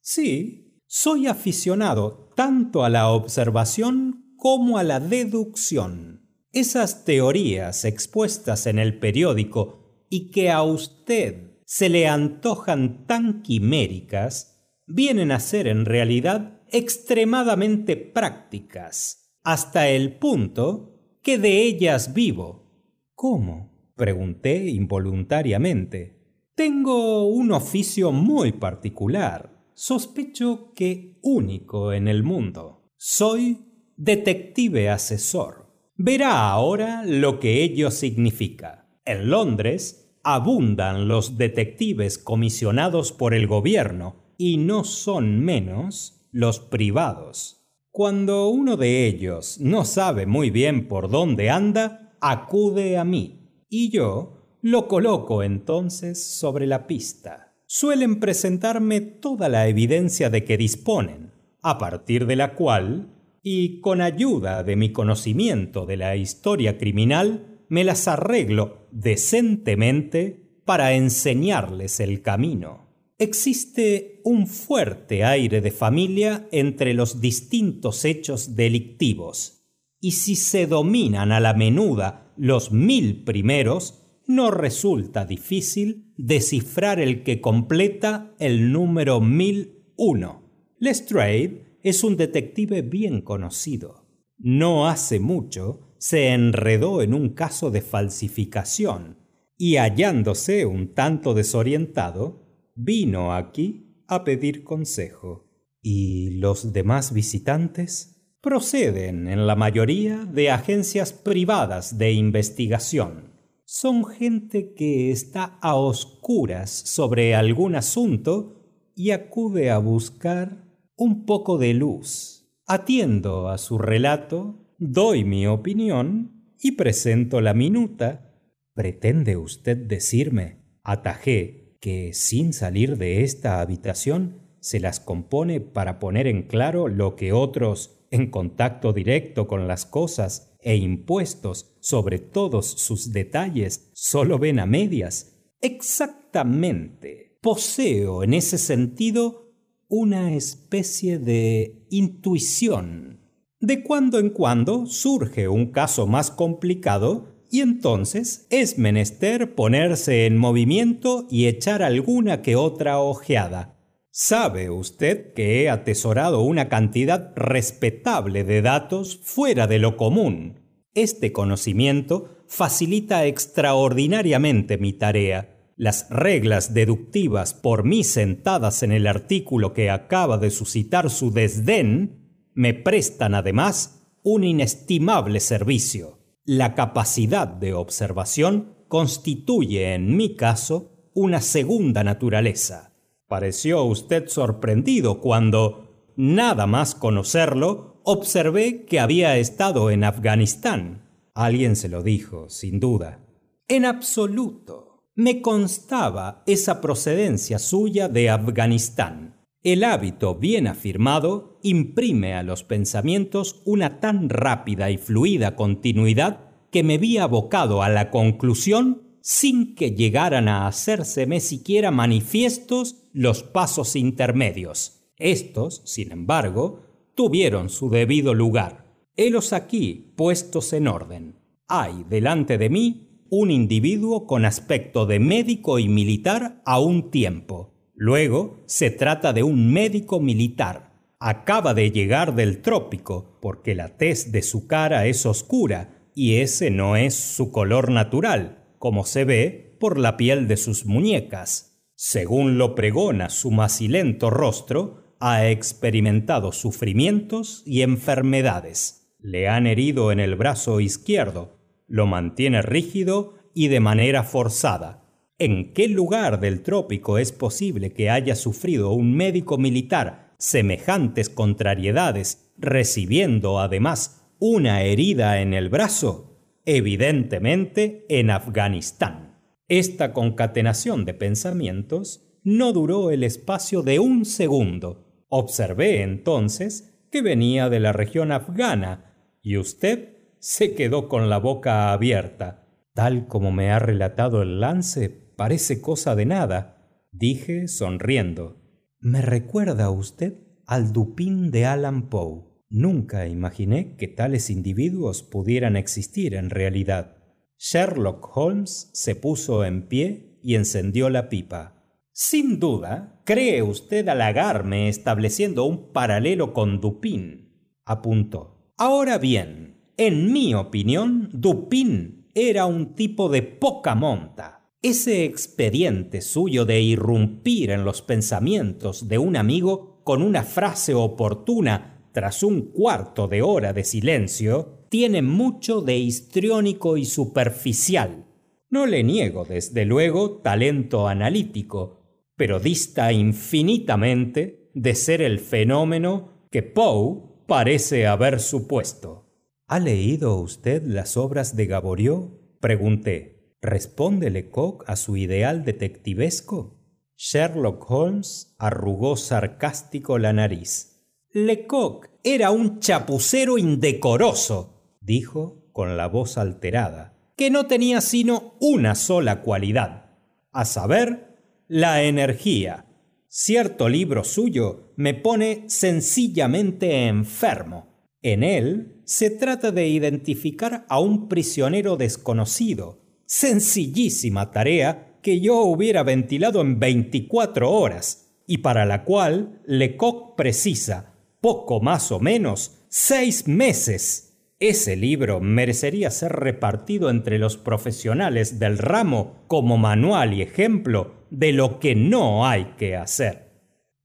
Sí, 0.01 0.60
soy 0.93 1.29
aficionado 1.29 2.33
tanto 2.35 2.83
a 2.83 2.89
la 2.91 3.11
observación 3.11 4.35
como 4.37 4.77
a 4.77 4.83
la 4.83 4.99
deducción. 4.99 6.29
Esas 6.51 7.05
teorías 7.05 7.85
expuestas 7.85 8.67
en 8.67 8.81
el 8.81 8.99
periódico 8.99 10.05
y 10.11 10.33
que 10.33 10.51
a 10.51 10.65
usted 10.65 11.61
se 11.65 11.89
le 11.91 12.09
antojan 12.09 13.07
tan 13.07 13.43
quiméricas, 13.43 14.67
vienen 14.85 15.31
a 15.31 15.39
ser 15.39 15.69
en 15.69 15.85
realidad 15.85 16.61
extremadamente 16.73 17.97
prácticas, 17.97 19.37
hasta 19.45 19.89
el 19.89 20.19
punto 20.19 20.99
que 21.23 21.39
de 21.39 21.63
ellas 21.63 22.15
vivo. 22.15 22.69
¿Cómo? 23.15 23.93
pregunté 23.95 24.67
involuntariamente. 24.71 26.19
Tengo 26.57 27.29
un 27.29 27.53
oficio 27.53 28.11
muy 28.11 28.51
particular, 28.51 29.60
sospecho 29.81 30.75
que 30.75 31.19
único 31.23 31.95
en 31.95 32.07
el 32.07 32.23
mundo. 32.23 32.93
Soy 32.99 33.65
detective 33.97 34.91
asesor. 34.91 35.73
Verá 35.97 36.51
ahora 36.51 37.03
lo 37.07 37.41
que 37.41 37.63
ello 37.63 37.91
significa. 37.91 38.91
En 39.07 39.31
Londres 39.31 40.19
abundan 40.23 41.09
los 41.09 41.39
detectives 41.39 42.19
comisionados 42.19 43.13
por 43.13 43.33
el 43.33 43.47
gobierno 43.47 44.35
y 44.37 44.59
no 44.59 44.85
son 44.85 45.41
menos 45.41 46.29
los 46.31 46.61
privados. 46.61 47.67
Cuando 47.91 48.51
uno 48.51 48.77
de 48.77 49.07
ellos 49.07 49.61
no 49.61 49.87
sabe 49.87 50.27
muy 50.27 50.51
bien 50.51 50.89
por 50.89 51.09
dónde 51.09 51.49
anda, 51.49 52.19
acude 52.21 52.99
a 52.99 53.05
mí 53.05 53.65
y 53.71 53.89
yo 53.89 54.59
lo 54.61 54.89
coloco 54.89 55.43
entonces 55.43 56.23
sobre 56.23 56.67
la 56.67 56.87
pista. 56.87 57.50
Suelen 57.73 58.19
presentarme 58.19 59.01
toda 59.01 59.49
la 59.49 59.69
evidencia 59.69 60.29
de 60.29 60.43
que 60.43 60.57
disponen, 60.57 61.31
a 61.63 61.79
partir 61.79 62.27
de 62.27 62.35
la 62.35 62.57
cual, 62.57 63.15
y 63.45 63.79
con 63.79 64.01
ayuda 64.01 64.65
de 64.65 64.75
mi 64.75 64.91
conocimiento 64.91 65.87
de 65.87 65.97
la 65.97 66.17
historia 66.17 66.79
criminal, 66.79 67.61
me 67.69 67.85
las 67.85 68.09
arreglo 68.09 68.89
decentemente 68.91 70.63
para 70.65 70.95
enseñarles 70.95 72.01
el 72.01 72.23
camino. 72.23 72.89
Existe 73.19 74.21
un 74.25 74.49
fuerte 74.49 75.23
aire 75.23 75.61
de 75.61 75.71
familia 75.71 76.49
entre 76.51 76.93
los 76.93 77.21
distintos 77.21 78.05
hechos 78.05 78.57
delictivos, 78.57 79.63
y 80.01 80.11
si 80.11 80.35
se 80.35 80.67
dominan 80.67 81.31
a 81.31 81.39
la 81.39 81.55
menuda 81.55 82.33
los 82.37 82.73
mil 82.73 83.23
primeros, 83.23 84.00
no 84.31 84.53
resulta 84.53 85.25
difícil 85.25 86.15
descifrar 86.17 87.01
el 87.01 87.25
que 87.25 87.41
completa 87.41 88.33
el 88.39 88.71
número 88.71 89.21
mil 89.21 89.93
uno. 89.97 90.43
Lestrade 90.79 91.79
es 91.83 92.05
un 92.05 92.17
detective 92.17 92.83
bien 92.83 93.23
conocido. 93.23 94.07
No 94.39 94.89
hace 94.89 95.19
mucho 95.19 95.97
se 95.99 96.29
enredó 96.29 97.03
en 97.03 97.13
un 97.13 97.31
caso 97.31 97.73
de 97.73 97.83
falsificación 97.83 99.19
y 99.59 99.77
hallándose 99.77 100.65
un 100.65 100.95
tanto 100.95 101.35
desorientado, 101.35 102.47
vino 102.77 103.35
aquí 103.35 104.05
a 104.07 104.23
pedir 104.23 104.63
consejo. 104.63 105.51
¿Y 105.83 106.39
los 106.39 106.73
demás 106.73 107.13
visitantes? 107.13 108.37
Proceden 108.41 109.27
en 109.27 109.49
la 109.49 109.57
mayoría 109.57 110.25
de 110.25 110.51
agencias 110.51 111.13
privadas 111.13 111.99
de 111.99 112.13
investigación. 112.13 113.30
Son 113.73 114.05
gente 114.05 114.75
que 114.75 115.13
está 115.13 115.57
a 115.63 115.77
oscuras 115.77 116.71
sobre 116.71 117.37
algún 117.37 117.77
asunto 117.77 118.65
y 118.97 119.13
acude 119.13 119.71
a 119.71 119.79
buscar 119.79 120.65
un 120.97 121.25
poco 121.25 121.57
de 121.57 121.73
luz. 121.73 122.53
Atiendo 122.67 123.49
a 123.49 123.59
su 123.59 123.79
relato 123.79 124.75
doy 124.77 125.23
mi 125.23 125.47
opinión 125.47 126.53
y 126.59 126.73
presento 126.73 127.41
la 127.41 127.55
minuta. 127.55 128.35
¿Pretende 128.75 129.37
usted 129.37 129.77
decirme, 129.77 130.65
atajé, 130.83 131.79
que 131.81 132.13
sin 132.13 132.53
salir 132.53 132.99
de 132.99 133.23
esta 133.23 133.61
habitación 133.61 134.49
se 134.59 134.81
las 134.81 134.99
compone 134.99 135.61
para 135.61 136.01
poner 136.01 136.27
en 136.27 136.43
claro 136.43 136.89
lo 136.89 137.15
que 137.15 137.33
otros, 137.33 138.05
en 138.11 138.33
contacto 138.33 138.93
directo 138.93 139.47
con 139.47 139.69
las 139.69 139.87
cosas 139.87 140.50
e 140.63 140.77
impuestos 140.77 141.77
sobre 141.81 142.19
todos 142.19 142.67
sus 142.67 143.13
detalles, 143.13 143.91
solo 143.93 144.39
ven 144.39 144.59
a 144.59 144.67
medias? 144.67 145.37
Exactamente. 145.61 147.39
Poseo 147.41 148.23
en 148.23 148.35
ese 148.35 148.59
sentido 148.59 149.53
una 149.89 150.35
especie 150.35 151.19
de 151.19 151.87
intuición 151.91 153.21
de 153.61 153.83
cuando 153.83 154.19
en 154.19 154.31
cuando 154.31 154.87
surge 154.87 155.49
un 155.49 155.71
caso 155.71 156.07
más 156.07 156.31
complicado 156.31 157.29
y 157.51 157.61
entonces 157.61 158.47
es 158.51 158.79
menester 158.79 159.55
ponerse 159.55 160.25
en 160.25 160.39
movimiento 160.39 161.27
y 161.31 161.47
echar 161.47 161.83
alguna 161.83 162.43
que 162.43 162.57
otra 162.57 163.01
ojeada. 163.01 163.80
Sabe 164.13 164.71
usted 164.71 165.35
que 165.35 165.63
he 165.63 165.71
atesorado 165.71 166.41
una 166.41 166.69
cantidad 166.69 167.33
respetable 167.37 168.43
de 168.43 168.61
datos 168.61 169.21
fuera 169.23 169.69
de 169.69 169.79
lo 169.79 169.97
común. 169.97 170.61
Este 170.95 171.33
conocimiento 171.33 172.45
facilita 172.49 173.25
extraordinariamente 173.27 174.79
mi 174.79 174.93
tarea. 174.93 175.57
Las 175.77 176.11
reglas 176.11 176.75
deductivas 176.75 177.55
por 177.55 177.85
mí 177.85 178.03
sentadas 178.03 178.83
en 178.83 178.91
el 178.91 179.07
artículo 179.07 179.73
que 179.75 179.91
acaba 179.91 180.39
de 180.39 180.51
suscitar 180.51 181.09
su 181.09 181.31
desdén 181.31 182.49
me 182.53 182.75
prestan 182.75 183.37
además 183.37 184.19
un 184.25 184.43
inestimable 184.43 185.39
servicio. 185.39 186.19
La 186.45 186.75
capacidad 186.75 187.47
de 187.47 187.75
observación 187.75 188.75
constituye 188.89 189.95
en 189.95 190.17
mi 190.17 190.35
caso 190.35 191.11
una 191.15 191.41
segunda 191.41 192.03
naturaleza. 192.03 192.90
Pareció 193.31 193.85
usted 193.85 194.27
sorprendido 194.27 195.21
cuando, 195.21 196.13
nada 196.17 196.67
más 196.67 196.97
conocerlo, 196.97 198.01
observé 198.03 198.85
que 198.87 198.99
había 198.99 199.37
estado 199.37 199.93
en 199.93 200.03
Afganistán. 200.03 201.09
Alguien 201.33 201.77
se 201.77 201.89
lo 201.89 202.03
dijo, 202.03 202.49
sin 202.49 202.81
duda. 202.81 203.25
En 203.69 203.85
absoluto. 203.85 205.05
Me 205.15 205.43
constaba 205.43 206.43
esa 206.45 206.81
procedencia 206.81 207.61
suya 207.61 208.09
de 208.09 208.31
Afganistán. 208.31 209.37
El 209.63 209.85
hábito 209.85 210.35
bien 210.35 210.67
afirmado 210.67 211.61
imprime 211.63 212.35
a 212.35 212.43
los 212.43 212.65
pensamientos 212.65 213.63
una 213.65 214.01
tan 214.01 214.29
rápida 214.29 214.91
y 214.91 214.99
fluida 214.99 215.55
continuidad 215.55 216.51
que 216.73 216.83
me 216.83 216.99
vi 216.99 217.19
abocado 217.19 217.85
a 217.85 217.91
la 217.91 218.11
conclusión 218.11 219.10
sin 219.23 219.75
que 219.75 219.93
llegaran 219.93 220.49
a 220.49 220.67
hacérseme 220.67 221.41
siquiera 221.41 221.91
manifiestos 221.91 223.09
los 223.13 223.43
pasos 223.43 223.97
intermedios. 223.97 225.03
Estos, 225.17 225.83
sin 225.85 226.13
embargo, 226.13 226.83
tuvieron 227.15 227.69
su 227.69 227.91
debido 227.91 228.35
lugar. 228.35 228.87
Helos 229.17 229.53
aquí 229.53 230.15
puestos 230.17 230.73
en 230.73 230.89
orden. 230.89 231.39
Hay 231.69 232.05
delante 232.09 232.59
de 232.59 232.71
mí 232.71 233.27
un 233.29 233.51
individuo 233.51 234.27
con 234.27 234.45
aspecto 234.45 235.07
de 235.07 235.19
médico 235.19 235.79
y 235.79 235.89
militar 235.89 236.63
a 236.65 236.81
un 236.81 237.11
tiempo 237.11 237.71
Luego 238.03 238.63
se 238.65 238.91
trata 238.91 239.35
de 239.35 239.43
un 239.43 239.75
médico 239.75 240.21
militar. 240.21 240.91
Acaba 241.19 241.75
de 241.75 241.91
llegar 241.91 242.35
del 242.35 242.63
trópico 242.63 243.37
porque 243.43 243.75
la 243.75 243.99
tez 243.99 244.33
de 244.33 244.41
su 244.41 244.67
cara 244.67 245.05
es 245.05 245.27
oscura 245.27 246.09
y 246.15 246.37
ese 246.37 246.71
no 246.71 246.97
es 246.97 247.15
su 247.15 247.53
color 247.53 247.91
natural, 247.91 248.60
como 248.81 249.05
se 249.05 249.25
ve 249.25 249.77
por 249.79 249.97
la 249.97 250.17
piel 250.17 250.49
de 250.49 250.57
sus 250.57 250.87
muñecas. 250.87 251.85
Según 251.95 252.59
lo 252.59 252.75
pregona 252.75 253.29
su 253.29 253.53
macilento 253.53 254.31
rostro, 254.31 255.15
ha 255.21 255.47
experimentado 255.49 256.51
sufrimientos 256.51 257.63
y 257.65 257.83
enfermedades. 257.83 259.15
Le 259.21 259.49
han 259.49 259.69
herido 259.69 260.11
en 260.11 260.19
el 260.19 260.35
brazo 260.35 260.81
izquierdo, 260.81 261.61
lo 261.87 262.07
mantiene 262.07 262.63
rígido 262.63 263.35
y 263.55 263.69
de 263.69 263.81
manera 263.81 264.25
forzada 264.25 265.01
¿En 265.41 265.73
qué 265.73 265.89
lugar 265.89 266.39
del 266.39 266.63
trópico 266.63 267.17
es 267.17 267.33
posible 267.33 267.95
que 267.95 268.11
haya 268.11 268.35
sufrido 268.35 268.91
un 268.93 269.17
médico 269.17 269.57
militar 269.57 270.35
semejantes 270.37 271.31
contrariedades, 271.31 272.53
recibiendo 272.59 273.59
además 273.59 274.23
una 274.39 274.83
herida 274.83 275.41
en 275.41 275.55
el 275.55 275.71
brazo? 275.71 276.30
Evidentemente 276.73 278.07
en 278.09 278.31
Afganistán. 278.31 279.41
Esta 279.67 280.13
concatenación 280.13 281.05
de 281.05 281.15
pensamientos 281.15 282.39
no 282.45 282.73
duró 282.73 283.11
el 283.11 283.25
espacio 283.25 283.83
de 283.83 283.99
un 283.99 284.25
segundo. 284.25 285.25
Observé 285.29 286.03
entonces 286.03 287.09
que 287.11 287.23
venía 287.23 287.69
de 287.71 287.81
la 287.81 287.91
región 287.93 288.31
afgana 288.31 289.17
y 289.43 289.57
usted 289.57 290.17
se 290.39 290.77
quedó 290.77 291.09
con 291.09 291.29
la 291.29 291.39
boca 291.39 291.93
abierta. 291.93 292.69
Tal 292.95 293.27
como 293.27 293.51
me 293.51 293.73
ha 293.73 293.81
relatado 293.81 294.41
el 294.41 294.61
lance, 294.61 295.09
parece 295.09 295.81
cosa 295.81 296.15
de 296.15 296.27
nada, 296.27 297.01
dije 297.11 297.67
sonriendo. 297.67 298.63
Me 299.01 299.23
recuerda 299.23 299.91
usted 299.91 300.35
al 300.69 300.93
Dupin 300.93 301.51
de 301.51 301.67
Alan 301.67 302.09
Poe. 302.09 302.50
Nunca 302.71 303.27
imaginé 303.27 303.97
que 303.97 304.07
tales 304.07 304.49
individuos 304.49 305.25
pudieran 305.25 305.75
existir 305.75 306.35
en 306.35 306.51
realidad. 306.51 307.17
Sherlock 307.59 308.37
Holmes 308.37 308.91
se 308.95 309.17
puso 309.17 309.65
en 309.65 309.89
pie 309.89 310.39
y 310.41 310.55
encendió 310.55 311.11
la 311.11 311.29
pipa. 311.29 311.83
Sin 312.13 312.61
duda, 312.61 313.23
cree 313.25 313.63
usted 313.63 314.07
halagarme 314.09 314.89
estableciendo 314.89 315.65
un 315.65 315.93
paralelo 315.93 316.55
con 316.55 316.81
Dupin, 316.81 317.75
apuntó. 317.85 318.73
Ahora 318.77 319.19
bien, 319.19 319.93
en 319.97 320.33
mi 320.33 320.55
opinión, 320.55 321.29
Dupin 321.33 322.31
era 322.35 322.67
un 322.67 322.95
tipo 322.95 323.29
de 323.29 323.43
poca 323.43 323.97
monta. 323.97 324.71
Ese 324.81 325.25
expediente 325.25 326.21
suyo 326.21 326.65
de 326.65 326.81
irrumpir 326.81 327.71
en 327.71 327.85
los 327.85 328.01
pensamientos 328.01 329.09
de 329.09 329.19
un 329.19 329.37
amigo 329.37 330.03
con 330.05 330.23
una 330.23 330.45
frase 330.45 330.95
oportuna 330.95 332.00
tras 332.13 332.43
un 332.43 332.73
cuarto 332.73 333.29
de 333.29 333.43
hora 333.43 333.73
de 333.73 333.85
silencio 333.85 334.87
tiene 334.89 335.23
mucho 335.23 335.81
de 335.81 335.97
histriónico 335.97 336.97
y 336.97 337.05
superficial. 337.05 338.27
No 338.69 338.87
le 338.87 339.03
niego, 339.03 339.45
desde 339.45 339.85
luego, 339.85 340.41
talento 340.43 341.09
analítico, 341.09 342.01
pero 342.37 342.61
dista 342.61 343.13
infinitamente 343.13 344.71
de 344.75 344.95
ser 344.95 345.23
el 345.23 345.39
fenómeno 345.39 346.47
que 346.51 346.63
Poe 346.63 347.23
parece 347.47 348.07
haber 348.07 348.41
supuesto. 348.41 349.27
¿Ha 349.67 349.79
leído 349.79 350.37
usted 350.37 350.83
las 350.85 351.17
obras 351.17 351.55
de 351.55 351.67
Gaboriau? 351.67 352.41
pregunté. 352.61 353.57
¿Responde 353.63 354.31
Lecoq 354.31 354.85
a 354.89 354.97
su 354.97 355.17
ideal 355.17 355.65
detectivesco? 355.65 356.81
Sherlock 357.17 357.91
Holmes 357.91 358.55
arrugó 358.59 359.17
sarcástico 359.17 360.19
la 360.19 360.33
nariz. 360.33 360.90
Lecoq 361.33 362.09
era 362.25 362.51
un 362.51 362.81
chapucero 362.81 363.57
indecoroso, 363.57 364.97
dijo 365.01 365.69
con 365.71 365.97
la 365.97 366.09
voz 366.09 366.37
alterada, 366.37 367.17
que 367.37 367.51
no 367.51 367.69
tenía 367.69 368.01
sino 368.01 368.55
una 368.59 368.97
sola 368.97 369.41
cualidad, 369.41 370.11
a 370.51 370.65
saber, 370.65 371.37
la 371.69 372.03
energía. 372.03 372.87
Cierto 373.29 373.89
libro 373.89 374.25
suyo 374.25 374.93
me 374.97 375.15
pone 375.15 375.67
sencillamente 375.69 377.07
enfermo. 377.07 378.11
En 378.23 378.43
él 378.43 379.01
se 379.05 379.31
trata 379.31 379.71
de 379.71 379.87
identificar 379.87 380.85
a 380.89 380.99
un 380.99 381.29
prisionero 381.29 381.97
desconocido. 381.97 383.05
Sencillísima 383.25 384.51
tarea 384.51 385.17
que 385.23 385.41
yo 385.41 385.61
hubiera 385.63 386.03
ventilado 386.03 386.61
en 386.61 386.81
24 386.81 387.71
horas 387.71 388.33
y 388.49 388.59
para 388.59 388.85
la 388.85 389.05
cual 389.05 389.61
Lecoq 389.65 390.35
precisa, 390.35 391.10
poco 391.41 391.81
más 391.81 392.13
o 392.13 392.21
menos, 392.21 392.85
seis 392.89 393.49
meses. 393.49 394.55
Ese 394.59 394.95
libro 394.95 395.41
merecería 395.41 396.11
ser 396.11 396.33
repartido 396.33 397.09
entre 397.09 397.39
los 397.39 397.57
profesionales 397.57 398.59
del 398.59 398.77
ramo 398.77 399.45
como 399.47 399.79
manual 399.79 400.35
y 400.35 400.43
ejemplo 400.43 401.15
de 401.31 401.53
lo 401.53 401.81
que 401.81 401.95
no 401.95 402.47
hay 402.47 402.75
que 402.77 402.95
hacer. 402.95 403.51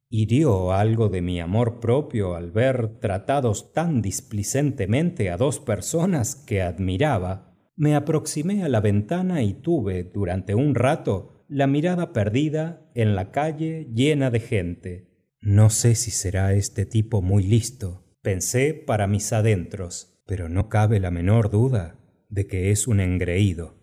Hirió 0.10 0.72
algo 0.72 1.10
de 1.10 1.22
mi 1.22 1.42
amor 1.42 1.82
propio 1.82 2.36
al 2.36 2.52
ver 2.52 3.00
tratados 3.00 3.74
tan 3.74 4.02
displicentemente 4.02 5.30
a 5.30 5.36
dos 5.36 5.60
personas 5.60 6.36
que 6.36 6.62
admiraba. 6.62 7.54
Me 7.76 7.96
aproximé 7.96 8.64
a 8.64 8.70
la 8.70 8.80
ventana 8.80 9.44
y 9.44 9.56
tuve, 9.56 10.04
durante 10.04 10.56
un 10.56 10.74
rato, 10.74 11.44
la 11.50 11.68
mirada 11.68 12.14
perdida 12.14 12.90
en 12.94 13.16
la 13.16 13.32
calle 13.32 13.90
llena 13.94 14.32
de 14.32 14.40
gente. 14.40 15.15
No 15.46 15.70
sé 15.70 15.94
si 15.94 16.10
será 16.10 16.54
este 16.54 16.88
tipo 16.88 17.22
muy 17.22 17.44
listo, 17.44 18.04
pensé 18.24 18.74
para 18.74 19.06
mis 19.06 19.32
adentros, 19.32 20.18
pero 20.26 20.50
no 20.50 20.70
cabe 20.70 21.00
la 21.00 21.12
menor 21.12 21.52
duda 21.52 22.00
de 22.30 22.48
que 22.48 22.72
es 22.72 22.88
un 22.88 23.00
engreído. 23.00 23.76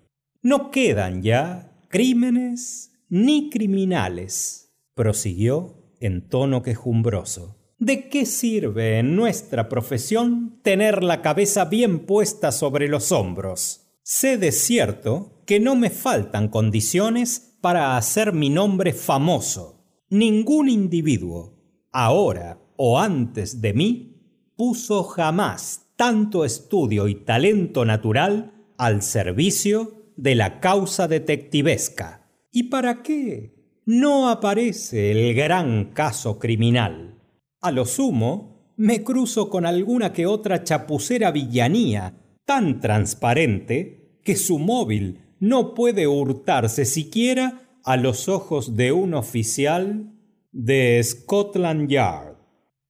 No 0.43 0.73
quedan 0.73 1.23
ya 1.23 1.81
crímenes 1.89 2.91
ni 3.09 3.49
criminales, 3.49 4.75
prosiguió 4.95 5.95
en 6.01 6.29
tono 6.29 6.65
quejumbroso. 6.65 7.77
¿De 7.79 8.09
qué 8.09 8.27
sirve 8.27 8.99
en 8.99 9.15
nuestra 9.15 9.69
profesión 9.69 10.59
tener 10.65 11.05
la 11.05 11.23
cabeza 11.23 11.67
bien 11.67 12.07
puesta 12.07 12.51
sobre 12.51 12.89
los 12.89 13.13
hombros? 13.13 13.87
Sé 14.03 14.37
de 14.37 14.51
cierto 14.51 15.45
que 15.47 15.61
no 15.61 15.77
me 15.77 15.91
faltan 15.91 16.49
condiciones 16.49 17.57
para 17.61 17.97
hacer 17.97 18.33
mi 18.33 18.51
nombre 18.51 18.93
famoso. 18.93 19.79
Ningún 20.11 20.69
individuo, 20.69 21.52
ahora 21.93 22.59
o 22.77 22.99
antes 22.99 23.61
de 23.61 23.75
mí, 23.75 24.17
puso 24.57 25.05
jamás 25.05 25.87
tanto 25.97 26.45
estudio 26.45 27.09
y 27.09 27.15
talento 27.15 27.85
natural 27.85 28.53
al 28.77 29.03
servicio 29.03 30.11
de 30.17 30.35
la 30.35 30.61
causa 30.61 31.07
detectivesca. 31.07 32.29
¿Y 32.51 32.65
para 32.65 33.03
qué? 33.03 33.63
no 33.85 34.29
aparece 34.29 35.11
el 35.11 35.35
gran 35.35 35.87
caso 35.87 36.39
criminal. 36.39 37.19
A 37.61 37.73
lo 37.73 37.85
sumo, 37.85 38.73
me 38.77 39.03
cruzo 39.03 39.51
con 39.51 39.67
alguna 39.67 40.13
que 40.13 40.27
otra 40.27 40.63
chapucera 40.63 41.31
villanía 41.31 42.15
tan 42.45 42.81
transparente 42.81 44.19
que 44.23 44.37
su 44.37 44.59
móvil 44.59 45.21
no 45.41 45.75
puede 45.75 46.07
hurtarse 46.07 46.85
siquiera 46.85 47.63
a 47.85 47.97
los 47.97 48.29
ojos 48.29 48.77
de 48.77 48.93
un 48.93 49.15
oficial 49.15 50.13
de 50.53 51.01
Scotland 51.03 51.89
Yard. 51.89 52.37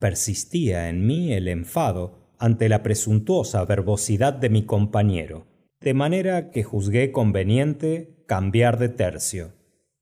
Persistía 0.00 0.88
en 0.88 1.06
mí 1.06 1.32
el 1.32 1.46
enfado 1.46 2.34
ante 2.38 2.68
la 2.68 2.82
presuntuosa 2.82 3.64
verbosidad 3.64 4.32
de 4.32 4.50
mi 4.50 4.66
compañero, 4.66 5.46
de 5.80 5.94
manera 5.94 6.50
que 6.50 6.64
juzgué 6.64 7.12
conveniente 7.12 8.24
cambiar 8.26 8.80
de 8.80 8.88
tercio. 8.88 9.52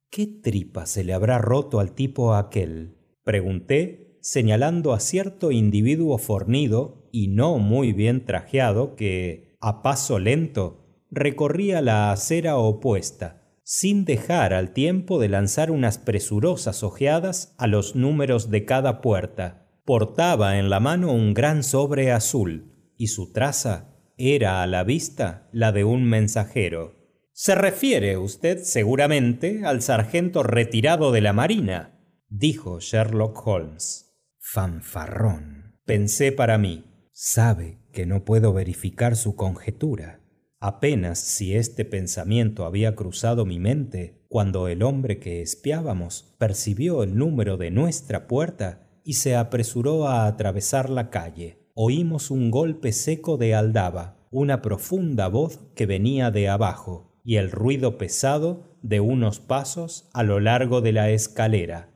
¿Qué 0.09 0.27
tripa 0.27 0.87
se 0.87 1.05
le 1.05 1.13
habrá 1.13 1.37
roto 1.37 1.81
al 1.81 1.93
tipo 1.93 2.35
aquel? 2.35 2.97
Pregunté, 3.25 4.17
señalando 4.23 4.95
a 4.95 5.01
cierto 5.01 5.51
individuo 5.51 6.17
fornido 6.17 7.11
y 7.13 7.29
no 7.29 7.59
muy 7.59 7.93
bien 7.93 8.25
trajeado 8.25 8.97
que, 8.97 9.59
a 9.61 9.83
paso 9.83 10.19
lento, 10.19 11.05
recorría 11.11 11.83
la 11.83 12.11
acera 12.11 12.57
opuesta, 12.57 13.40
sin 13.73 14.05
dejar 14.05 14.53
al 14.53 14.73
tiempo 14.73 15.21
de 15.21 15.29
lanzar 15.29 15.71
unas 15.71 15.97
presurosas 15.97 16.83
ojeadas 16.83 17.55
a 17.57 17.69
los 17.69 17.95
números 17.95 18.51
de 18.51 18.65
cada 18.65 19.01
puerta. 19.01 19.69
Portaba 19.85 20.59
en 20.59 20.71
la 20.71 20.81
mano 20.81 21.13
un 21.13 21.35
gran 21.35 21.63
sobre 21.63 22.11
azul, 22.11 22.93
y 22.97 23.07
su 23.07 23.33
traza 23.33 23.95
era 24.17 24.65
a 24.65 24.67
la 24.67 24.83
vista 24.83 25.49
la 25.53 25.71
de 25.71 25.85
un 25.85 26.03
mensajero. 26.03 26.97
Se 27.31 27.55
refiere 27.55 28.17
usted 28.17 28.65
seguramente 28.65 29.65
al 29.65 29.83
sargento 29.83 30.43
retirado 30.43 31.13
de 31.13 31.21
la 31.21 31.33
Marina, 31.33 31.97
dijo 32.29 32.81
Sherlock 32.81 33.47
Holmes. 33.47 34.17
Fanfarrón. 34.41 35.79
Pensé 35.85 36.33
para 36.33 36.59
mí. 36.59 36.87
Sabe 37.13 37.79
que 37.93 38.05
no 38.05 38.25
puedo 38.25 38.53
verificar 38.53 39.15
su 39.15 39.37
conjetura. 39.37 40.20
Apenas 40.61 41.19
si 41.19 41.55
este 41.55 41.87
pensamiento 41.87 42.67
había 42.67 42.95
cruzado 42.95 43.47
mi 43.47 43.59
mente 43.59 44.21
cuando 44.29 44.69
el 44.69 44.83
hombre 44.83 45.19
que 45.19 45.41
espiábamos 45.41 46.35
percibió 46.37 47.03
el 47.03 47.17
número 47.17 47.57
de 47.57 47.71
nuestra 47.71 48.27
puerta 48.27 48.87
y 49.03 49.15
se 49.15 49.37
apresuró 49.37 50.07
a 50.07 50.27
atravesar 50.27 50.91
la 50.91 51.09
calle. 51.09 51.67
Oímos 51.73 52.31
un 52.31 52.51
golpe 52.51 52.93
seco 52.93 53.39
de 53.39 53.55
aldaba, 53.55 54.19
una 54.31 54.61
profunda 54.61 55.29
voz 55.29 55.61
que 55.75 55.87
venía 55.87 56.31
de 56.31 56.51
abajo 56.51 57.19
y 57.25 57.37
el 57.37 57.51
ruido 57.51 57.97
pesado 57.97 58.77
de 58.83 59.01
unos 59.01 59.41
pasos 59.41 60.11
a 60.13 60.23
lo 60.23 60.41
largo 60.41 60.83
de 60.83 60.93
la 60.93 61.11
escalera. 61.11 61.89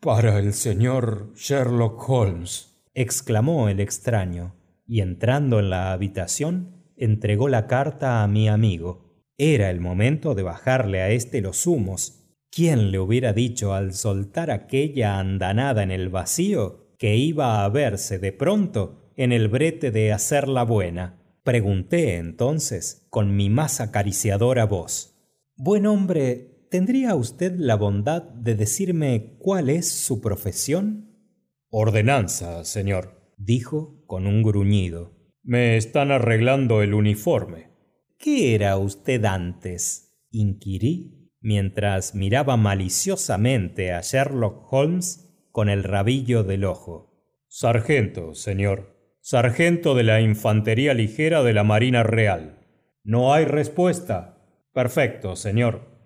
Para 0.00 0.38
el 0.38 0.52
señor 0.54 1.32
Sherlock 1.34 2.08
Holmes, 2.08 2.84
exclamó 2.94 3.68
el 3.68 3.80
extraño, 3.80 4.54
y 4.86 5.00
entrando 5.00 5.58
en 5.58 5.70
la 5.70 5.92
habitación, 5.92 6.75
entregó 6.96 7.48
la 7.48 7.66
carta 7.66 8.22
a 8.22 8.28
mi 8.28 8.48
amigo. 8.48 9.24
Era 9.38 9.70
el 9.70 9.80
momento 9.80 10.34
de 10.34 10.42
bajarle 10.42 11.02
a 11.02 11.10
éste 11.10 11.40
los 11.40 11.66
humos. 11.66 12.24
¿Quién 12.50 12.90
le 12.90 12.98
hubiera 12.98 13.32
dicho 13.32 13.74
al 13.74 13.92
soltar 13.92 14.50
aquella 14.50 15.18
andanada 15.18 15.82
en 15.82 15.90
el 15.90 16.08
vacío 16.08 16.94
que 16.98 17.16
iba 17.16 17.64
a 17.64 17.68
verse 17.68 18.18
de 18.18 18.32
pronto 18.32 19.12
en 19.16 19.32
el 19.32 19.48
brete 19.48 19.90
de 19.90 20.12
hacer 20.12 20.48
la 20.48 20.62
buena? 20.62 21.22
Pregunté 21.42 22.16
entonces 22.16 23.06
con 23.10 23.36
mi 23.36 23.50
más 23.50 23.80
acariciadora 23.80 24.64
voz. 24.64 25.14
Buen 25.54 25.86
hombre, 25.86 26.66
¿tendría 26.70 27.14
usted 27.14 27.54
la 27.56 27.76
bondad 27.76 28.22
de 28.22 28.54
decirme 28.54 29.36
cuál 29.38 29.70
es 29.70 29.88
su 29.88 30.20
profesión? 30.20 31.06
Ordenanza, 31.70 32.64
señor, 32.64 33.32
dijo 33.36 34.02
con 34.06 34.26
un 34.26 34.42
gruñido. 34.42 35.15
Me 35.48 35.76
están 35.76 36.10
arreglando 36.10 36.82
el 36.82 36.92
uniforme. 36.92 37.70
¿Qué 38.18 38.56
era 38.56 38.76
usted 38.78 39.24
antes? 39.24 40.26
inquirí 40.32 41.30
mientras 41.40 42.16
miraba 42.16 42.56
maliciosamente 42.56 43.92
a 43.92 44.00
Sherlock 44.00 44.66
Holmes 44.72 45.48
con 45.52 45.68
el 45.68 45.84
rabillo 45.84 46.42
del 46.42 46.64
ojo. 46.64 47.44
Sargento, 47.46 48.34
señor. 48.34 48.98
Sargento 49.20 49.94
de 49.94 50.02
la 50.02 50.20
Infantería 50.20 50.94
Ligera 50.94 51.44
de 51.44 51.52
la 51.52 51.62
Marina 51.62 52.02
Real. 52.02 52.66
¿No 53.04 53.32
hay 53.32 53.44
respuesta? 53.44 54.44
Perfecto, 54.72 55.36
señor. 55.36 55.96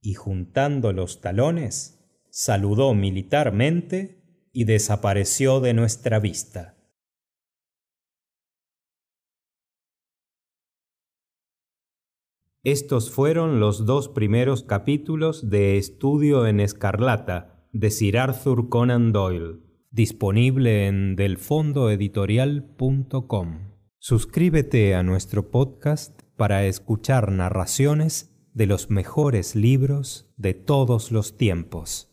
Y 0.00 0.14
juntando 0.14 0.92
los 0.92 1.20
talones, 1.20 2.04
saludó 2.30 2.94
militarmente 2.94 4.48
y 4.52 4.64
desapareció 4.64 5.60
de 5.60 5.72
nuestra 5.74 6.18
vista. 6.18 6.77
Estos 12.64 13.12
fueron 13.12 13.60
los 13.60 13.86
dos 13.86 14.08
primeros 14.08 14.64
capítulos 14.64 15.48
de 15.48 15.78
Estudio 15.78 16.44
en 16.46 16.58
Escarlata 16.58 17.68
de 17.72 17.92
Sir 17.92 18.18
Arthur 18.18 18.68
Conan 18.68 19.12
Doyle, 19.12 19.60
disponible 19.92 20.88
en 20.88 21.14
delfondoeditorial.com. 21.14 23.58
Suscríbete 24.00 24.96
a 24.96 25.04
nuestro 25.04 25.50
podcast 25.50 26.22
para 26.36 26.66
escuchar 26.66 27.30
narraciones 27.30 28.34
de 28.54 28.66
los 28.66 28.90
mejores 28.90 29.54
libros 29.54 30.34
de 30.36 30.54
todos 30.54 31.12
los 31.12 31.36
tiempos. 31.36 32.07